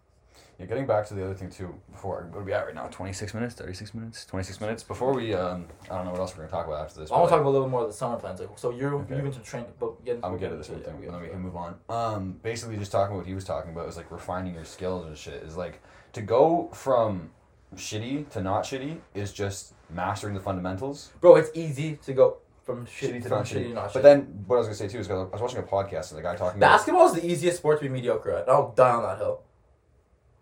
Yeah, 0.58 0.66
getting 0.66 0.86
back 0.86 1.06
to 1.08 1.14
the 1.14 1.24
other 1.24 1.32
thing 1.32 1.48
too. 1.48 1.74
Before 1.90 2.28
what 2.30 2.40
are 2.40 2.44
we 2.44 2.52
at 2.52 2.66
right 2.66 2.74
now? 2.74 2.86
Twenty 2.88 3.14
six 3.14 3.32
minutes, 3.32 3.54
thirty 3.54 3.72
six 3.72 3.94
minutes, 3.94 4.26
twenty 4.26 4.44
six 4.44 4.60
minutes. 4.60 4.82
Before 4.82 5.14
we, 5.14 5.32
um, 5.32 5.66
I 5.90 5.96
don't 5.96 6.04
know 6.04 6.10
what 6.10 6.20
else 6.20 6.32
we're 6.36 6.44
gonna 6.44 6.50
talk 6.50 6.66
about 6.66 6.84
after 6.84 7.00
this. 7.00 7.10
I 7.10 7.14
want 7.14 7.28
to 7.28 7.30
talk 7.30 7.40
about 7.40 7.50
a 7.50 7.56
little 7.56 7.68
more 7.68 7.82
of 7.82 7.86
the 7.86 7.94
summer 7.94 8.16
plans. 8.18 8.40
Like, 8.40 8.50
so 8.56 8.70
you're 8.72 8.94
Okay. 8.94 9.14
you've 9.14 9.24
been 9.24 9.32
to 9.32 9.40
train, 9.40 9.64
but 9.80 10.04
get 10.04 10.16
I'm 10.16 10.20
gonna 10.22 10.38
get 10.38 10.50
to 10.50 10.56
this 10.56 10.68
one 10.68 10.80
it, 10.80 10.84
thing, 10.84 11.02
and 11.02 11.14
then 11.14 11.22
we 11.22 11.28
can 11.28 11.40
move 11.40 11.56
on. 11.56 11.76
Um, 11.88 12.32
basically, 12.42 12.76
just 12.76 12.92
talking 12.92 13.12
about 13.12 13.20
what 13.20 13.26
he 13.26 13.34
was 13.34 13.44
talking 13.44 13.72
about 13.72 13.88
is 13.88 13.96
like 13.96 14.10
refining 14.10 14.54
your 14.54 14.66
skills 14.66 15.06
and 15.06 15.16
shit. 15.16 15.42
Is 15.44 15.56
like 15.56 15.80
to 16.12 16.20
go 16.20 16.68
from 16.74 17.30
shitty 17.74 18.28
to 18.30 18.42
not 18.42 18.64
shitty 18.64 18.98
is 19.14 19.32
just 19.32 19.72
mastering 19.88 20.34
the 20.34 20.40
fundamentals. 20.40 21.10
Bro, 21.20 21.36
it's 21.36 21.50
easy 21.54 21.96
to 22.04 22.12
go 22.12 22.36
from 22.64 22.86
shitty, 22.86 23.14
Shitty 23.16 23.22
to 23.22 23.28
from 23.28 23.38
not 23.38 23.44
shitty 23.46 23.54
shitty. 23.64 23.68
to 23.68 23.74
not 23.74 23.90
shitty. 23.90 23.92
But 23.94 24.02
then 24.02 24.44
what 24.46 24.56
I 24.56 24.58
was 24.58 24.66
gonna 24.68 24.76
say 24.76 24.88
too 24.88 24.98
is 24.98 25.06
'cause 25.08 25.28
I 25.30 25.32
was 25.32 25.40
watching 25.42 25.58
a 25.58 25.62
podcast 25.62 26.10
and 26.10 26.18
the 26.18 26.22
guy 26.22 26.34
talking 26.36 26.58
about 26.58 26.72
Basketball 26.72 27.06
is 27.08 27.14
the 27.14 27.26
easiest 27.26 27.58
sport 27.58 27.78
to 27.80 27.84
be 27.84 27.88
mediocre 27.90 28.30
at. 28.32 28.48
I'll 28.48 28.70
die 28.72 28.90
on 28.90 29.02
that 29.02 29.18
hill. 29.18 29.42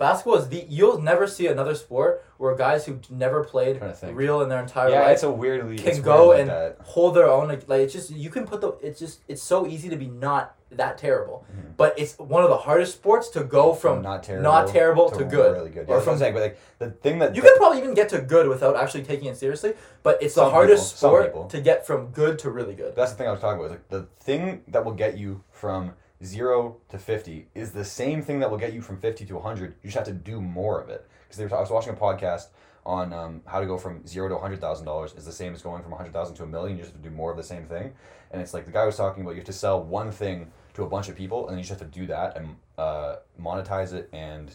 Basketball 0.02 0.34
is 0.42 0.48
the 0.48 0.66
you'll 0.68 1.00
never 1.00 1.28
see 1.28 1.46
another 1.46 1.76
sport 1.76 2.24
where 2.38 2.54
guys 2.56 2.84
who 2.86 2.98
never 3.08 3.44
played 3.44 3.80
to 4.00 4.06
real 4.12 4.42
in 4.42 4.48
their 4.48 4.60
entire 4.60 4.90
yeah, 4.90 5.02
life 5.02 5.12
it's 5.14 5.22
a 5.22 5.30
weirdly 5.30 5.76
can 5.78 5.88
it's 5.90 6.00
go 6.00 6.28
weird 6.30 6.40
and 6.40 6.50
that. 6.50 6.78
hold 6.82 7.14
their 7.14 7.28
own. 7.30 7.46
Like 7.68 7.80
it's 7.84 7.92
just 7.92 8.10
you 8.10 8.28
can 8.28 8.44
put 8.44 8.60
the 8.60 8.72
it's 8.82 8.98
just 8.98 9.20
it's 9.28 9.42
so 9.42 9.64
easy 9.66 9.88
to 9.90 9.96
be 9.96 10.08
not 10.08 10.56
that 10.72 10.96
terrible, 10.98 11.44
Mhm. 11.54 11.76
but 11.76 11.90
it's 11.98 12.18
one 12.18 12.42
of 12.42 12.48
the 12.48 12.56
hardest 12.56 12.94
sports 12.94 13.28
to 13.36 13.44
go 13.44 13.74
from. 13.74 14.02
not 14.02 14.22
terrible, 14.24 14.42
not 14.50 14.68
terrible 14.68 15.10
to 15.10 15.24
good. 15.24 15.52
really 15.52 15.70
good. 15.70 15.84
Or 15.86 15.90
Yeah, 15.90 15.94
what 15.96 16.04
from- 16.04 16.18
saying, 16.18 16.34
but 16.34 16.42
like 16.42 16.58
the 16.78 16.90
thing 16.90 17.18
that 17.20 17.36
You 17.36 17.42
can 17.42 17.56
probably 17.58 17.78
even 17.78 17.94
get 17.94 18.08
to 18.08 18.20
good 18.22 18.48
without 18.48 18.74
actually 18.74 19.04
taking 19.04 19.28
it 19.28 19.36
seriously, 19.36 19.74
but 20.02 20.20
it's 20.22 20.34
the 20.34 20.48
hardest 20.48 20.96
people, 20.96 21.10
sport 21.30 21.50
to 21.50 21.60
get 21.60 21.86
from 21.86 22.06
good 22.06 22.38
to 22.40 22.50
really 22.50 22.74
good. 22.74 22.96
That's 22.96 23.12
the 23.12 23.18
thing 23.18 23.28
I 23.28 23.32
was 23.32 23.40
talking 23.40 23.60
about. 23.60 23.66
Is 23.66 23.72
like 23.72 23.88
the 23.88 24.06
thing 24.24 24.62
that 24.68 24.84
will 24.84 24.94
get 25.04 25.16
you 25.18 25.44
from 25.50 25.92
zero 26.24 26.76
to 26.88 26.98
fifty 26.98 27.48
is 27.54 27.72
the 27.72 27.84
same 27.84 28.22
thing 28.22 28.40
that 28.40 28.50
will 28.50 28.58
get 28.58 28.72
you 28.72 28.80
from 28.80 29.00
fifty 29.00 29.24
to 29.26 29.38
hundred. 29.38 29.74
You 29.82 29.90
just 29.90 29.96
have 29.96 30.06
to 30.06 30.12
do 30.12 30.40
more 30.40 30.80
of 30.80 30.88
it. 30.88 31.06
Because 31.28 31.52
I 31.52 31.60
was 31.60 31.70
watching 31.70 31.92
a 31.92 31.96
podcast 31.96 32.48
on 32.84 33.12
um, 33.12 33.42
how 33.46 33.60
to 33.60 33.66
go 33.66 33.78
from 33.78 34.06
zero 34.06 34.28
to 34.28 34.38
hundred 34.38 34.60
thousand 34.60 34.86
dollars 34.86 35.14
is 35.14 35.24
the 35.24 35.32
same 35.32 35.54
as 35.54 35.62
going 35.62 35.82
from 35.82 35.92
hundred 35.92 36.12
thousand 36.12 36.34
to 36.36 36.42
a 36.42 36.46
million. 36.46 36.76
You 36.76 36.82
just 36.82 36.94
have 36.94 37.02
to 37.02 37.08
do 37.08 37.14
more 37.14 37.30
of 37.30 37.36
the 37.36 37.42
same 37.42 37.64
thing. 37.66 37.92
And 38.30 38.40
it's 38.40 38.54
like 38.54 38.64
the 38.64 38.72
guy 38.72 38.84
was 38.84 38.96
talking 38.96 39.22
about 39.22 39.32
you 39.32 39.36
have 39.36 39.46
to 39.46 39.52
sell 39.52 39.82
one 39.82 40.10
thing 40.10 40.50
to 40.74 40.84
a 40.84 40.88
bunch 40.88 41.08
of 41.08 41.16
people, 41.16 41.46
and 41.46 41.50
then 41.50 41.58
you 41.58 41.64
just 41.64 41.78
have 41.80 41.90
to 41.90 41.98
do 41.98 42.06
that 42.06 42.36
and 42.36 42.56
uh, 42.78 43.16
monetize 43.40 43.92
it 43.92 44.08
and 44.12 44.54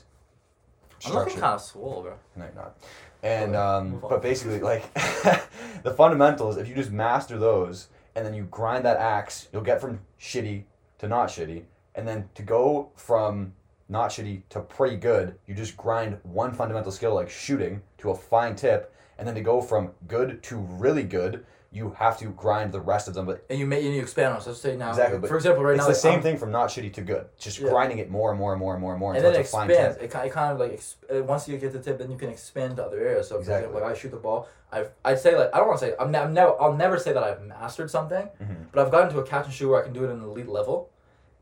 I'm 1.05 1.13
looking 1.13 1.29
structure. 1.29 1.39
kind 1.39 1.53
of 1.53 1.61
swole, 1.61 2.01
bro. 2.01 2.13
No, 2.35 2.45
you're 2.45 2.55
not. 2.55 2.77
And 3.23 3.55
um, 3.55 3.99
but 4.07 4.21
basically, 4.21 4.59
like 4.59 4.91
the 5.83 5.93
fundamentals, 5.95 6.57
if 6.57 6.67
you 6.67 6.75
just 6.75 6.91
master 6.91 7.37
those 7.37 7.87
and 8.15 8.25
then 8.25 8.33
you 8.33 8.43
grind 8.43 8.85
that 8.85 8.97
axe, 8.97 9.47
you'll 9.51 9.63
get 9.63 9.79
from 9.81 9.99
shitty 10.19 10.63
to 10.99 11.07
not 11.07 11.29
shitty, 11.29 11.63
and 11.95 12.07
then 12.07 12.29
to 12.35 12.43
go 12.43 12.91
from 12.95 13.53
not 13.89 14.09
shitty 14.09 14.41
to 14.49 14.59
pretty 14.59 14.97
good, 14.97 15.35
you 15.47 15.55
just 15.55 15.77
grind 15.77 16.17
one 16.23 16.53
fundamental 16.53 16.91
skill 16.91 17.13
like 17.13 17.29
shooting 17.29 17.81
to 17.97 18.11
a 18.11 18.15
fine 18.15 18.55
tip, 18.55 18.93
and 19.17 19.27
then 19.27 19.35
to 19.35 19.41
go 19.41 19.61
from 19.61 19.91
good 20.07 20.43
to 20.43 20.57
really 20.57 21.03
good, 21.03 21.45
you 21.77 21.91
have 21.97 22.17
to 22.17 22.25
grind 22.31 22.71
the 22.73 22.81
rest 22.81 23.07
of 23.07 23.13
them. 23.13 23.25
But 23.27 23.45
And 23.49 23.59
you 23.59 23.65
may 23.67 23.85
and 23.85 23.93
you 23.95 24.01
expand 24.01 24.33
on. 24.33 24.41
So 24.41 24.49
let's 24.49 24.61
say 24.61 24.75
now, 24.75 24.89
Exactly, 24.89 25.27
for 25.29 25.35
example, 25.37 25.63
right 25.63 25.75
it's 25.75 25.85
now 25.85 25.89
it's 25.91 26.01
the 26.01 26.07
like, 26.07 26.13
same 26.13 26.19
I'm- 26.19 26.23
thing 26.23 26.37
from 26.37 26.51
not 26.51 26.69
shitty 26.69 26.91
to 26.93 27.01
good. 27.01 27.25
Just 27.37 27.59
Yeah. 27.59 27.69
grinding 27.69 27.99
it 27.99 28.09
more 28.09 28.31
and 28.31 28.39
more 28.39 28.51
and 28.53 28.59
more 28.59 28.73
and 28.73 28.81
more 28.81 28.91
and 28.93 28.99
more 28.99 29.11
and 29.11 29.17
until 29.17 29.31
then 29.31 29.39
it 29.39 29.43
it's 29.43 29.53
a 29.53 29.57
fine 29.57 29.69
expands. 29.69 29.95
tip. 29.97 30.03
It, 30.05 30.11
ki- 30.11 30.27
it 30.27 30.31
kind 30.33 30.51
of 30.53 30.59
like 30.59 30.71
exp- 30.73 31.19
uh, 31.19 31.23
once 31.23 31.47
you 31.47 31.57
get 31.57 31.71
the 31.73 31.79
tip, 31.79 31.97
then 31.99 32.09
you 32.11 32.17
can 32.17 32.29
expand 32.29 32.75
to 32.77 32.85
other 32.85 32.99
areas. 32.99 33.27
So 33.29 33.35
for 33.35 33.41
Exactly. 33.41 33.67
example, 33.67 33.81
like 33.87 33.95
I 33.95 33.99
shoot 33.99 34.11
the 34.11 34.17
ball. 34.17 34.47
I've 34.71 34.89
I'd 35.05 35.19
say 35.19 35.37
like 35.37 35.49
I 35.53 35.59
don't 35.59 35.67
want 35.67 35.79
to 35.79 35.85
say 35.85 35.93
I'm, 35.99 36.11
ne- 36.11 36.19
I'm 36.19 36.33
never 36.33 36.59
I'll 36.61 36.73
never 36.73 36.97
say 36.97 37.13
that 37.13 37.23
I've 37.23 37.41
mastered 37.43 37.89
something, 37.91 38.27
Mhm. 38.41 38.65
but 38.71 38.83
I've 38.83 38.91
gotten 38.91 39.09
to 39.13 39.19
a 39.19 39.23
catch 39.23 39.45
and 39.45 39.53
shoot 39.53 39.69
where 39.69 39.79
I 39.79 39.83
can 39.83 39.93
do 39.93 40.03
it 40.03 40.07
at 40.09 40.15
an 40.15 40.23
elite 40.23 40.49
level, 40.49 40.89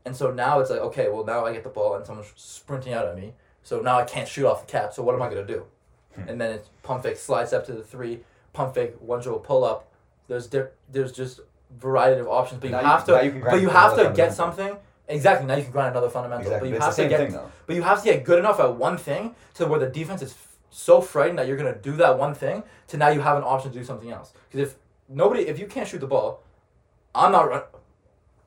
and 0.04 0.14
so 0.14 0.30
now 0.30 0.60
it's 0.60 0.70
like 0.70 0.80
okay, 0.80 1.08
well 1.08 1.24
now 1.24 1.44
I 1.46 1.52
get 1.52 1.64
the 1.64 1.68
ball 1.70 1.94
and 1.96 2.06
someone's 2.06 2.32
sprinting 2.36 2.92
out 2.92 3.04
at 3.06 3.16
me, 3.16 3.34
so 3.64 3.80
now 3.80 3.98
I 3.98 4.04
can't 4.04 4.28
shoot 4.28 4.46
off 4.46 4.64
the 4.66 4.70
catch. 4.70 4.94
So 4.94 5.02
what 5.02 5.14
am 5.16 5.22
I 5.22 5.28
gonna 5.28 5.44
do? 5.44 5.64
Hmm. 6.14 6.28
And 6.28 6.40
then 6.40 6.52
it's 6.52 6.68
pump 6.84 7.02
fake, 7.02 7.16
slide 7.16 7.48
step 7.48 7.66
to 7.66 7.72
the 7.72 7.82
three, 7.82 8.22
pump 8.52 8.74
fake, 8.74 8.94
one 9.00 9.20
dribble 9.20 9.40
pull 9.40 9.64
up. 9.64 9.88
There's 10.28 10.48
there's 10.90 11.12
just 11.12 11.40
variety 11.78 12.20
of 12.20 12.28
options, 12.28 12.60
but 12.60 12.66
you 12.68 12.72
Now 12.72 12.80
you- 12.80 12.86
have 12.86 13.04
to 13.06 13.24
you 13.24 13.42
but 13.50 13.60
you 13.60 13.68
have 13.68 13.96
to 13.96 14.12
get 14.14 14.32
something. 14.32 14.76
Exactly. 15.08 15.46
Now 15.46 15.54
you 15.54 15.62
can 15.62 15.70
grind 15.72 15.90
another 15.92 16.10
fundamental, 16.10 16.46
Exactly. 16.46 16.70
but 16.70 16.72
you 16.74 16.78
But 16.80 16.84
have 16.86 16.96
to 16.96 17.08
get 17.08 17.30
thing 17.30 17.40
but 17.66 17.76
you 17.76 17.82
have 17.82 17.98
to 18.02 18.04
get 18.04 18.24
good 18.24 18.38
enough 18.40 18.58
at 18.58 18.74
one 18.74 18.96
thing 18.98 19.36
to 19.54 19.66
where 19.66 19.78
the 19.78 19.86
defense 19.86 20.20
is 20.20 20.32
f- 20.32 20.56
so 20.70 21.00
frightened 21.00 21.38
that 21.38 21.46
you're 21.46 21.56
gonna 21.56 21.76
do 21.76 21.92
that 21.96 22.18
one 22.18 22.34
thing 22.34 22.64
to 22.88 22.96
now 22.96 23.08
you 23.08 23.20
have 23.20 23.36
an 23.36 23.44
option 23.44 23.70
to 23.72 23.78
do 23.78 23.84
something 23.84 24.10
else. 24.10 24.32
Because 24.50 24.68
if 24.72 24.76
nobody, 25.08 25.42
if 25.46 25.60
you 25.60 25.66
can't 25.66 25.86
shoot 25.86 26.00
the 26.00 26.08
ball, 26.08 26.42
I'm 27.14 27.30
not 27.30 27.48
run. 27.48 27.62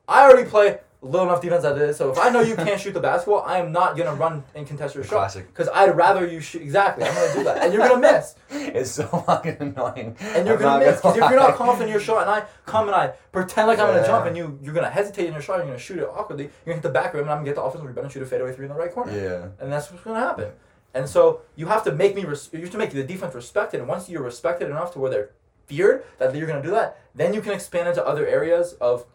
I 0.06 0.28
already 0.28 0.48
play 0.48 0.80
little 1.02 1.26
enough 1.28 1.40
defense 1.40 1.64
as 1.64 1.76
it 1.76 1.82
is. 1.82 1.96
So 1.96 2.10
if 2.10 2.18
I 2.18 2.28
know 2.28 2.40
you 2.40 2.54
can't 2.56 2.78
shoot 2.80 2.92
the 2.92 3.00
basketball, 3.00 3.42
I 3.46 3.58
am 3.58 3.72
not 3.72 3.96
gonna 3.96 4.14
run 4.14 4.44
and 4.54 4.66
contest 4.66 4.94
your 4.94 5.02
shot 5.04 5.10
Classic. 5.18 5.46
because 5.46 5.68
I'd 5.68 5.96
rather 5.96 6.26
you 6.26 6.40
shoot. 6.40 6.60
Exactly, 6.62 7.04
I'm 7.04 7.14
gonna 7.14 7.34
do 7.34 7.44
that, 7.44 7.62
and 7.64 7.72
you're 7.72 7.88
gonna 7.88 8.00
miss, 8.00 8.34
It's 8.50 8.90
so 8.90 9.06
fucking 9.06 9.56
annoying. 9.60 10.16
and 10.20 10.46
you're 10.46 10.56
I'm 10.56 10.62
gonna 10.62 10.84
miss 10.84 10.96
because 10.96 11.16
if 11.16 11.30
you're 11.30 11.38
not 11.40 11.54
confident 11.56 11.84
in 11.88 11.92
your 11.92 12.00
shot, 12.00 12.22
and 12.22 12.30
I 12.30 12.44
come 12.66 12.86
and 12.88 12.94
I 12.94 13.08
pretend 13.32 13.68
like 13.68 13.78
I'm 13.78 13.86
gonna 13.94 14.06
jump, 14.06 14.26
and 14.26 14.36
you 14.36 14.58
you're 14.62 14.74
gonna 14.74 14.90
hesitate 14.90 15.26
in 15.26 15.32
your 15.32 15.42
shot, 15.42 15.56
you're 15.56 15.66
gonna 15.66 15.78
shoot 15.78 15.98
it 15.98 16.08
awkwardly, 16.08 16.44
you're 16.44 16.52
gonna 16.66 16.76
hit 16.76 16.82
the 16.82 16.90
back 16.90 17.14
rim, 17.14 17.22
and 17.22 17.30
I'm 17.30 17.38
gonna 17.38 17.46
get 17.46 17.54
the 17.56 17.62
offensive 17.62 17.86
rebound 17.88 18.04
and 18.04 18.12
shoot 18.12 18.22
a 18.22 18.26
fadeaway 18.26 18.54
three 18.54 18.66
in 18.66 18.72
the 18.72 18.78
right 18.78 18.92
corner 18.92 19.12
Yeah. 19.12 19.48
and 19.64 19.72
that's 19.72 19.90
what's 19.90 20.04
gonna 20.04 20.20
happen. 20.20 20.50
And 20.92 21.08
so 21.08 21.42
you 21.56 21.66
have 21.66 21.84
to 21.84 21.92
make 21.92 22.14
me, 22.16 22.24
res- 22.24 22.50
you 22.52 22.60
have 22.62 22.70
to 22.72 22.78
make 22.78 22.90
the 22.90 23.04
defense 23.04 23.34
respected. 23.34 23.78
And 23.78 23.88
once 23.88 24.08
you're 24.10 24.24
respected 24.24 24.68
enough 24.68 24.92
to 24.94 24.98
where 24.98 25.08
they're 25.10 25.30
feared 25.66 26.04
that 26.18 26.34
you're 26.34 26.48
gonna 26.48 26.60
do 26.62 26.72
that, 26.72 26.98
then 27.14 27.32
you 27.32 27.40
can 27.40 27.52
expand 27.52 27.88
into 27.88 28.04
other 28.04 28.26
areas 28.26 28.72
of, 28.80 29.06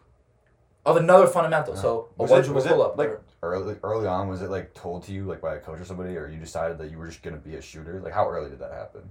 of 0.86 0.98
another 0.98 1.28
fundamental. 1.28 1.76
So 1.76 2.10
a 2.20 2.22
Was 2.24 2.32
one 2.32 2.44
it, 2.44 2.50
was 2.50 2.66
it 2.66 2.70
pull 2.70 2.84
up. 2.84 2.98
like 2.98 3.20
early 3.42 3.76
early 3.84 4.08
on? 4.08 4.28
Was 4.28 4.42
it 4.42 4.50
like 4.50 4.74
told 4.74 5.04
to 5.04 5.12
you 5.12 5.26
like 5.26 5.42
by 5.42 5.56
a 5.56 5.60
coach 5.60 5.80
or 5.80 5.86
somebody, 5.86 6.16
or 6.18 6.28
you 6.28 6.38
decided 6.40 6.78
that 6.78 6.92
you 6.92 6.98
were 6.98 7.08
just 7.08 7.24
gonna 7.24 7.38
be 7.38 7.56
a 7.56 7.62
shooter? 7.62 8.00
Like 8.02 8.14
how 8.14 8.30
early 8.30 8.50
did 8.50 8.60
that 8.60 8.72
happen? 8.72 9.10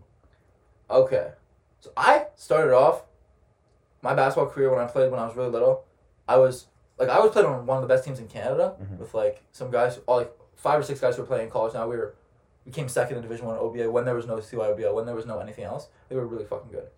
Okay, 0.91 1.31
so 1.81 1.91
I 1.97 2.27
started 2.37 2.75
off 2.75 3.03
my 4.03 4.15
basketball 4.15 4.51
career 4.51 4.71
when 4.71 4.81
I 4.81 4.87
played 4.87 5.11
when 5.11 5.19
I 5.21 5.27
was 5.27 5.35
really 5.37 5.51
little. 5.51 5.85
I 6.29 6.37
was 6.37 6.67
like 6.99 7.09
I 7.09 7.19
was 7.21 7.31
playing 7.33 7.49
on 7.49 7.67
one 7.67 7.79
of 7.79 7.83
the 7.83 7.89
best 7.93 8.05
teams 8.05 8.19
in 8.21 8.29
Canada 8.29 8.75
Mhm. 8.81 8.99
with 8.99 9.15
like 9.15 9.43
some 9.53 9.71
guys, 9.71 9.99
all 10.07 10.19
like 10.19 10.33
five 10.57 10.79
or 10.79 10.83
six 10.83 11.01
guys 11.01 11.17
who 11.17 11.23
were 11.23 11.29
playing 11.29 11.47
in 11.47 11.51
college. 11.51 11.75
Now 11.75 11.89
we 11.89 11.97
were 11.97 12.15
we 12.65 12.73
came 12.73 12.89
second 12.89 13.17
in 13.17 13.23
Division 13.23 13.47
One 13.47 13.59
OBA 13.59 13.91
when 13.91 14.05
there 14.05 14.15
was 14.15 14.27
no 14.27 14.37
CYOBL, 14.37 14.95
when 14.95 15.05
there 15.07 15.15
was 15.15 15.27
no 15.27 15.39
anything 15.39 15.65
else. 15.65 15.89
They 16.09 16.17
were 16.17 16.27
really 16.27 16.45
fucking 16.47 16.71
good. 16.71 16.89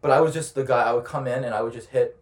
But 0.00 0.10
I 0.10 0.20
was 0.20 0.32
just 0.32 0.54
the 0.54 0.64
guy. 0.64 0.82
I 0.84 0.92
would 0.92 1.04
come 1.04 1.26
in 1.26 1.44
and 1.44 1.54
I 1.54 1.60
would 1.62 1.72
just 1.74 1.88
hit 1.88 2.16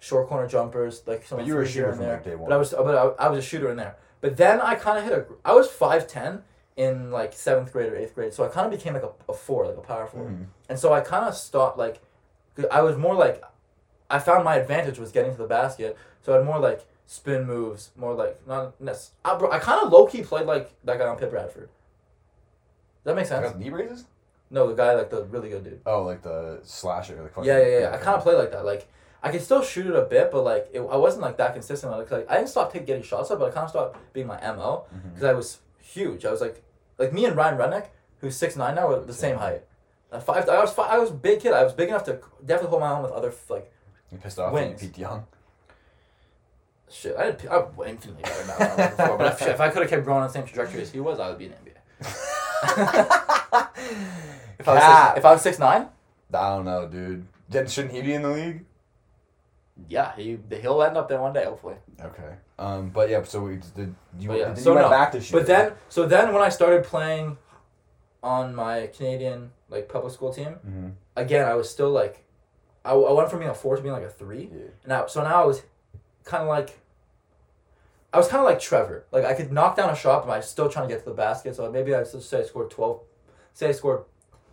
short 0.00 0.26
corner 0.28 0.48
jumpers, 0.48 1.02
like 1.06 1.24
some 1.24 1.38
But 1.38 1.46
you 1.46 1.54
were 1.54 1.62
a 1.62 1.68
shooter 1.68 1.90
from, 1.92 2.00
there. 2.00 2.14
like, 2.14 2.24
day 2.24 2.34
one. 2.34 2.48
But 2.48 2.54
I 2.54 2.58
was, 2.58 2.70
but 2.72 2.94
I, 3.20 3.26
I 3.26 3.28
was 3.28 3.38
a 3.38 3.42
shooter 3.42 3.70
in 3.70 3.76
there. 3.76 3.96
But 4.20 4.36
then 4.36 4.60
I 4.60 4.74
kind 4.74 4.98
of 4.98 5.04
hit 5.04 5.12
a. 5.12 5.24
I 5.44 5.52
was 5.54 5.68
five 5.70 6.06
ten 6.08 6.42
in 6.76 7.10
like 7.10 7.32
seventh 7.34 7.72
grade 7.72 7.92
or 7.92 7.96
eighth 7.96 8.14
grade, 8.14 8.32
so 8.32 8.44
I 8.44 8.48
kind 8.48 8.66
of 8.66 8.72
became 8.76 8.94
like 8.94 9.02
a, 9.02 9.10
a 9.28 9.34
four, 9.34 9.66
like 9.66 9.76
a 9.76 9.80
power 9.82 10.06
4 10.06 10.22
Mhm. 10.24 10.46
and 10.68 10.78
so 10.78 10.92
I 10.92 11.00
kind 11.00 11.26
of 11.26 11.34
stopped 11.34 11.76
like, 11.76 12.00
I 12.70 12.80
was 12.80 12.96
more 12.96 13.14
like, 13.14 13.42
I 14.08 14.18
found 14.18 14.44
my 14.44 14.56
advantage 14.56 14.98
was 14.98 15.12
getting 15.12 15.32
to 15.32 15.36
the 15.38 15.46
basket, 15.46 15.96
so 16.22 16.32
I 16.32 16.36
had 16.36 16.46
more 16.46 16.58
like 16.58 16.86
spin 17.06 17.46
moves, 17.46 17.90
more 17.96 18.14
like 18.14 18.40
not 18.46 18.78
necess- 18.80 19.10
I, 19.24 19.36
bro, 19.36 19.50
I 19.50 19.58
kind 19.58 19.84
of 19.84 19.92
low 19.92 20.06
key 20.06 20.22
played 20.22 20.46
like 20.46 20.70
that 20.84 20.96
guy 20.98 21.06
on 21.06 21.16
Pitt 21.18 21.30
Bradford. 21.30 21.68
Does 21.68 23.04
that 23.04 23.16
make 23.16 23.26
sense? 23.26 23.46
got 23.50 23.58
knee 23.58 23.70
braces? 23.70 24.04
No, 24.50 24.66
the 24.68 24.74
guy 24.74 24.94
like 24.94 25.10
the 25.10 25.24
really 25.24 25.50
good 25.50 25.64
dude. 25.64 25.80
Oh, 25.86 26.02
like 26.02 26.22
the 26.22 26.60
slasher. 26.62 27.20
Like 27.22 27.32
fucking- 27.34 27.48
Yeah, 27.48 27.58
yeah, 27.58 27.78
yeah. 27.80 27.90
I 27.92 27.98
kind 27.98 28.16
of 28.16 28.22
play 28.22 28.34
like 28.36 28.52
that. 28.52 28.64
Like 28.64 28.88
I 29.22 29.30
could 29.30 29.42
still 29.42 29.62
shoot 29.62 29.86
it 29.86 29.96
a 29.96 30.02
bit, 30.02 30.30
but 30.30 30.42
like 30.44 30.68
it, 30.72 30.80
I 30.80 30.96
wasn't 30.96 31.22
like 31.22 31.36
that 31.38 31.54
consistent. 31.54 31.92
Like, 31.92 32.10
like 32.10 32.30
I 32.30 32.36
didn't 32.36 32.48
stop 32.48 32.72
taking 32.72 32.86
getting 32.86 33.02
shots 33.02 33.30
up, 33.30 33.38
but 33.38 33.50
I 33.50 33.54
kind 33.54 33.64
of 33.64 33.70
stopped 33.70 34.12
being 34.12 34.26
my 34.26 34.40
mo 34.40 34.84
because 34.90 35.04
mm-hmm. 35.18 35.26
I 35.26 35.32
was 35.34 35.58
huge. 35.78 36.24
I 36.24 36.30
was 36.30 36.40
like 36.40 36.62
like 36.98 37.12
me 37.12 37.24
and 37.24 37.36
Ryan 37.36 37.58
Rednick, 37.58 37.88
who's 38.18 38.36
six 38.36 38.56
nine 38.56 38.74
now, 38.74 38.88
were 38.88 39.00
the 39.00 39.12
same 39.12 39.36
height. 39.36 39.62
Five, 40.10 40.48
I 40.48 40.60
was 40.60 40.72
five, 40.72 40.90
I 40.90 40.98
was 40.98 41.10
big 41.10 41.40
kid. 41.40 41.52
I 41.52 41.62
was 41.62 41.72
big 41.72 41.88
enough 41.88 42.04
to 42.04 42.20
definitely 42.44 42.70
hold 42.70 42.80
my 42.80 42.90
own 42.90 43.02
with 43.02 43.12
other 43.12 43.32
like 43.48 43.72
You 44.10 44.18
pissed 44.18 44.38
off 44.38 44.52
when 44.52 44.70
you. 44.70 44.76
Pete 44.76 44.98
Young. 44.98 45.24
shit. 46.90 47.16
I 47.16 47.30
did 47.30 47.46
I'm 47.46 47.66
infinitely 47.86 48.22
better 48.22 48.46
now 48.46 48.58
than 48.58 48.70
I 48.70 48.76
was 48.76 48.96
before. 48.96 49.18
But 49.18 49.40
if, 49.40 49.48
if 49.48 49.60
I 49.60 49.68
could 49.68 49.82
have 49.82 49.90
kept 49.90 50.04
growing 50.04 50.22
on 50.22 50.26
the 50.26 50.32
same 50.32 50.46
trajectory 50.46 50.82
as 50.82 50.90
he 50.90 50.98
was, 50.98 51.20
I 51.20 51.28
would 51.28 51.38
be 51.38 51.46
in 51.46 51.52
NBA. 51.52 51.76
If 54.60 54.68
I 54.68 54.74
was 54.74 54.82
six, 54.82 55.18
if 55.18 55.24
I 55.24 55.32
was 55.32 55.42
six 55.42 55.58
nine, 55.58 55.86
I 56.34 56.48
don't 56.50 56.66
know, 56.66 56.86
dude. 56.86 57.26
Then 57.48 57.66
Shouldn't 57.66 57.94
he 57.94 58.02
be 58.02 58.12
in 58.12 58.22
the 58.22 58.28
league? 58.28 58.64
Yeah, 59.88 60.14
he 60.16 60.38
he'll 60.60 60.82
end 60.82 60.96
up 60.96 61.08
there 61.08 61.20
one 61.20 61.32
day, 61.32 61.44
hopefully. 61.44 61.76
Okay. 62.00 62.34
Um. 62.58 62.90
But 62.90 63.08
yeah. 63.10 63.22
So 63.24 63.42
we 63.42 63.56
did. 63.76 63.94
You, 64.18 64.34
yeah, 64.36 64.54
so 64.54 64.70
you 64.70 64.74
went 64.76 64.86
no. 64.86 64.90
back 64.90 65.12
to 65.12 65.20
shooting. 65.20 65.38
But 65.40 65.46
then, 65.46 65.72
so 65.88 66.06
then 66.06 66.32
when 66.32 66.42
I 66.42 66.48
started 66.48 66.84
playing 66.84 67.38
on 68.22 68.54
my 68.54 68.88
Canadian 68.88 69.50
like 69.68 69.88
public 69.88 70.12
school 70.12 70.32
team, 70.32 70.56
Mhm. 70.66 70.92
again 71.16 71.46
I 71.46 71.54
was 71.54 71.70
still 71.70 71.90
like, 71.90 72.24
I, 72.84 72.92
I 72.92 73.12
went 73.12 73.30
from 73.30 73.38
being 73.38 73.50
a 73.50 73.54
four 73.54 73.76
to 73.76 73.82
being 73.82 73.94
like 73.94 74.02
a 74.04 74.10
three. 74.10 74.50
Yeah. 74.52 74.62
Now, 74.86 75.06
so 75.06 75.22
now 75.22 75.42
I 75.42 75.46
was 75.46 75.62
kind 76.24 76.42
of 76.42 76.48
like, 76.48 76.80
I 78.12 78.18
was 78.18 78.28
kind 78.28 78.40
of 78.40 78.46
like 78.46 78.60
Trevor. 78.60 79.06
Like 79.12 79.24
I 79.24 79.34
could 79.34 79.52
knock 79.52 79.76
down 79.76 79.88
a 79.90 79.94
shot, 79.96 80.26
but 80.26 80.32
I 80.32 80.36
was 80.38 80.48
still 80.48 80.68
trying 80.68 80.88
to 80.88 80.94
get 80.94 81.04
to 81.04 81.08
the 81.08 81.14
basket. 81.16 81.54
So 81.56 81.70
maybe 81.70 81.94
I 81.94 82.02
just 82.02 82.28
say 82.28 82.40
I 82.40 82.42
scored 82.44 82.70
twelve, 82.70 83.00
say 83.54 83.68
I 83.68 83.72
scored 83.72 84.04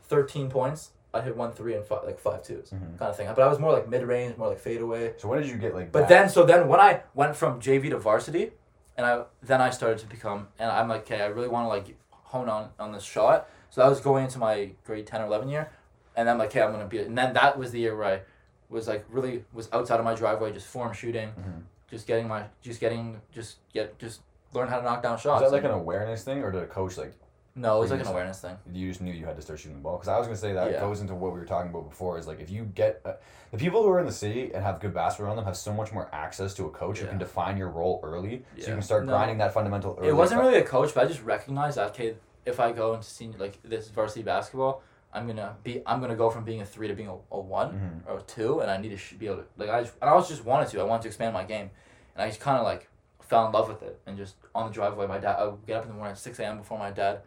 thirteen 0.03 0.49
points. 0.49 0.91
I 1.17 1.21
hit 1.21 1.35
one 1.35 1.51
three 1.51 1.75
and 1.75 1.83
five, 1.85 2.03
like 2.05 2.19
five 2.19 2.43
twos, 2.43 2.69
Mhm. 2.71 2.97
kind 2.99 3.09
of 3.09 3.15
thing. 3.17 3.27
But 3.35 3.39
I 3.41 3.47
was 3.47 3.59
more 3.59 3.71
like 3.73 3.87
mid 3.89 4.03
range, 4.03 4.37
more 4.37 4.47
like 4.49 4.59
fade 4.59 4.81
away. 4.81 5.13
So 5.17 5.27
when 5.27 5.41
did 5.41 5.49
you 5.49 5.57
get 5.57 5.73
like? 5.75 5.91
But 5.91 6.01
back? 6.01 6.09
then, 6.09 6.29
so 6.29 6.43
then 6.45 6.67
when 6.67 6.79
I 6.79 7.01
went 7.13 7.35
from 7.35 7.59
JV 7.59 7.89
to 7.89 7.97
varsity, 7.97 8.53
and 8.97 9.05
I 9.05 9.23
then 9.41 9.61
I 9.61 9.69
started 9.69 9.99
to 9.99 10.05
become, 10.07 10.47
and 10.59 10.69
I'm 10.71 10.87
like, 10.87 11.01
okay, 11.01 11.21
I 11.21 11.27
really 11.27 11.47
want 11.47 11.65
to 11.65 11.69
like 11.69 11.95
hone 12.11 12.49
on 12.49 12.69
on 12.79 12.91
this 12.91 13.03
shot. 13.03 13.49
So 13.69 13.81
that 13.81 13.89
was 13.89 13.99
going 14.01 14.25
into 14.25 14.39
my 14.39 14.71
grade 14.85 15.05
ten 15.07 15.21
or 15.21 15.25
eleven 15.25 15.49
year, 15.49 15.69
and 16.15 16.29
I'm 16.29 16.37
like, 16.37 16.49
okay, 16.49 16.61
I'm 16.61 16.71
gonna 16.71 16.85
be. 16.87 16.99
And 16.99 17.17
then 17.17 17.33
that 17.33 17.57
was 17.57 17.71
the 17.71 17.79
year 17.79 17.95
where 17.95 18.07
I 18.07 18.21
was 18.69 18.87
like 18.87 19.05
really 19.09 19.45
was 19.53 19.69
outside 19.71 19.99
of 19.99 20.05
my 20.05 20.13
driveway, 20.15 20.51
just 20.51 20.67
form 20.67 20.91
shooting, 20.93 21.29
Mhm. 21.29 21.63
just 21.89 22.05
getting 22.07 22.27
my, 22.27 22.45
just 22.61 22.79
getting, 22.81 23.21
just 23.31 23.57
get, 23.73 23.97
just 23.99 24.21
learn 24.53 24.67
how 24.67 24.77
to 24.77 24.83
knock 24.83 25.01
down 25.03 25.17
shots. 25.17 25.43
Is 25.45 25.51
that 25.51 25.55
like 25.55 25.63
an 25.63 25.71
awareness 25.71 26.23
thing, 26.23 26.43
or 26.43 26.51
did 26.51 26.63
a 26.63 26.67
coach 26.67 26.97
like 26.97 27.13
no, 27.57 27.77
it 27.77 27.79
was 27.81 27.91
like 27.91 28.01
an 28.01 28.07
awareness 28.07 28.39
thing. 28.39 28.55
you 28.71 28.87
just 28.89 29.01
knew 29.01 29.11
you 29.11 29.25
had 29.25 29.35
to 29.35 29.41
start 29.41 29.59
shooting 29.59 29.75
the 29.77 29.81
ball? 29.83 29.97
Because 29.97 30.07
I 30.07 30.17
was 30.17 30.27
gonna 30.27 30.37
say 30.37 30.53
that 30.53 30.71
Yeah. 30.71 30.79
goes 30.79 31.01
into 31.01 31.15
what 31.15 31.33
we 31.33 31.39
were 31.39 31.45
talking 31.45 31.69
about 31.71 31.89
before. 31.89 32.17
Is 32.17 32.27
like 32.27 32.39
if 32.39 32.49
you 32.49 32.63
get 32.65 33.01
uh, 33.03 33.13
the 33.51 33.57
people 33.57 33.81
who 33.83 33.89
are 33.89 33.99
in 33.99 34.05
the 34.05 34.11
city 34.11 34.51
and 34.53 34.63
have 34.63 34.79
good 34.79 34.93
basketball 34.93 35.31
on 35.31 35.35
them 35.37 35.45
have 35.45 35.57
so 35.57 35.73
much 35.73 35.91
more 35.91 36.07
access 36.13 36.53
to 36.55 36.65
a 36.65 36.69
coach 36.69 36.99
who 36.99 37.05
Yeah. 37.05 37.09
can 37.11 37.19
define 37.19 37.57
your 37.57 37.69
role 37.69 37.99
early, 38.03 38.43
so 38.59 38.67
you 38.67 38.73
can 38.73 38.81
start 38.81 39.05
No. 39.05 39.11
grinding 39.13 39.39
that 39.39 39.53
fundamental. 39.53 39.95
Early 39.99 40.09
It 40.09 40.15
wasn't 40.15 40.41
really 40.41 40.57
a 40.57 40.63
coach, 40.63 40.93
but 40.93 41.03
I 41.03 41.07
just 41.07 41.23
recognized 41.23 41.77
that 41.77 41.89
okay, 41.89 42.15
if 42.45 42.59
I 42.59 42.71
go 42.71 42.93
into 42.93 43.05
senior 43.05 43.37
like 43.39 43.59
this 43.63 43.89
varsity 43.89 44.23
basketball, 44.23 44.81
I'm 45.13 45.25
gonna 45.25 45.55
be 45.63 45.81
I'm 45.85 45.99
gonna 46.01 46.15
go 46.15 46.29
from 46.29 46.43
being 46.43 46.61
a 46.61 46.65
three 46.65 46.87
to 46.87 46.93
being 46.93 47.09
a, 47.09 47.15
a 47.31 47.39
one 47.39 48.03
Mhm. 48.07 48.11
or 48.11 48.19
a 48.19 48.21
two, 48.21 48.59
and 48.59 48.69
I 48.69 48.77
need 48.77 48.89
to 48.89 48.97
sh- 48.97 49.13
be 49.13 49.25
able 49.27 49.37
to 49.37 49.45
like 49.57 49.69
I 49.69 49.81
just, 49.81 49.95
and 50.01 50.09
I 50.09 50.13
was 50.13 50.27
just 50.29 50.45
wanted 50.45 50.67
to 50.69 50.79
I 50.79 50.83
wanted 50.83 51.03
to 51.03 51.07
expand 51.07 51.33
my 51.33 51.43
game, 51.43 51.71
and 52.15 52.23
I 52.23 52.27
just 52.27 52.39
kind 52.39 52.57
of 52.57 52.63
like 52.65 52.87
fell 53.21 53.45
in 53.45 53.51
love 53.51 53.67
with 53.67 53.81
it, 53.83 53.99
and 54.05 54.15
just 54.15 54.35
on 54.55 54.67
the 54.67 54.73
driveway, 54.73 55.05
my 55.07 55.17
dad 55.17 55.37
I 55.39 55.45
would 55.45 55.65
get 55.65 55.77
up 55.77 55.83
in 55.83 55.89
the 55.89 55.95
morning 55.95 56.11
at 56.11 56.17
six 56.17 56.39
a.m. 56.39 56.57
before 56.57 56.77
my 56.77 56.91
dad. 56.91 57.21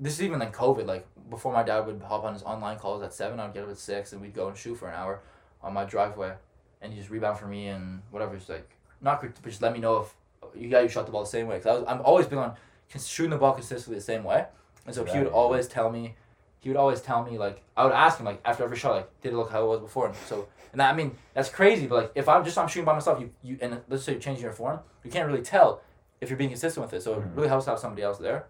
This 0.00 0.14
is 0.14 0.22
even 0.22 0.38
like 0.38 0.56
COVID 0.56 0.86
like 0.86 1.06
before 1.28 1.52
my 1.52 1.62
dad 1.62 1.86
would 1.86 2.00
hop 2.02 2.24
on 2.24 2.32
his 2.32 2.42
online 2.42 2.78
calls 2.78 3.02
at 3.02 3.12
seven, 3.12 3.38
I'd 3.38 3.52
get 3.54 3.64
up 3.64 3.70
at 3.70 3.78
six, 3.78 4.12
and 4.12 4.20
we'd 4.20 4.34
go 4.34 4.48
and 4.48 4.56
shoot 4.56 4.74
for 4.76 4.88
an 4.88 4.94
hour 4.94 5.20
on 5.62 5.74
my 5.74 5.84
driveway, 5.84 6.32
and 6.80 6.92
he 6.92 6.98
just 6.98 7.10
rebound 7.10 7.38
for 7.38 7.46
me 7.46 7.68
and 7.68 8.02
whatever. 8.10 8.34
It's 8.34 8.48
like 8.48 8.68
not 9.00 9.20
but 9.20 9.42
just 9.44 9.62
let 9.62 9.72
me 9.72 9.78
know 9.78 9.98
if 9.98 10.14
you 10.60 10.68
got 10.70 10.82
you 10.82 10.88
shot 10.88 11.06
the 11.06 11.12
ball 11.12 11.22
the 11.22 11.28
same 11.28 11.46
way. 11.46 11.58
Cause 11.58 11.66
I 11.66 11.72
was 11.74 11.84
I'm 11.86 12.00
always 12.00 12.26
been 12.26 12.38
on 12.38 12.54
shooting 12.98 13.30
the 13.30 13.36
ball 13.36 13.52
consistently 13.52 13.96
the 13.98 14.04
same 14.04 14.24
way, 14.24 14.46
and 14.86 14.94
so 14.94 15.04
he 15.04 15.18
would 15.18 15.28
always 15.28 15.68
tell 15.68 15.90
me, 15.90 16.14
he 16.60 16.70
would 16.70 16.78
always 16.78 17.00
tell 17.02 17.22
me 17.22 17.36
like 17.38 17.62
I 17.76 17.84
would 17.84 17.92
ask 17.92 18.18
him 18.18 18.24
like 18.24 18.40
after 18.44 18.64
every 18.64 18.78
shot 18.78 18.94
like 18.94 19.20
did 19.20 19.32
it 19.34 19.36
look 19.36 19.50
how 19.50 19.62
it 19.64 19.68
was 19.68 19.80
before, 19.80 20.06
and 20.06 20.16
so 20.26 20.48
and 20.72 20.80
that, 20.80 20.92
I 20.92 20.96
mean 20.96 21.16
that's 21.34 21.50
crazy, 21.50 21.86
but 21.86 21.94
like 21.96 22.12
if 22.14 22.26
I'm 22.28 22.42
just 22.42 22.56
I'm 22.56 22.68
shooting 22.68 22.86
by 22.86 22.94
myself, 22.94 23.20
you 23.20 23.30
you 23.42 23.58
and 23.60 23.80
let's 23.90 24.02
say 24.04 24.12
you're 24.12 24.20
changing 24.20 24.44
your 24.44 24.52
form, 24.54 24.80
you 25.04 25.10
can't 25.10 25.28
really 25.28 25.42
tell 25.42 25.82
if 26.22 26.30
you're 26.30 26.38
being 26.38 26.50
consistent 26.50 26.84
with 26.84 26.94
it. 26.94 27.02
So 27.02 27.14
it 27.14 27.20
Mhm. 27.20 27.36
really 27.36 27.48
helps 27.48 27.66
to 27.66 27.70
have 27.72 27.78
somebody 27.78 28.02
else 28.02 28.18
there. 28.18 28.46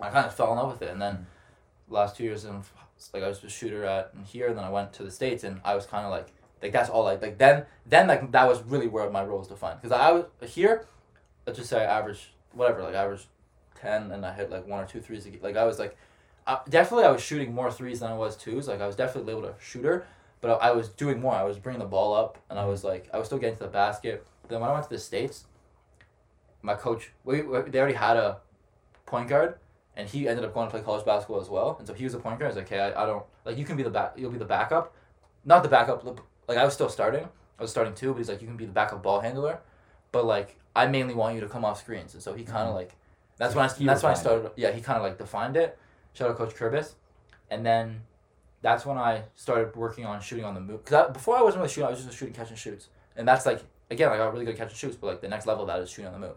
I 0.00 0.10
kind 0.10 0.26
of 0.26 0.34
fell 0.34 0.52
in 0.52 0.58
love 0.58 0.72
with 0.72 0.82
it, 0.82 0.90
and 0.90 1.00
then 1.00 1.26
last 1.88 2.16
two 2.16 2.24
years 2.24 2.44
and 2.44 2.64
like 3.12 3.22
I 3.22 3.28
was 3.28 3.42
a 3.42 3.48
shooter 3.48 3.84
at 3.84 4.12
here, 4.24 4.48
and 4.48 4.56
then 4.56 4.64
I 4.64 4.70
went 4.70 4.92
to 4.94 5.02
the 5.02 5.10
states, 5.10 5.44
and 5.44 5.60
I 5.64 5.74
was 5.74 5.86
kind 5.86 6.04
of 6.04 6.10
like 6.10 6.32
like 6.62 6.72
that's 6.72 6.88
all 6.88 7.06
I 7.08 7.16
like 7.16 7.38
then 7.38 7.66
then 7.86 8.06
like 8.06 8.30
that 8.32 8.46
was 8.46 8.62
really 8.62 8.86
where 8.86 9.10
my 9.10 9.24
role 9.24 9.40
was 9.40 9.48
defined 9.48 9.80
because 9.80 9.96
I 9.96 10.12
was 10.12 10.26
here, 10.50 10.86
let's 11.46 11.58
just 11.58 11.70
say 11.70 11.80
I 11.84 11.98
average 11.98 12.32
whatever 12.52 12.82
like 12.82 12.94
average 12.94 13.26
ten, 13.82 14.12
and 14.12 14.24
I 14.24 14.32
hit 14.32 14.50
like 14.50 14.66
one 14.66 14.82
or 14.82 14.86
two 14.86 15.00
threes. 15.00 15.26
a 15.26 15.30
Like 15.42 15.56
I 15.56 15.64
was 15.64 15.78
like, 15.78 15.96
I, 16.46 16.60
definitely 16.68 17.04
I 17.04 17.10
was 17.10 17.22
shooting 17.22 17.54
more 17.54 17.70
threes 17.70 18.00
than 18.00 18.10
I 18.10 18.16
was 18.16 18.36
twos. 18.36 18.68
Like 18.68 18.80
I 18.80 18.86
was 18.86 18.96
definitely 18.96 19.32
able 19.32 19.42
to 19.42 19.54
shooter, 19.60 20.06
but 20.40 20.62
I, 20.62 20.68
I 20.68 20.70
was 20.72 20.88
doing 20.88 21.20
more. 21.20 21.34
I 21.34 21.42
was 21.42 21.58
bringing 21.58 21.80
the 21.80 21.86
ball 21.86 22.14
up, 22.14 22.38
and 22.48 22.58
I 22.58 22.62
mm-hmm. 22.62 22.70
was 22.70 22.84
like 22.84 23.08
I 23.12 23.18
was 23.18 23.26
still 23.26 23.38
getting 23.38 23.56
to 23.56 23.64
the 23.64 23.70
basket. 23.70 24.26
Then 24.48 24.60
when 24.60 24.70
I 24.70 24.72
went 24.72 24.84
to 24.84 24.90
the 24.90 24.98
states, 24.98 25.44
my 26.62 26.74
coach 26.74 27.10
we, 27.24 27.42
we 27.42 27.60
they 27.62 27.80
already 27.80 27.94
had 27.94 28.16
a 28.16 28.38
point 29.06 29.28
guard. 29.28 29.56
And 29.96 30.08
he 30.08 30.26
ended 30.26 30.44
up 30.44 30.54
going 30.54 30.66
to 30.68 30.70
play 30.70 30.80
college 30.80 31.04
basketball 31.04 31.40
as 31.40 31.50
well, 31.50 31.76
and 31.78 31.86
so 31.86 31.92
he 31.92 32.04
was 32.04 32.14
a 32.14 32.18
point 32.18 32.38
guard. 32.38 32.44
I 32.52 32.54
was 32.54 32.56
like, 32.56 32.66
"Okay, 32.72 32.80
I, 32.80 33.02
I 33.02 33.06
don't 33.06 33.24
like 33.44 33.58
you 33.58 33.64
can 33.66 33.76
be 33.76 33.82
the 33.82 33.90
back. 33.90 34.14
You'll 34.16 34.30
be 34.30 34.38
the 34.38 34.44
backup, 34.46 34.94
not 35.44 35.62
the 35.62 35.68
backup. 35.68 36.02
Like 36.48 36.56
I 36.56 36.64
was 36.64 36.72
still 36.72 36.88
starting. 36.88 37.28
I 37.58 37.62
was 37.62 37.70
starting 37.70 37.94
too, 37.94 38.12
but 38.12 38.18
he's 38.18 38.28
like, 38.30 38.40
you 38.40 38.48
can 38.48 38.56
be 38.56 38.64
the 38.64 38.72
backup 38.72 39.02
ball 39.02 39.20
handler, 39.20 39.60
but 40.10 40.24
like 40.24 40.56
I 40.74 40.86
mainly 40.86 41.12
want 41.14 41.34
you 41.34 41.42
to 41.42 41.48
come 41.48 41.64
off 41.64 41.78
screens. 41.78 42.14
And 42.14 42.22
so 42.22 42.32
he 42.32 42.42
kind 42.44 42.66
of 42.66 42.70
Mhm. 42.72 42.76
like, 42.76 42.96
that's 43.36 43.52
So 43.52 43.58
when 43.60 43.68
I 43.68 43.72
that's 43.84 44.02
when 44.02 44.12
I 44.12 44.14
started. 44.14 44.50
Yeah, 44.56 44.70
he 44.70 44.80
kind 44.80 44.96
of 44.96 45.02
like 45.02 45.18
defined 45.18 45.56
it. 45.58 45.78
Shout 46.14 46.30
out 46.30 46.36
Coach 46.38 46.54
Kurbis, 46.54 46.94
and 47.50 47.64
then 47.66 48.02
that's 48.62 48.86
when 48.86 48.96
I 48.96 49.24
started 49.34 49.76
working 49.76 50.06
on 50.06 50.20
shooting 50.22 50.44
on 50.46 50.54
the 50.54 50.60
move. 50.60 50.84
Cause 50.86 50.94
I, 50.94 51.10
before 51.12 51.36
I 51.36 51.42
wasn't 51.42 51.60
really 51.62 51.72
shooting, 51.72 51.86
I 51.88 51.90
was 51.90 52.02
just 52.02 52.16
shooting 52.16 52.34
catch 52.34 52.48
and 52.48 52.58
shoots, 52.58 52.88
and 53.16 53.28
that's 53.28 53.44
like 53.44 53.60
again 53.90 54.10
I 54.10 54.16
got 54.16 54.32
really 54.32 54.46
good 54.46 54.56
catch 54.56 54.68
and 54.70 54.76
shoots, 54.76 54.96
but 54.96 55.06
like 55.08 55.20
the 55.20 55.28
next 55.28 55.44
level 55.46 55.64
of 55.64 55.68
that 55.68 55.80
is 55.80 55.90
shooting 55.90 56.06
on 56.14 56.18
the 56.18 56.26
move. 56.26 56.36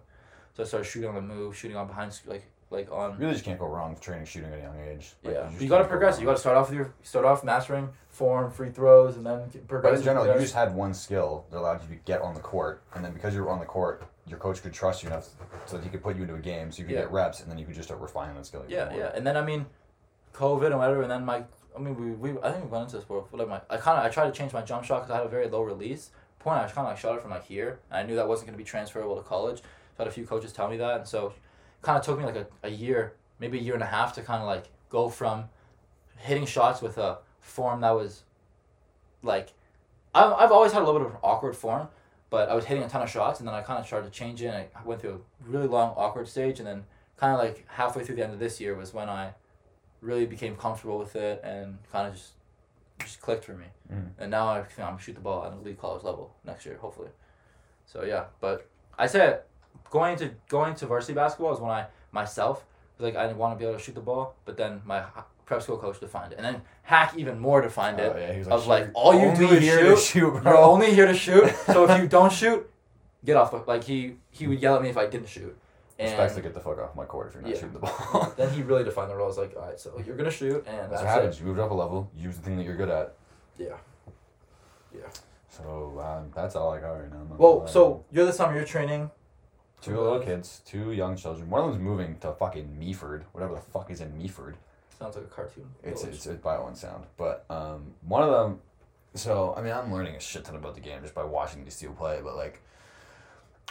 So 0.55 0.63
I 0.63 0.65
started 0.65 0.85
shooting 0.85 1.07
on 1.09 1.15
the 1.15 1.21
move, 1.21 1.55
shooting 1.55 1.77
on 1.77 1.87
behind 1.87 2.19
like 2.27 2.43
like 2.75 2.91
on 2.91 3.11
You 3.13 3.17
really 3.19 3.33
just 3.33 3.45
can't 3.45 3.59
go 3.59 3.67
wrong 3.67 3.91
with 3.91 4.01
training 4.01 4.25
shooting 4.25 4.51
at 4.51 4.59
a 4.59 4.61
young 4.61 4.79
age. 4.79 5.13
Like, 5.23 5.33
yeah, 5.35 5.49
just 5.49 5.61
you 5.61 5.69
got 5.69 5.77
to 5.77 5.83
can't 5.83 5.89
go 5.89 5.89
progress. 5.89 6.19
You 6.19 6.25
got 6.25 6.33
to 6.33 6.39
start 6.39 6.57
off 6.57 6.69
with 6.69 6.77
your 6.77 6.93
start 7.03 7.25
off 7.25 7.43
mastering 7.43 7.89
form, 8.09 8.51
free 8.51 8.69
throws, 8.69 9.17
and 9.17 9.25
then 9.25 9.49
But 9.67 9.93
in 9.93 10.01
general, 10.03 10.25
you 10.27 10.39
just 10.39 10.53
had 10.55 10.73
one 10.73 10.93
skill 10.93 11.45
that 11.51 11.57
allowed 11.59 11.81
you 11.83 11.95
to 11.95 12.01
get 12.05 12.21
on 12.21 12.33
the 12.33 12.39
court, 12.39 12.81
and 12.93 13.03
then 13.03 13.13
because 13.13 13.33
you 13.35 13.41
were 13.43 13.49
on 13.49 13.59
the 13.59 13.65
court, 13.65 14.03
your 14.27 14.39
coach 14.39 14.61
could 14.61 14.73
trust 14.73 15.03
you 15.03 15.09
enough 15.09 15.29
so 15.65 15.77
that 15.77 15.83
he 15.83 15.89
could 15.89 16.01
put 16.01 16.15
you 16.15 16.23
into 16.23 16.35
a 16.35 16.39
game, 16.39 16.71
so 16.71 16.79
you 16.79 16.85
could 16.85 16.95
Yeah. 16.95 17.01
get 17.01 17.11
reps, 17.11 17.41
and 17.41 17.49
then 17.51 17.57
you 17.57 17.65
could 17.65 17.75
just 17.75 17.87
start 17.87 17.99
refining 18.01 18.35
that 18.35 18.45
skill. 18.45 18.63
Yeah, 18.67 18.93
yeah. 18.95 19.11
And 19.13 19.25
then 19.27 19.35
I 19.37 19.41
mean, 19.41 19.65
COVID 20.33 20.67
and 20.67 20.77
whatever, 20.77 21.01
and 21.01 21.11
then 21.11 21.25
my, 21.25 21.43
I 21.75 21.79
mean, 21.79 21.95
we, 22.19 22.31
we 22.31 22.39
I 22.41 22.51
think 22.51 22.63
we 22.65 22.69
went 22.69 22.83
into 22.83 22.95
this 22.97 23.05
before. 23.05 23.25
Like 23.33 23.49
my, 23.49 23.61
I 23.69 23.77
kind 23.77 23.97
of 23.99 24.05
I 24.05 24.09
tried 24.09 24.25
to 24.27 24.31
change 24.31 24.53
my 24.53 24.61
jump 24.61 24.85
shot 24.85 25.01
because 25.01 25.11
I 25.11 25.17
had 25.17 25.25
a 25.25 25.29
very 25.29 25.47
low 25.47 25.61
release 25.61 26.11
point. 26.39 26.59
I 26.59 26.63
was 26.63 26.71
kind 26.71 26.87
of 26.87 26.91
like 26.93 26.99
shot 26.99 27.15
it 27.15 27.21
from 27.21 27.31
like 27.31 27.45
here, 27.45 27.79
and 27.91 27.99
I 27.99 28.03
knew 28.03 28.15
that 28.15 28.27
wasn't 28.27 28.47
going 28.47 28.57
to 28.57 28.63
be 28.63 28.67
transferable 28.69 29.15
to 29.17 29.23
college. 29.23 29.57
So 29.59 29.63
I 29.99 30.03
had 30.03 30.07
a 30.07 30.11
few 30.11 30.25
coaches 30.25 30.51
tell 30.53 30.69
me 30.69 30.77
that, 30.77 30.97
and 30.99 31.07
so 31.07 31.33
kind 31.81 31.97
of 31.97 32.03
took 32.05 32.17
me 32.19 32.25
like 32.25 32.35
a, 32.35 32.47
a 32.63 32.69
year, 32.69 33.13
maybe 33.39 33.57
a 33.59 33.61
year 33.61 33.73
and 33.73 33.83
a 33.83 33.87
half 33.87 34.13
to 34.13 34.21
kind 34.21 34.41
of 34.41 34.47
like 34.47 34.65
go 34.89 35.09
from 35.09 35.45
hitting 36.17 36.45
shots 36.45 36.81
with 36.81 36.97
a 36.97 37.17
form 37.41 37.81
that 37.81 37.91
was 37.91 38.23
like 39.23 39.53
I've, 40.13 40.31
I've 40.33 40.51
always 40.51 40.71
had 40.71 40.81
a 40.81 40.85
little 40.85 40.99
bit 40.99 41.07
of 41.07 41.13
an 41.13 41.19
awkward 41.23 41.55
form 41.55 41.87
but 42.29 42.49
I 42.49 42.55
was 42.55 42.65
hitting 42.65 42.83
a 42.83 42.89
ton 42.89 43.01
of 43.01 43.09
shots 43.09 43.39
and 43.39 43.47
then 43.47 43.53
I 43.55 43.61
kind 43.61 43.79
of 43.79 43.85
started 43.85 44.11
to 44.11 44.17
change 44.17 44.41
it 44.41 44.47
and 44.47 44.55
I 44.55 44.83
went 44.83 45.01
through 45.01 45.13
a 45.45 45.49
really 45.49 45.67
long 45.67 45.93
awkward 45.95 46.27
stage 46.27 46.59
and 46.59 46.67
then 46.67 46.83
kind 47.17 47.33
of 47.33 47.39
like 47.39 47.65
halfway 47.67 48.03
through 48.03 48.15
the 48.15 48.23
end 48.23 48.33
of 48.33 48.39
this 48.39 48.59
year 48.59 48.75
was 48.75 48.93
when 48.93 49.09
I 49.09 49.33
really 50.01 50.25
became 50.25 50.55
comfortable 50.55 50.97
with 50.97 51.15
it 51.15 51.41
and 51.43 51.77
kind 51.91 52.07
of 52.07 52.13
just 52.15 52.31
just 52.99 53.19
clicked 53.21 53.43
for 53.45 53.53
me 53.53 53.65
Mhm. 53.93 54.09
and 54.17 54.31
now 54.31 54.47
I 54.47 54.63
think 54.63 54.87
I'm 54.87 54.97
shoot 54.97 55.13
the 55.15 55.21
ball 55.21 55.45
at 55.45 55.51
elite 55.53 55.79
college 55.79 56.03
level 56.03 56.33
next 56.45 56.65
year 56.65 56.77
hopefully 56.79 57.09
so 57.85 58.03
yeah 58.03 58.25
but 58.39 58.67
I 58.97 59.07
said 59.07 59.41
going 59.89 60.17
to 60.17 60.31
going 60.49 60.75
to 60.75 60.85
varsity 60.85 61.13
basketball 61.13 61.53
is 61.53 61.59
when 61.59 61.71
I 61.71 61.85
myself 62.11 62.65
was 62.97 63.05
like 63.05 63.15
I 63.15 63.27
didn't 63.27 63.37
want 63.39 63.53
to 63.53 63.59
be 63.59 63.65
able 63.67 63.77
to 63.77 63.83
shoot 63.83 63.95
the 63.95 64.01
ball 64.01 64.35
but 64.45 64.57
then 64.57 64.81
my 64.85 65.03
prep 65.45 65.61
school 65.61 65.77
coach 65.77 65.99
defined 65.99 66.31
it 66.33 66.37
and 66.37 66.45
then 66.45 66.61
hack 66.83 67.13
even 67.17 67.39
more 67.39 67.61
defined 67.61 67.99
it 67.99 68.11
Oh, 68.15 68.19
yeah, 68.19 68.31
he 68.33 68.39
was 68.39 68.47
of 68.47 68.67
like 68.67 68.89
all 68.93 69.13
you 69.13 69.35
do 69.35 69.47
is 69.53 69.61
here 69.61 69.79
shoot. 69.79 69.95
to 69.95 70.01
shoot, 70.01 70.43
You're 70.43 70.57
only 70.57 70.93
here 70.93 71.05
to 71.07 71.13
shoot. 71.13 71.49
So 71.67 71.89
if 71.89 72.01
you 72.01 72.07
don't 72.17 72.31
shoot, 72.31 72.69
get 73.23 73.35
off 73.37 73.51
the 73.51 73.57
like 73.67 73.83
he 73.83 74.15
he 74.31 74.47
would 74.47 74.61
yell 74.61 74.75
at 74.75 74.81
me 74.81 74.89
if 74.89 74.97
I 74.97 75.05
didn't 75.07 75.29
shoot. 75.29 75.55
And 75.97 76.09
Expects 76.09 76.35
to 76.35 76.41
get 76.41 76.53
the 76.53 76.59
fuck 76.59 76.77
off 76.79 76.93
my 76.95 77.05
court 77.05 77.27
if 77.29 77.33
you're 77.35 77.41
not 77.43 77.51
Yeah. 77.51 77.55
shooting 77.55 77.73
the 77.73 77.79
ball. 77.79 78.33
then 78.37 78.49
he 78.49 78.63
really 78.63 78.83
defined 78.83 79.09
the 79.09 79.15
role. 79.15 79.25
I 79.25 79.29
was 79.29 79.37
like, 79.37 79.55
all 79.55 79.65
right, 79.65 79.79
so 79.79 80.01
you're 80.05 80.17
gonna 80.17 80.29
shoot, 80.29 80.65
and 80.67 80.77
That's 80.77 80.89
that's, 80.89 81.01
what 81.03 81.09
happens. 81.09 81.35
it. 81.37 81.39
You 81.41 81.45
moved 81.47 81.59
up 81.59 81.71
a 81.71 81.73
level. 81.73 82.11
Use 82.17 82.35
the 82.35 82.41
thing 82.41 82.57
that 82.57 82.63
you're 82.63 82.75
good 82.75 82.89
at. 82.89 83.13
Yeah. 83.57 83.67
Yeah. 84.93 85.01
So 85.49 86.01
um, 86.03 86.31
that's 86.35 86.55
all 86.55 86.73
I 86.73 86.79
got 86.81 86.91
right 86.91 87.09
now. 87.11 87.25
Well, 87.37 87.65
so 87.67 88.03
you're 88.11 88.25
the 88.25 88.33
summer 88.33 88.55
you're 88.55 88.65
training. 88.65 89.09
Two 89.85 89.99
little 89.99 90.19
kids, 90.19 90.61
two 90.65 90.91
young 90.91 91.15
children. 91.15 91.49
One 91.49 91.61
of 91.63 91.71
them's 91.71 91.81
moving 91.81 92.17
to 92.19 92.33
fucking 92.33 92.77
Meaford, 92.79 93.23
whatever 93.31 93.55
the 93.55 93.61
fuck 93.61 93.91
is 93.91 94.01
in 94.01 94.11
Meaford. 94.11 94.55
Sounds 94.99 95.15
like 95.15 95.25
a 95.25 95.27
cartoon. 95.27 95.65
It's 95.83 96.01
village. 96.01 96.15
it's, 96.15 96.25
it's 96.25 96.41
by 96.41 96.57
one 96.57 96.75
sound, 96.75 97.05
but 97.17 97.45
um, 97.49 97.93
one 98.07 98.23
of 98.23 98.31
them. 98.31 98.59
So 99.13 99.53
I 99.57 99.61
mean, 99.61 99.73
I'm 99.73 99.93
learning 99.93 100.15
a 100.15 100.19
shit 100.19 100.45
ton 100.45 100.55
about 100.55 100.75
the 100.75 100.81
game 100.81 101.01
just 101.01 101.15
by 101.15 101.23
watching 101.23 101.63
these 101.63 101.79
two 101.79 101.89
play. 101.91 102.19
But 102.23 102.35
like, 102.35 102.61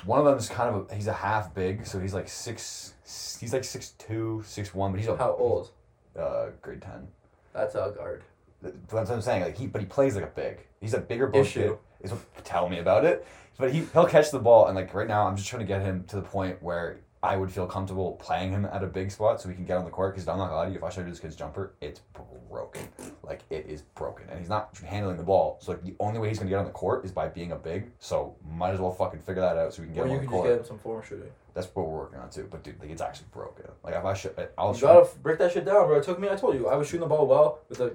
one 0.04 0.18
of 0.18 0.24
them's 0.24 0.48
kind 0.48 0.74
of 0.74 0.90
a, 0.90 0.94
he's 0.94 1.06
a 1.06 1.12
half 1.12 1.54
big, 1.54 1.86
so 1.86 1.98
he's 1.98 2.14
like 2.14 2.28
six. 2.28 2.94
He's 3.40 3.52
like 3.52 3.64
six 3.64 3.90
two, 3.98 4.42
six 4.46 4.74
one, 4.74 4.90
but 4.92 5.00
he's 5.00 5.08
a 5.08 5.16
how 5.16 5.34
old? 5.38 5.70
uh, 6.18 6.46
grade 6.62 6.82
ten. 6.82 7.08
That's 7.52 7.74
a 7.74 7.92
guard. 7.96 8.22
That's 8.62 8.92
what 8.92 9.10
I'm 9.10 9.20
saying. 9.20 9.42
Like 9.42 9.56
he, 9.56 9.66
but 9.66 9.80
he 9.80 9.86
plays 9.86 10.14
like 10.14 10.24
a 10.24 10.28
big. 10.28 10.58
He's 10.80 10.94
a 10.94 11.00
bigger 11.00 11.30
Issue. 11.34 11.78
Is 12.02 12.10
what 12.10 12.44
tell 12.44 12.68
me 12.68 12.78
about 12.78 13.04
it. 13.04 13.26
But 13.58 13.72
he 13.72 13.84
he'll 13.92 14.06
catch 14.06 14.30
the 14.30 14.38
ball, 14.38 14.66
and 14.66 14.76
like 14.76 14.92
right 14.94 15.08
now, 15.08 15.26
I'm 15.26 15.36
just 15.36 15.48
trying 15.48 15.60
to 15.60 15.66
get 15.66 15.82
him 15.82 16.04
to 16.08 16.16
the 16.16 16.22
point 16.22 16.62
where 16.62 17.00
I 17.22 17.36
would 17.36 17.50
feel 17.50 17.66
comfortable 17.66 18.12
playing 18.12 18.50
him 18.50 18.66
at 18.66 18.84
a 18.84 18.86
big 18.86 19.10
spot 19.10 19.40
so 19.40 19.48
he 19.48 19.54
can 19.54 19.64
get 19.64 19.78
on 19.78 19.84
the 19.84 19.90
court. 19.90 20.14
Because 20.14 20.28
I'm 20.28 20.38
not 20.38 20.48
gonna 20.48 20.56
lie 20.56 20.64
to 20.66 20.70
you, 20.72 20.76
if 20.76 20.84
I 20.84 20.90
show 20.90 21.00
you 21.00 21.08
this 21.08 21.20
kid's 21.20 21.36
jumper, 21.36 21.72
it's 21.80 22.00
broken. 22.48 22.86
Like 23.22 23.42
it 23.50 23.66
is 23.68 23.82
broken, 23.82 24.28
and 24.28 24.38
he's 24.38 24.48
not 24.48 24.76
handling 24.84 25.16
the 25.16 25.22
ball. 25.22 25.58
So 25.60 25.72
like 25.72 25.82
the 25.84 25.94
only 26.00 26.18
way 26.18 26.28
he's 26.28 26.38
gonna 26.38 26.50
get 26.50 26.58
on 26.58 26.64
the 26.64 26.70
court 26.72 27.04
is 27.04 27.12
by 27.12 27.28
being 27.28 27.52
a 27.52 27.56
big. 27.56 27.90
So 27.98 28.36
might 28.46 28.72
as 28.72 28.80
well 28.80 28.92
fucking 28.92 29.20
figure 29.20 29.40
that 29.42 29.56
out 29.56 29.72
so 29.72 29.82
we 29.82 29.86
can 29.86 29.94
get 29.94 30.04
him 30.04 30.10
you 30.10 30.16
on 30.16 30.20
the 30.22 30.26
could 30.26 30.32
just 30.32 30.42
court. 30.42 30.48
get 30.50 30.58
him 30.58 30.64
some 30.66 30.78
form 30.78 31.02
shooting. 31.08 31.30
That's 31.54 31.68
what 31.68 31.86
we're 31.86 31.98
working 31.98 32.18
on 32.18 32.30
too. 32.30 32.48
But 32.50 32.64
dude, 32.64 32.80
like 32.80 32.90
it's 32.90 33.00
actually 33.00 33.28
broken. 33.32 33.66
Like 33.84 33.94
if 33.94 34.04
I 34.04 34.14
should, 34.14 34.48
I'll 34.58 34.74
You 34.74 34.80
gotta 34.80 35.08
break 35.22 35.38
that 35.38 35.52
shit 35.52 35.64
down, 35.64 35.86
bro. 35.86 35.98
It 35.98 36.04
took 36.04 36.18
me. 36.18 36.28
I 36.28 36.34
told 36.34 36.56
you 36.56 36.66
I 36.66 36.74
was 36.74 36.88
shooting 36.88 37.00
the 37.00 37.06
ball 37.06 37.26
well 37.26 37.60
with 37.68 37.80
a 37.80 37.94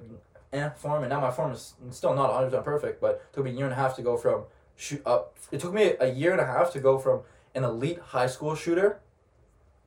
eh, 0.53 0.69
form, 0.69 1.03
and 1.03 1.09
now 1.09 1.19
my 1.19 1.31
form 1.31 1.51
is 1.51 1.75
still 1.91 2.15
not 2.15 2.29
100 2.29 2.45
percent 2.47 2.65
perfect, 2.65 3.01
but 3.01 3.15
it 3.29 3.33
took 3.33 3.43
me 3.43 3.51
a 3.51 3.53
year 3.53 3.65
and 3.65 3.73
a 3.73 3.75
half 3.75 3.95
to 3.97 4.01
go 4.01 4.17
from 4.17 4.43
shoot 4.79 5.01
up. 5.05 5.35
Uh, 5.35 5.55
it 5.55 5.59
took 5.59 5.73
me 5.73 5.93
a 5.99 6.09
year 6.11 6.31
and 6.31 6.39
a 6.39 6.45
half 6.45 6.71
to 6.71 6.79
go 6.79 6.97
from 6.97 7.21
an 7.53 7.63
elite 7.63 7.99
high 7.99 8.27
school 8.27 8.55
shooter 8.55 8.99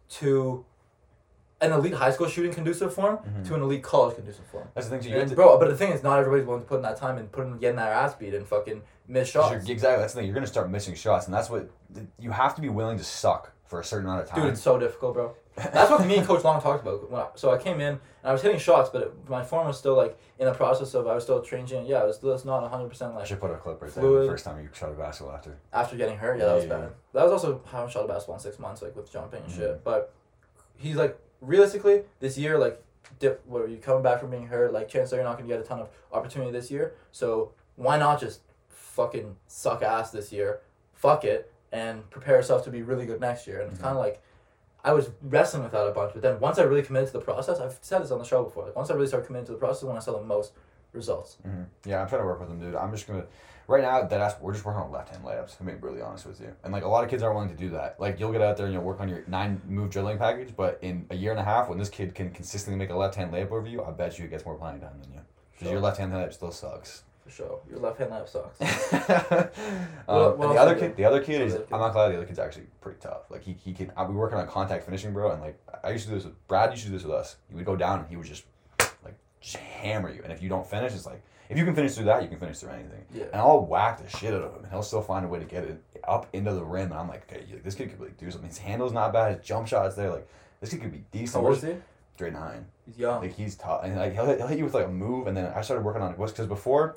to 0.09 0.64
an 1.62 1.72
elite 1.72 1.95
high 1.95 2.11
school 2.11 2.28
shooting 2.28 2.53
conducive 2.53 2.93
form 2.93 3.16
mm-hmm. 3.16 3.43
to 3.45 3.55
an 3.55 3.62
elite 3.62 3.82
college 3.82 4.16
conducive 4.16 4.45
form. 4.47 4.68
That's 4.74 4.88
the 4.88 4.99
thing. 4.99 5.03
So 5.03 5.09
you 5.09 5.20
And 5.20 5.30
to, 5.30 5.34
bro, 5.36 5.59
but 5.59 5.68
the 5.68 5.76
thing 5.76 5.93
is, 5.93 6.03
not 6.03 6.18
everybody's 6.18 6.47
willing 6.47 6.62
to 6.62 6.68
put 6.68 6.76
in 6.76 6.82
that 6.82 6.99
time 6.99 7.16
and 7.16 7.30
put 7.32 7.47
in 7.47 7.59
getting 7.59 7.76
that 7.76 7.90
ass 7.90 8.14
beat 8.14 8.34
and 8.34 8.47
fucking 8.47 8.82
miss 9.09 9.30
shots. 9.30 9.53
you're- 9.53 9.72
exactly. 9.72 10.03
That's 10.03 10.12
the 10.12 10.20
thing. 10.20 10.26
You're 10.26 10.34
gonna 10.34 10.47
start 10.47 10.70
missing 10.70 10.95
shots, 10.95 11.26
and 11.26 11.34
that's 11.34 11.49
what 11.49 11.70
you 12.18 12.30
have 12.30 12.55
to 12.57 12.61
be 12.61 12.68
willing 12.68 12.99
to 12.99 13.05
suck 13.05 13.53
for 13.64 13.80
a 13.80 13.84
certain 13.84 14.07
amount 14.07 14.22
of 14.22 14.28
time. 14.28 14.43
Dude, 14.43 14.53
it's 14.53 14.62
so 14.62 14.78
difficult, 14.78 15.14
bro. 15.14 15.34
That's 15.55 15.90
what 15.90 16.07
me 16.07 16.16
and 16.16 16.26
Coach 16.26 16.42
Long 16.44 16.61
talked 16.62 16.82
about. 16.82 17.11
When 17.11 17.20
I, 17.20 17.26
so 17.34 17.53
I 17.53 17.59
came 17.59 17.80
in 17.80 17.88
and 17.92 18.00
I 18.24 18.32
was 18.32 18.40
hitting 18.40 18.59
shots, 18.59 18.88
but 18.90 19.03
it, 19.03 19.28
my 19.28 19.42
form 19.44 19.66
was 19.66 19.76
still 19.78 19.94
like 19.94 20.18
in 20.38 20.46
the 20.46 20.55
process 20.55 20.94
of 20.94 21.07
I 21.07 21.14
was 21.14 21.24
still 21.24 21.42
changing. 21.42 21.84
Yeah, 21.84 22.03
it 22.03 22.07
was 22.07 22.16
still 22.16 22.32
it's 22.32 22.44
not 22.46 22.66
hundred 22.70 22.88
percent 22.88 23.14
like. 23.14 23.24
I 23.24 23.26
should 23.26 23.40
put 23.40 23.50
a 23.50 23.57
clip 23.57 23.82
right 23.82 23.92
there. 23.94 24.03
The 24.03 24.26
first 24.28 24.44
time 24.46 24.62
you 24.62 24.68
shot 24.72 24.90
a 24.90 24.94
basketball 24.94 25.34
after. 25.34 25.59
after 25.72 25.96
getting 25.96 26.16
hurt. 26.16 26.38
Yeah, 26.38 26.46
that 26.46 26.55
was 26.55 26.64
Yeah, 26.64 26.70
bad. 26.70 26.80
yeah. 26.80 26.88
That 27.12 27.22
was 27.24 27.32
also 27.32 27.61
how 27.66 27.84
I 27.84 27.88
shot 27.90 28.05
a 28.05 28.09
basketball 28.09 28.36
in 28.36 28.40
six 28.40 28.59
months, 28.59 28.80
like 28.80 28.96
with 28.96 29.12
jumping 29.12 29.42
and 29.42 29.53
Mhm. 29.53 29.57
shit. 29.57 29.84
But 29.84 30.12
he's 30.76 30.96
like 30.96 31.18
realistically 31.42 32.05
this 32.20 32.38
year, 32.38 32.59
like 32.59 32.82
dip, 33.18 33.42
what 33.46 33.61
are 33.61 33.66
you 33.68 33.76
coming 33.76 34.03
back 34.03 34.20
from 34.20 34.30
being 34.30 34.46
hurt? 34.46 34.72
Like 34.72 34.88
chances 34.88 35.12
are 35.12 35.16
you're 35.16 35.24
not 35.24 35.36
gonna 35.36 35.48
get 35.48 35.61
a 35.61 35.64
ton 35.64 35.80
of 35.80 35.90
opportunity 36.12 36.50
this 36.50 36.70
year. 36.70 36.94
So 37.12 37.53
why 37.76 37.98
not 37.98 38.18
just 38.20 38.40
fucking 38.68 39.36
suck 39.48 39.82
ass 39.82 40.11
this 40.12 40.32
year? 40.32 40.61
Fuck 40.94 41.24
it 41.24 41.53
and 41.72 42.09
prepare 42.11 42.36
yourself 42.36 42.64
to 42.64 42.70
be 42.70 42.80
really 42.82 43.05
good 43.07 43.20
next 43.20 43.46
year. 43.46 43.61
And 43.61 43.70
it's 43.70 43.78
Mhm. 43.80 43.82
kind 43.84 43.98
of 43.98 44.03
like. 44.03 44.22
I 44.85 44.93
was 44.93 45.11
wrestling 45.22 45.62
with 45.62 45.72
that 45.72 45.87
a 45.87 45.93
bunch, 45.93 46.12
but 46.12 46.22
then 46.22 46.41
once 46.41 46.59
I 46.59 46.62
really 46.62 46.83
committed 46.83 47.09
to 47.09 47.12
the 47.14 47.20
process, 47.24 47.61
I've 47.61 47.78
said 47.83 48.03
this 48.03 48.11
on 48.11 48.18
the 48.18 48.24
show 48.24 48.43
before. 48.43 48.64
Like 48.64 48.74
once 48.76 48.91
I 48.91 48.95
really 48.95 49.07
started 49.07 49.26
committing 49.26 49.47
to 49.47 49.53
the 49.53 49.59
process, 49.59 49.85
when 49.85 49.97
I 49.97 50.01
saw 50.01 50.18
the 50.18 50.24
most 50.24 50.53
results. 50.93 51.37
Mm-hmm. 51.47 51.62
Yeah, 51.89 52.03
I'm 52.03 52.09
trying 52.09 52.22
to 52.22 52.26
work 52.26 52.41
with 52.41 52.49
them, 52.49 52.61
dude. 52.61 52.74
I'm 52.74 52.91
just 52.93 53.07
gonna. 53.07 53.24
Right 53.68 53.83
now, 53.83 54.03
that 54.03 54.20
ass, 54.20 54.35
we're 54.41 54.53
just 54.53 54.64
working 54.64 54.83
on 54.83 54.91
left 54.91 55.11
hand 55.11 55.24
layups. 55.24 55.59
I'm 55.61 55.66
being 55.66 55.78
brutally 55.78 56.03
honest 56.03 56.26
with 56.26 56.41
you, 56.41 56.53
and 56.64 56.72
like 56.72 56.83
a 56.85 56.89
lot 56.89 57.05
of 57.05 57.11
kids 57.11 57.22
aren't 57.22 57.37
willing 57.37 57.51
to 57.51 57.57
do 57.57 57.70
that. 57.70 57.99
Like 58.01 58.18
you'll 58.18 58.33
get 58.33 58.43
out 58.43 58.57
there 58.57 58.66
and 58.66 58.74
you'll 58.74 58.83
work 58.83 59.01
on 59.01 59.09
your 59.09 59.22
nine 59.28 59.61
move 59.68 59.91
drilling 59.91 60.18
package, 60.18 60.53
but 60.57 60.78
in 60.83 61.07
a 61.11 61.14
year 61.14 61.30
and 61.30 61.39
a 61.39 61.45
half, 61.45 61.68
when 61.68 61.78
this 61.78 61.89
kid 61.89 62.14
can 62.14 62.30
consistently 62.30 62.76
make 62.76 62.91
a 62.91 62.97
left 62.97 63.14
hand 63.14 63.33
layup 63.33 63.53
over 63.53 63.66
you, 63.68 63.83
I 63.85 63.93
bet 63.93 64.18
you 64.18 64.24
he 64.24 64.30
gets 64.30 64.45
more 64.45 64.57
playing 64.57 64.80
time 64.80 64.99
than 65.01 65.12
you. 65.12 65.20
Because 65.53 65.66
Sure. 65.66 65.72
your 65.72 65.80
left 65.80 65.99
hand 65.99 66.12
layup 66.12 66.33
still 66.33 66.51
sucks. 66.51 67.05
For 67.24 67.30
sure, 67.30 67.60
your 67.70 67.78
left 67.78 67.98
hand 67.98 68.10
layup 68.10 68.28
sucks. 68.28 68.60
um, 68.60 69.48
What- 70.06 70.38
what 70.38 70.48
and 70.48 70.56
the 70.56 70.60
other 70.60 70.74
kid, 70.74 70.96
the 70.96 71.04
other 71.04 71.22
kid 71.22 71.40
is. 71.42 71.54
I'm 71.72 71.80
not 71.80 71.92
glad 71.92 72.08
the 72.08 72.16
other 72.16 72.26
kid's 72.26 72.38
actually 72.40 72.66
pretty 72.80 72.98
tough. 73.00 73.30
Like 73.30 73.42
he, 73.44 73.52
he 73.64 73.72
can. 73.72 73.92
I'll 73.96 74.08
be 74.08 74.14
working 74.14 74.38
on 74.38 74.46
contact 74.48 74.84
finishing, 74.84 75.12
bro. 75.12 75.30
And 75.30 75.40
like 75.40 75.58
I 75.84 75.90
used 75.90 76.04
to 76.04 76.10
do 76.10 76.16
this 76.16 76.24
with 76.24 76.48
Brad. 76.48 76.70
Used 76.72 76.82
to 76.84 76.88
do 76.90 76.96
this 76.96 77.04
with 77.04 77.14
us. 77.14 77.36
He 77.48 77.54
would 77.54 77.64
go 77.64 77.76
down 77.76 78.00
and 78.00 78.08
he 78.08 78.16
would 78.16 78.26
just 78.26 78.44
like 79.04 79.14
just 79.40 79.56
hammer 79.56 80.10
you. 80.12 80.22
And 80.24 80.32
if 80.32 80.42
you 80.42 80.48
don't 80.48 80.66
finish, 80.66 80.92
it's 80.94 81.06
like 81.06 81.22
if 81.48 81.56
you 81.58 81.64
can 81.64 81.74
finish 81.74 81.94
through 81.94 82.06
that, 82.06 82.22
you 82.22 82.28
can 82.28 82.38
finish 82.38 82.58
through 82.58 82.70
anything. 82.70 83.04
Yeah. 83.14 83.24
And 83.32 83.36
I'll 83.36 83.64
whack 83.64 84.02
the 84.02 84.08
shit 84.18 84.32
out 84.34 84.42
of 84.42 84.52
him, 84.54 84.64
and 84.64 84.72
he'll 84.72 84.82
still 84.82 85.02
find 85.02 85.24
a 85.24 85.28
way 85.28 85.38
to 85.38 85.44
get 85.44 85.64
it 85.64 85.80
up 86.08 86.26
into 86.32 86.52
the 86.54 86.64
rim. 86.64 86.90
And 86.90 86.94
I'm 86.94 87.08
like, 87.08 87.30
okay, 87.32 87.44
this 87.62 87.74
kid 87.76 87.90
could 87.90 88.00
really 88.00 88.14
do 88.18 88.30
something. 88.30 88.48
His 88.48 88.58
handle's 88.58 88.92
not 88.92 89.12
bad. 89.12 89.36
His 89.38 89.46
jump 89.46 89.68
shot's 89.68 89.94
there. 89.94 90.10
Like 90.10 90.26
this 90.60 90.70
kid 90.70 90.80
could 90.82 90.92
be 90.92 91.04
decent. 91.12 91.40
How 91.42 91.48
old 91.48 91.56
is 91.58 91.62
he? 91.62 91.74
Grade 92.22 92.34
nine. 92.34 92.64
He's 92.86 92.98
young. 92.98 93.20
Like 93.20 93.34
he's 93.34 93.56
tough, 93.56 93.82
and 93.82 93.96
like 93.96 94.12
he'll 94.12 94.26
hit, 94.26 94.38
he'll 94.38 94.46
hit 94.46 94.58
you 94.58 94.64
with 94.64 94.74
like 94.74 94.86
a 94.86 94.90
move, 94.90 95.26
and 95.26 95.36
then 95.36 95.46
I 95.56 95.60
started 95.60 95.84
working 95.84 96.02
on 96.02 96.12
it 96.12 96.18
was 96.18 96.30
because 96.30 96.46
before, 96.46 96.96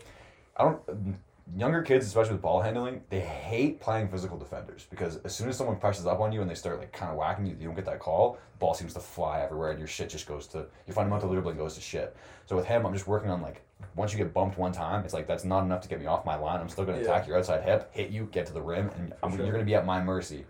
I 0.56 0.64
don't. 0.64 1.18
Younger 1.56 1.84
kids, 1.84 2.08
especially 2.08 2.34
with 2.34 2.42
ball 2.42 2.60
handling, 2.60 3.04
they 3.12 3.20
hate 3.20 3.80
playing 3.80 4.08
physical 4.10 4.36
defenders 4.36 4.88
because 4.90 5.18
as 5.18 5.36
soon 5.36 5.48
as 5.48 5.56
someone 5.56 5.76
presses 5.76 6.08
up 6.08 6.20
on 6.20 6.32
you 6.32 6.42
and 6.42 6.50
they 6.50 6.56
start 6.56 6.80
like 6.80 6.92
kind 6.92 7.12
of 7.12 7.18
whacking 7.20 7.46
you, 7.46 7.56
you 7.60 7.68
don't 7.68 7.76
get 7.76 7.86
that 7.86 8.00
call. 8.00 8.40
The 8.54 8.58
ball 8.58 8.74
seems 8.74 8.96
to 8.96 9.00
fly 9.00 9.42
everywhere, 9.42 9.70
and 9.70 9.78
your 9.78 9.88
shit 9.88 10.10
just 10.10 10.28
goes 10.28 10.48
to 10.48 10.66
your 10.88 10.96
fundamental 10.96 11.30
dribbling 11.32 11.58
goes 11.58 11.76
to 11.76 11.82
shit. 11.82 12.16
So 12.48 12.56
with 12.56 12.66
him, 12.66 12.84
I'm 12.86 12.94
just 12.94 13.06
working 13.08 13.30
on 13.30 13.42
like 13.44 13.62
once 13.96 14.12
you 14.12 14.18
get 14.18 14.34
bumped 14.34 14.58
one 14.58 14.72
time, 14.72 15.06
it's 15.06 15.14
like 15.14 15.28
that's 15.28 15.44
not 15.44 15.64
enough 15.64 15.82
to 15.82 15.88
get 15.88 16.00
me 16.00 16.08
off 16.08 16.26
my 16.26 16.36
line. 16.36 16.60
I'm 16.60 16.70
still 16.70 16.84
gonna 16.86 16.98
Yeah. 16.98 17.04
attack 17.04 17.28
your 17.28 17.38
outside 17.38 17.64
hip, 17.64 17.90
hit 17.94 18.10
you, 18.10 18.28
get 18.32 18.48
to 18.48 18.54
the 18.54 18.62
rim, 18.62 18.90
and 18.96 19.14
you're 19.38 19.52
gonna 19.52 19.64
be 19.64 19.76
at 19.76 19.86
my 19.86 20.02
mercy. 20.04 20.46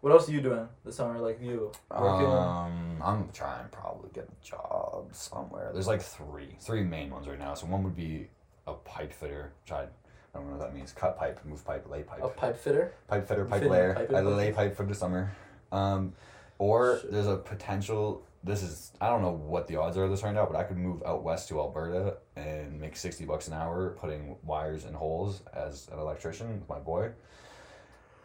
What 0.00 0.12
else 0.12 0.28
are 0.28 0.32
you 0.32 0.40
doing 0.40 0.68
this 0.84 0.96
summer? 0.96 1.18
Like 1.18 1.40
you 1.42 1.72
working? 1.90 2.26
Um, 2.26 3.02
I'm 3.04 3.28
trying 3.32 3.68
probably 3.70 4.10
get 4.14 4.28
a 4.28 4.44
job 4.46 5.08
somewhere. 5.12 5.70
There's 5.72 5.88
like 5.88 6.02
three, 6.02 6.56
three 6.60 6.84
main 6.84 7.10
ones 7.10 7.26
right 7.26 7.38
now. 7.38 7.54
So 7.54 7.66
one 7.66 7.82
would 7.82 7.96
be 7.96 8.28
a 8.66 8.74
pipe 8.74 9.12
fitter, 9.12 9.52
which 9.64 9.72
I, 9.72 9.82
I 9.82 9.86
don't 10.34 10.46
know 10.46 10.56
what 10.56 10.60
that 10.60 10.74
means. 10.74 10.92
Cut 10.92 11.18
pipe, 11.18 11.40
move 11.44 11.64
pipe, 11.64 11.88
lay 11.90 12.02
pipe. 12.04 12.20
a 12.22 12.28
pipe 12.28 12.56
fitter. 12.56 12.92
Pipe 13.08 13.26
fitter, 13.26 13.44
pipe 13.44 13.58
Fitting 13.58 13.72
layer. 13.72 13.94
pipe 13.94 14.10
I 14.10 14.22
pipe. 14.22 14.24
lay 14.24 14.52
pipe 14.52 14.76
for 14.76 14.84
the 14.86 14.94
summer. 14.94 15.32
Um, 15.72 16.12
or 16.58 17.00
Shit. 17.02 17.12
there's 17.12 17.26
a 17.26 17.36
potential. 17.36 18.22
This 18.44 18.62
is 18.62 18.92
I 19.00 19.08
don't 19.10 19.20
know 19.22 19.32
what 19.32 19.66
the 19.66 19.76
odds 19.76 19.96
are 19.96 20.04
of 20.04 20.10
this 20.10 20.22
right 20.22 20.32
now, 20.34 20.46
but 20.46 20.54
I 20.56 20.62
could 20.62 20.76
move 20.76 21.02
out 21.04 21.24
west 21.24 21.48
to 21.48 21.58
Alberta 21.58 22.18
and 22.36 22.80
make 22.80 22.96
sixty 22.96 23.24
bucks 23.24 23.48
an 23.48 23.54
hour 23.54 23.96
putting 24.00 24.36
wires 24.44 24.84
in 24.84 24.94
holes 24.94 25.42
as 25.52 25.88
an 25.92 25.98
electrician 25.98 26.60
with 26.60 26.68
my 26.68 26.78
boy. 26.78 27.10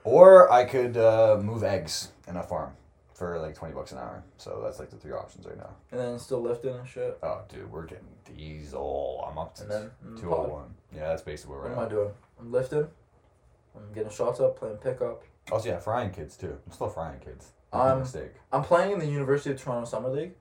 Or 0.04 0.52
I 0.52 0.66
could 0.66 0.98
uh, 0.98 1.40
move 1.42 1.64
eggs 1.64 2.10
in 2.28 2.36
a 2.38 2.44
farm 2.44 2.74
for 3.14 3.40
like 3.40 3.56
twenty 3.56 3.74
bucks 3.74 3.92
an 3.92 4.00
hour. 4.00 4.24
So 4.38 4.62
that's 4.64 4.80
like 4.80 4.90
the 4.90 4.98
three 4.98 5.12
options 5.14 5.46
right 5.46 5.58
now. 5.58 5.70
And 5.92 6.00
then 6.00 6.20
still 6.20 6.42
lifting 6.42 6.76
and 6.76 6.88
shit. 6.88 7.18
Oh, 7.24 7.42
dude, 7.48 7.72
we're 7.72 7.86
getting 7.86 8.08
diesel. 8.26 9.26
I'm 9.30 9.38
up 9.38 9.56
to 9.56 9.62
And 9.64 9.72
then 9.72 9.92
mm, 10.06 10.20
two 10.20 10.28
pod. 10.28 10.64
Yeah, 10.94 11.08
that's 11.10 11.22
basically 11.22 11.56
where 11.56 11.62
What 11.62 11.70
we're 11.70 11.76
am 11.76 11.80
I 11.80 11.84
at. 11.86 11.90
doing? 11.90 12.12
I'm 12.40 12.52
lifting. 12.52 12.88
I'm 13.76 13.94
getting 13.94 14.12
shots 14.12 14.40
up, 14.40 14.58
playing 14.60 14.78
pickup, 14.78 15.24
Also, 15.52 15.70
yeah, 15.70 15.80
frying 15.80 16.12
kids 16.12 16.38
too. 16.38 16.58
I'm 16.66 16.72
still 16.72 16.90
frying 16.90 17.20
kids. 17.20 17.52
Um, 17.72 18.00
mistake. 18.02 18.34
I'm 18.52 18.62
playing 18.64 18.92
in 18.92 19.00
the 19.00 19.08
University 19.08 19.50
of 19.52 19.60
Toronto 19.60 19.90
Summer 19.90 20.10
League, 20.10 20.34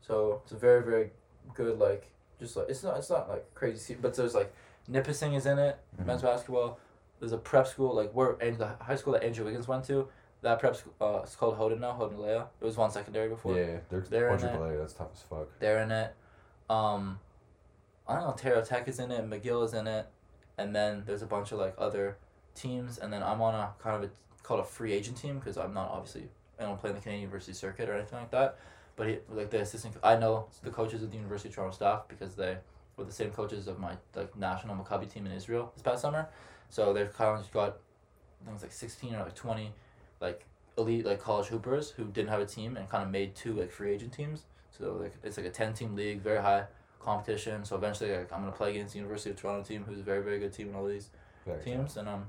so 0.00 0.40
it's 0.42 0.50
a 0.52 0.56
very 0.56 0.82
very 0.82 1.10
good 1.54 1.78
like 1.78 2.10
just 2.40 2.56
like 2.56 2.68
it's 2.68 2.82
not 2.82 2.96
it's 2.96 3.10
not 3.10 3.28
like 3.28 3.44
crazy, 3.54 3.78
se- 3.78 3.98
but 4.02 4.14
there's 4.14 4.34
like 4.34 4.52
Nipissing 4.88 5.34
is 5.34 5.46
in 5.46 5.58
it, 5.60 5.78
Mhm. 6.00 6.06
men's 6.06 6.22
basketball. 6.22 6.78
There's 7.20 7.32
a 7.32 7.38
prep 7.38 7.68
school 7.68 7.94
like 7.94 8.12
where 8.12 8.32
and 8.40 8.58
the 8.58 8.74
high 8.80 8.96
school 8.96 9.12
that 9.12 9.22
Andrew 9.22 9.44
Wiggins 9.44 9.68
went 9.68 9.84
to. 9.84 10.08
That 10.42 10.58
prep 10.58 10.74
school, 10.74 10.94
uh, 11.00 11.20
it's 11.22 11.36
called 11.36 11.56
Houghton 11.58 11.80
now, 11.80 11.92
Leia. 12.00 12.46
It 12.60 12.64
was 12.64 12.74
Vaughan 12.74 12.90
secondary 12.90 13.28
before. 13.28 13.58
Yeah, 13.58 13.80
they're, 13.90 14.00
They're 14.00 14.30
in 14.30 14.42
it. 14.42 14.78
That's 14.78 14.94
tough 14.94 15.10
as 15.14 15.22
fuck. 15.22 15.48
They're 15.58 15.82
in 15.82 15.90
it. 15.90 16.14
Um, 16.70 17.18
I 18.08 18.14
don't 18.14 18.22
know. 18.22 18.28
Ontario 18.30 18.64
Tech 18.64 18.88
is 18.88 18.98
in 18.98 19.10
it. 19.10 19.28
McGill 19.28 19.64
is 19.66 19.74
in 19.74 19.86
it, 19.86 20.06
and 20.56 20.74
then 20.74 21.02
there's 21.04 21.20
a 21.20 21.26
bunch 21.26 21.52
of 21.52 21.58
like 21.58 21.74
other 21.76 22.16
teams, 22.54 22.96
and 22.96 23.12
then 23.12 23.22
I'm 23.22 23.42
on 23.42 23.54
a 23.54 23.74
kind 23.82 24.02
of 24.02 24.10
a 24.10 24.12
called 24.42 24.60
a 24.60 24.64
free 24.64 24.92
agent 24.92 25.18
team 25.18 25.38
because 25.38 25.58
I'm 25.58 25.74
not 25.74 25.90
obviously 25.90 26.28
I 26.58 26.62
don't 26.64 26.80
play 26.80 26.90
in 26.90 26.96
the 26.96 27.02
Canadian 27.02 27.22
University 27.22 27.52
circuit 27.52 27.88
or 27.88 27.94
anything 27.94 28.18
like 28.18 28.30
that. 28.30 28.58
But 28.96 29.08
he, 29.08 29.18
like 29.30 29.50
the 29.50 29.60
assistant, 29.60 29.96
I 30.02 30.16
know 30.16 30.46
the 30.62 30.70
coaches 30.70 31.02
of 31.02 31.10
the 31.10 31.16
University 31.16 31.48
of 31.50 31.54
Toronto 31.54 31.74
staff 31.74 32.02
because 32.08 32.34
they 32.34 32.56
were 32.96 33.04
the 33.04 33.12
same 33.12 33.30
coaches 33.30 33.66
of 33.68 33.78
my 33.78 33.92
like 34.14 34.36
national 34.36 34.76
Maccabi 34.76 35.10
team 35.12 35.26
in 35.26 35.32
Israel 35.32 35.70
this 35.74 35.82
past 35.82 36.02
summer. 36.02 36.28
So 36.70 36.92
they've 36.92 37.12
kind 37.12 37.44
got 37.52 37.78
I 38.40 38.44
think 38.46 38.54
it's 38.54 38.62
like 38.62 38.72
sixteen 38.72 39.14
or 39.14 39.24
like 39.24 39.34
twenty 39.34 39.72
like 40.20 40.46
elite 40.78 41.04
like 41.04 41.20
college 41.20 41.48
hoopers 41.48 41.90
who 41.90 42.04
didn't 42.04 42.30
have 42.30 42.40
a 42.40 42.46
team 42.46 42.76
and 42.76 42.88
kind 42.88 43.04
of 43.04 43.10
made 43.10 43.34
two 43.34 43.52
like 43.52 43.70
free 43.70 43.92
agent 43.92 44.12
teams. 44.12 44.44
So 44.70 44.96
like 45.00 45.12
it's 45.22 45.36
like 45.36 45.46
a 45.46 45.50
ten 45.50 45.74
team 45.74 45.94
league, 45.94 46.22
very 46.22 46.40
high 46.40 46.64
competition. 47.00 47.64
So 47.64 47.76
eventually 47.76 48.16
like, 48.16 48.32
I'm 48.32 48.40
gonna 48.40 48.52
play 48.52 48.70
against 48.70 48.92
the 48.92 48.98
University 49.00 49.30
of 49.30 49.36
Toronto 49.36 49.62
team, 49.62 49.84
who's 49.84 49.98
a 49.98 50.02
very 50.02 50.22
very 50.22 50.38
good 50.38 50.52
team 50.52 50.68
in 50.68 50.74
all 50.74 50.86
these 50.86 51.10
Very 51.44 51.62
teams, 51.62 51.96
and 51.96 52.08
um, 52.08 52.26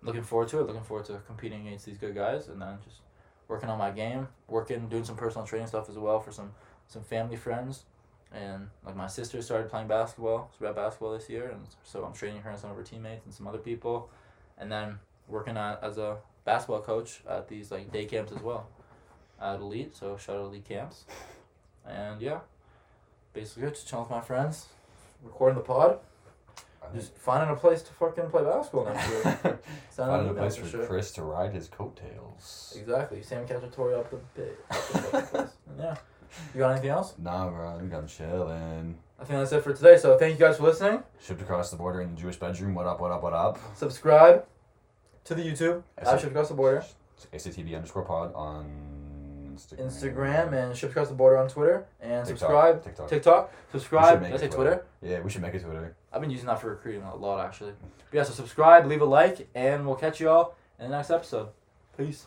I'm 0.00 0.06
looking 0.06 0.22
forward 0.22 0.48
to 0.48 0.60
it. 0.60 0.66
Looking 0.66 0.82
forward 0.82 1.06
to 1.06 1.20
competing 1.26 1.66
against 1.66 1.86
these 1.86 1.98
good 1.98 2.14
guys, 2.14 2.48
and 2.48 2.60
then 2.60 2.78
just 2.84 3.00
working 3.48 3.68
on 3.68 3.78
my 3.78 3.90
game, 3.90 4.28
working, 4.48 4.88
doing 4.88 5.04
some 5.04 5.16
personal 5.16 5.46
training 5.46 5.66
stuff 5.66 5.90
as 5.90 5.98
well 5.98 6.18
for 6.18 6.32
some 6.32 6.52
some 6.88 7.02
family 7.02 7.36
friends. 7.36 7.84
And 8.34 8.68
like 8.84 8.96
my 8.96 9.08
sister 9.08 9.42
started 9.42 9.70
playing 9.70 9.88
basketball, 9.88 10.50
she 10.56 10.64
got 10.64 10.74
basketball 10.74 11.12
this 11.12 11.28
year, 11.28 11.50
and 11.50 11.60
so 11.82 12.04
I'm 12.04 12.14
training 12.14 12.42
her 12.42 12.50
and 12.50 12.58
some 12.58 12.70
of 12.70 12.76
her 12.76 12.82
teammates 12.82 13.26
and 13.26 13.34
some 13.34 13.46
other 13.46 13.58
people, 13.58 14.10
and 14.56 14.72
then 14.72 14.98
working 15.28 15.56
at 15.56 15.82
as 15.82 15.98
a 15.98 16.16
basketball 16.44 16.80
coach 16.80 17.20
at 17.28 17.48
these 17.48 17.70
like 17.70 17.92
day 17.92 18.06
camps 18.06 18.32
as 18.32 18.40
well, 18.40 18.68
at 19.40 19.60
Elite. 19.60 19.94
So 19.94 20.16
shout 20.16 20.36
out 20.36 20.46
Elite 20.46 20.64
camps, 20.64 21.04
and 21.86 22.22
yeah, 22.22 22.40
basically 23.34 23.68
just 23.68 23.86
chilling 23.86 24.04
with 24.04 24.10
my 24.10 24.22
friends, 24.22 24.66
recording 25.22 25.58
the 25.58 25.64
pod, 25.64 25.98
just 26.94 27.14
finding 27.16 27.50
a 27.50 27.58
place 27.58 27.82
to 27.82 27.92
fucking 27.92 28.30
play 28.30 28.42
basketball 28.42 28.84
next 28.86 29.08
year. 29.08 29.58
Finding 29.90 30.30
a 30.30 30.34
place 30.34 30.56
for 30.56 30.66
sure. 30.66 30.86
Chris 30.86 31.10
to 31.12 31.22
ride 31.22 31.52
his 31.52 31.68
coattails. 31.68 32.76
Exactly. 32.78 33.22
Sam 33.22 33.46
Cacciatore 33.46 33.98
up 33.98 34.10
the 34.10 34.18
bit. 34.34 34.58
Up 34.70 34.88
the 34.88 34.98
fucking 34.98 35.28
place. 35.28 35.50
And 35.68 35.78
yeah. 35.78 35.96
You 36.54 36.60
got 36.60 36.72
anything 36.72 36.90
else? 36.90 37.14
Nah, 37.18 37.48
bro, 37.50 37.74
I 37.74 37.78
think 37.78 37.92
I'm 37.92 38.06
chilling. 38.06 38.98
I 39.18 39.24
think 39.24 39.38
that's 39.38 39.52
it 39.52 39.62
for 39.62 39.72
today. 39.72 39.96
So 39.96 40.18
thank 40.18 40.38
you 40.38 40.44
guys 40.44 40.56
for 40.56 40.64
listening. 40.64 41.02
Shipped 41.20 41.42
across 41.42 41.70
the 41.70 41.76
border 41.76 42.00
in 42.00 42.14
the 42.14 42.20
Jewish 42.20 42.36
bedroom. 42.36 42.74
What 42.74 42.86
up? 42.86 43.00
What 43.00 43.12
up? 43.12 43.22
What 43.22 43.32
up? 43.32 43.58
Subscribe 43.76 44.44
to 45.24 45.34
the 45.34 45.42
YouTube. 45.42 45.82
At 45.98 46.06
sir. 46.06 46.18
Shipped 46.18 46.32
Across 46.32 46.48
the 46.48 46.54
Border. 46.54 46.84
ACTV 47.32 47.76
underscore 47.76 48.02
pod 48.02 48.34
on 48.34 48.66
Instagram. 49.54 49.86
Instagram 49.86 50.52
and 50.52 50.76
Shipped 50.76 50.92
Across 50.92 51.08
the 51.08 51.14
Border 51.14 51.38
on 51.38 51.48
Twitter. 51.48 51.86
And 52.00 52.26
TikTok. 52.26 52.38
subscribe. 52.38 52.84
TikTok. 52.84 53.08
TikTok. 53.08 53.52
Subscribe. 53.70 54.22
Did 54.22 54.32
I 54.32 54.36
say 54.36 54.46
it 54.46 54.52
Twitter? 54.52 54.84
Yeah, 55.02 55.20
we 55.20 55.30
should 55.30 55.42
make 55.42 55.54
it 55.54 55.62
Twitter. 55.62 55.94
I've 56.12 56.20
been 56.20 56.30
using 56.30 56.46
that 56.46 56.60
for 56.60 56.70
recruiting 56.70 57.02
a 57.02 57.14
lot 57.14 57.44
actually. 57.44 57.72
But 58.10 58.16
yeah, 58.16 58.22
so 58.24 58.32
subscribe, 58.32 58.86
leave 58.86 59.00
a 59.02 59.04
like, 59.04 59.48
and 59.54 59.86
we'll 59.86 59.96
catch 59.96 60.20
you 60.20 60.28
all 60.28 60.56
in 60.78 60.90
the 60.90 60.96
next 60.96 61.10
episode. 61.10 61.48
Peace. 61.96 62.26